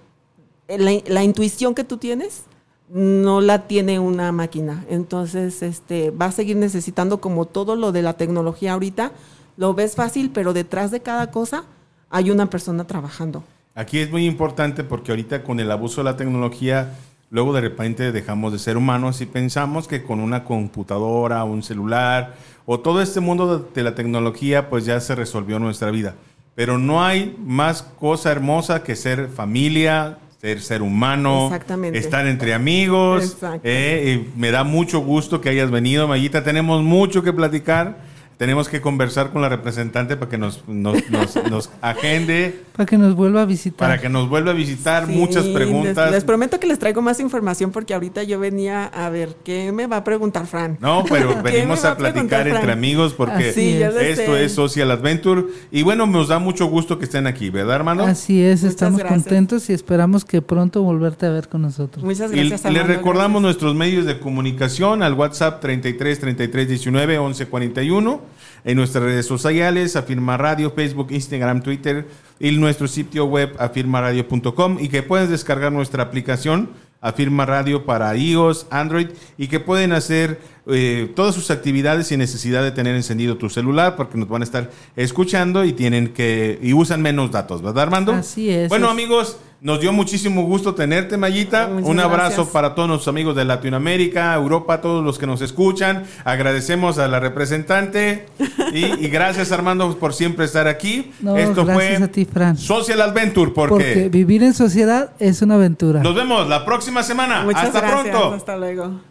la, 0.68 0.92
la 1.08 1.24
intuición 1.24 1.76
que 1.76 1.84
tú 1.84 1.98
tienes 1.98 2.44
no 2.90 3.40
la 3.40 3.68
tiene 3.68 4.00
una 4.00 4.32
máquina. 4.32 4.86
Entonces, 4.90 5.62
este 5.62 6.12
va 6.12 6.26
a 6.28 6.32
seguir 6.32 6.58
necesitando 6.58 7.22
como 7.22 7.46
todo 7.46 7.76
lo 7.76 7.92
de 7.92 8.02
la 8.02 8.14
tecnología 8.14 8.74
ahorita, 8.74 9.12
lo 9.58 9.74
ves 9.74 9.96
fácil, 9.96 10.32
pero 10.32 10.54
detrás 10.54 10.90
de 10.90 11.02
cada 11.02 11.32
cosa 11.32 11.66
hay 12.10 12.32
una 12.32 12.50
persona 12.50 12.88
trabajando. 12.88 13.44
Aquí 13.76 14.00
es 14.00 14.10
muy 14.10 14.26
importante 14.26 14.84
porque 14.84 15.12
ahorita 15.12 15.44
con 15.44 15.60
el 15.60 15.72
abuso 15.72 16.02
de 16.02 16.06
la 16.06 16.18
tecnología, 16.18 16.96
luego 17.30 17.54
de 17.54 17.62
repente 17.62 18.12
dejamos 18.12 18.52
de 18.52 18.60
ser 18.60 18.78
humanos 18.78 19.22
y 19.22 19.26
pensamos 19.26 19.88
que 19.88 20.04
con 20.04 20.20
una 20.20 20.44
computadora, 20.44 21.44
un 21.44 21.64
celular 21.64 22.36
o 22.66 22.80
todo 22.80 23.02
este 23.02 23.20
mundo 23.20 23.70
de, 23.74 23.84
la 23.84 23.96
tecnología, 23.96 24.70
pues 24.70 24.86
ya 24.86 25.00
se 25.00 25.16
resolvió 25.16 25.60
nuestra 25.60 25.92
vida. 25.92 26.16
Pero 26.56 26.78
no 26.78 27.04
hay 27.04 27.36
más 27.44 27.82
cosa 27.82 28.32
hermosa 28.32 28.84
que 28.84 28.96
ser 28.96 29.28
familia, 29.30 30.20
ser 30.42 30.62
ser 30.62 30.82
humano, 30.82 31.50
estar 31.94 32.28
entre 32.28 32.54
amigos. 32.54 33.38
Eh, 33.64 34.28
me 34.36 34.52
da 34.52 34.64
mucho 34.64 35.00
gusto 35.00 35.42
que 35.42 35.50
hayas 35.50 35.72
venido, 35.72 36.08
Mayita. 36.08 36.44
Tenemos 36.44 36.84
mucho 36.84 37.24
que 37.24 37.34
platicar. 37.34 38.09
Tenemos 38.40 38.70
que 38.70 38.80
conversar 38.80 39.32
con 39.32 39.42
la 39.42 39.50
representante 39.50 40.16
para 40.16 40.32
que 40.32 40.38
nos, 40.38 40.66
nos, 40.66 41.10
nos- 41.10 41.36
nos 41.52 41.70
agende 41.82 42.64
Para 42.74 42.86
que 42.86 42.98
nos 42.98 43.14
vuelva 43.14 43.42
a 43.42 43.46
visitar. 43.46 43.90
para 43.90 44.00
que 44.00 44.08
nos 44.08 44.30
vuelva 44.30 44.52
a 44.52 44.54
visitar 44.54 45.08
Sí, 45.08 45.12
muchas 45.12 45.44
Les, 45.46 45.54
preguntas. 45.54 46.10
les 46.10 46.24
prometo 46.24 46.58
que 46.58 46.66
les 46.66 46.80
traigo 46.80 47.02
más 47.02 47.20
información 47.20 47.72
porque 47.72 47.94
ahorita 47.94 48.24
yo 48.24 48.40
venía 48.40 48.86
a 48.86 49.10
ver 49.10 49.36
qué 49.44 49.74
me 49.74 49.88
va 49.88 49.98
a 49.98 50.04
preguntar 50.06 50.48
Fran. 50.48 50.78
No, 50.80 51.04
pero 51.10 51.36
¿Qué 51.44 51.52
venimos 51.52 51.84
a 51.84 51.98
platicar 51.98 52.48
entre 52.48 52.62
Fran? 52.64 52.70
amigos 52.78 53.14
porque 53.14 53.50
esto 53.50 54.38
es 54.38 54.54
Social 54.54 54.90
Adventure. 54.92 55.44
Y 55.70 55.84
bueno, 55.84 56.08
nos 56.08 56.30
da 56.30 56.40
mucho 56.40 56.68
gusto 56.68 56.98
que 56.98 57.04
estén 57.04 57.28
aquí, 57.28 57.50
¿verdad, 57.50 57.76
hermano? 57.76 58.06
Así 58.06 58.42
es, 58.42 58.62
Muchas 58.62 58.74
estamos 58.76 59.00
gracias. 59.00 59.22
contentos 59.24 59.70
y 59.70 59.74
esperamos 59.74 60.24
que 60.24 60.42
pronto 60.42 60.82
volverte 60.82 61.26
a 61.26 61.32
ver 61.32 61.50
con 61.50 61.62
nosotros. 61.62 62.06
Muchas 62.06 62.32
Y 62.32 62.38
gracias. 62.48 62.64
le 62.72 62.80
Armando, 62.80 62.94
recordamos 62.98 63.42
gracias. 63.42 63.42
nuestros 63.44 63.76
medios 63.76 64.06
de 64.06 64.18
comunicación 64.18 65.04
al 65.04 65.14
WhatsApp 65.16 65.60
33 65.60 66.20
33 66.22 66.70
19 66.70 67.18
11 67.18 67.46
41, 67.48 68.29
en 68.64 68.76
nuestras 68.78 69.04
redes 69.04 69.26
sociales, 69.26 69.96
Afirma 69.96 70.38
Radio, 70.38 70.72
Facebook, 70.72 71.08
Instagram, 71.12 71.62
Twitter 71.62 72.08
y 72.40 72.52
nuestro 72.52 72.88
sitio 72.88 73.26
web 73.26 73.56
afirmaradio.com 73.60 74.78
y 74.80 74.90
que 74.90 75.04
puedes 75.04 75.30
descargar 75.30 75.72
nuestra 75.72 76.04
aplicación 76.04 76.70
Afirma 77.02 77.46
Radio 77.46 77.86
para 77.86 78.14
iOS, 78.16 78.68
Android 78.72 79.08
y 79.38 79.48
que 79.48 79.62
pueden 79.62 79.94
hacer 79.94 80.42
eh, 80.68 81.10
todas 81.16 81.34
sus 81.34 81.50
actividades 81.50 82.08
sin 82.08 82.20
necesidad 82.20 82.62
de 82.62 82.72
tener 82.72 82.94
encendido 82.94 83.38
tu 83.38 83.50
celular 83.50 83.96
porque 83.96 84.18
nos 84.18 84.28
van 84.28 84.42
a 84.42 84.46
estar 84.46 84.70
escuchando 84.98 85.64
y 85.64 85.72
tienen 85.72 86.10
que 86.10 86.60
y 86.62 86.74
usan 86.74 87.02
menos 87.02 87.32
datos, 87.32 87.62
¿verdad, 87.62 87.84
Armando? 87.84 88.12
Así 88.14 88.50
es. 88.50 88.68
Bueno, 88.68 88.88
Es- 88.88 88.92
amigos, 88.92 89.38
nos 89.62 89.82
dio 89.82 89.92
muchísimo 89.92 90.44
gusto 90.44 90.74
tenerte, 90.74 91.18
Mayita. 91.18 91.68
Muchas 91.68 91.90
Un 91.90 92.00
abrazo 92.00 92.28
gracias. 92.36 92.48
para 92.48 92.76
todos 92.76 92.88
nuestros 92.88 93.08
amigos 93.10 93.36
de 93.36 93.44
Latinoamérica, 93.46 94.34
Europa, 94.34 94.80
todos 94.82 95.04
los 95.04 95.20
que 95.20 95.28
nos 95.28 95.42
escuchan. 95.42 96.06
Agradecemos 96.24 96.98
a 96.98 97.08
la 97.10 97.20
representante 97.20 98.28
y, 98.74 98.86
y 98.86 99.10
gracias, 99.10 99.52
Armando, 99.52 99.98
por 99.98 100.14
siempre 100.14 100.46
estar 100.46 100.68
aquí. 100.68 101.12
No, 101.22 101.36
Esto 101.38 101.66
gracias 101.66 101.98
fue 101.98 102.06
a 102.06 102.12
ti, 102.12 102.26
Fran. 102.26 102.58
Social 102.58 103.02
Adventure, 103.02 103.52
porque, 103.52 103.70
Porque 103.74 104.10
vivir 104.10 104.44
en 104.44 104.54
sociedad 104.54 105.12
es 105.20 105.42
una 105.42 105.56
aventura. 105.56 106.02
nos 106.04 106.16
vemos 106.16 106.48
la 106.48 106.64
próxima 106.66 107.04
semana. 107.04 107.44
Muchas 107.44 107.66
Hasta 107.66 107.82
gracias. 107.82 108.02
pronto. 108.16 108.34
Hasta 108.36 108.56
luego. 108.58 109.02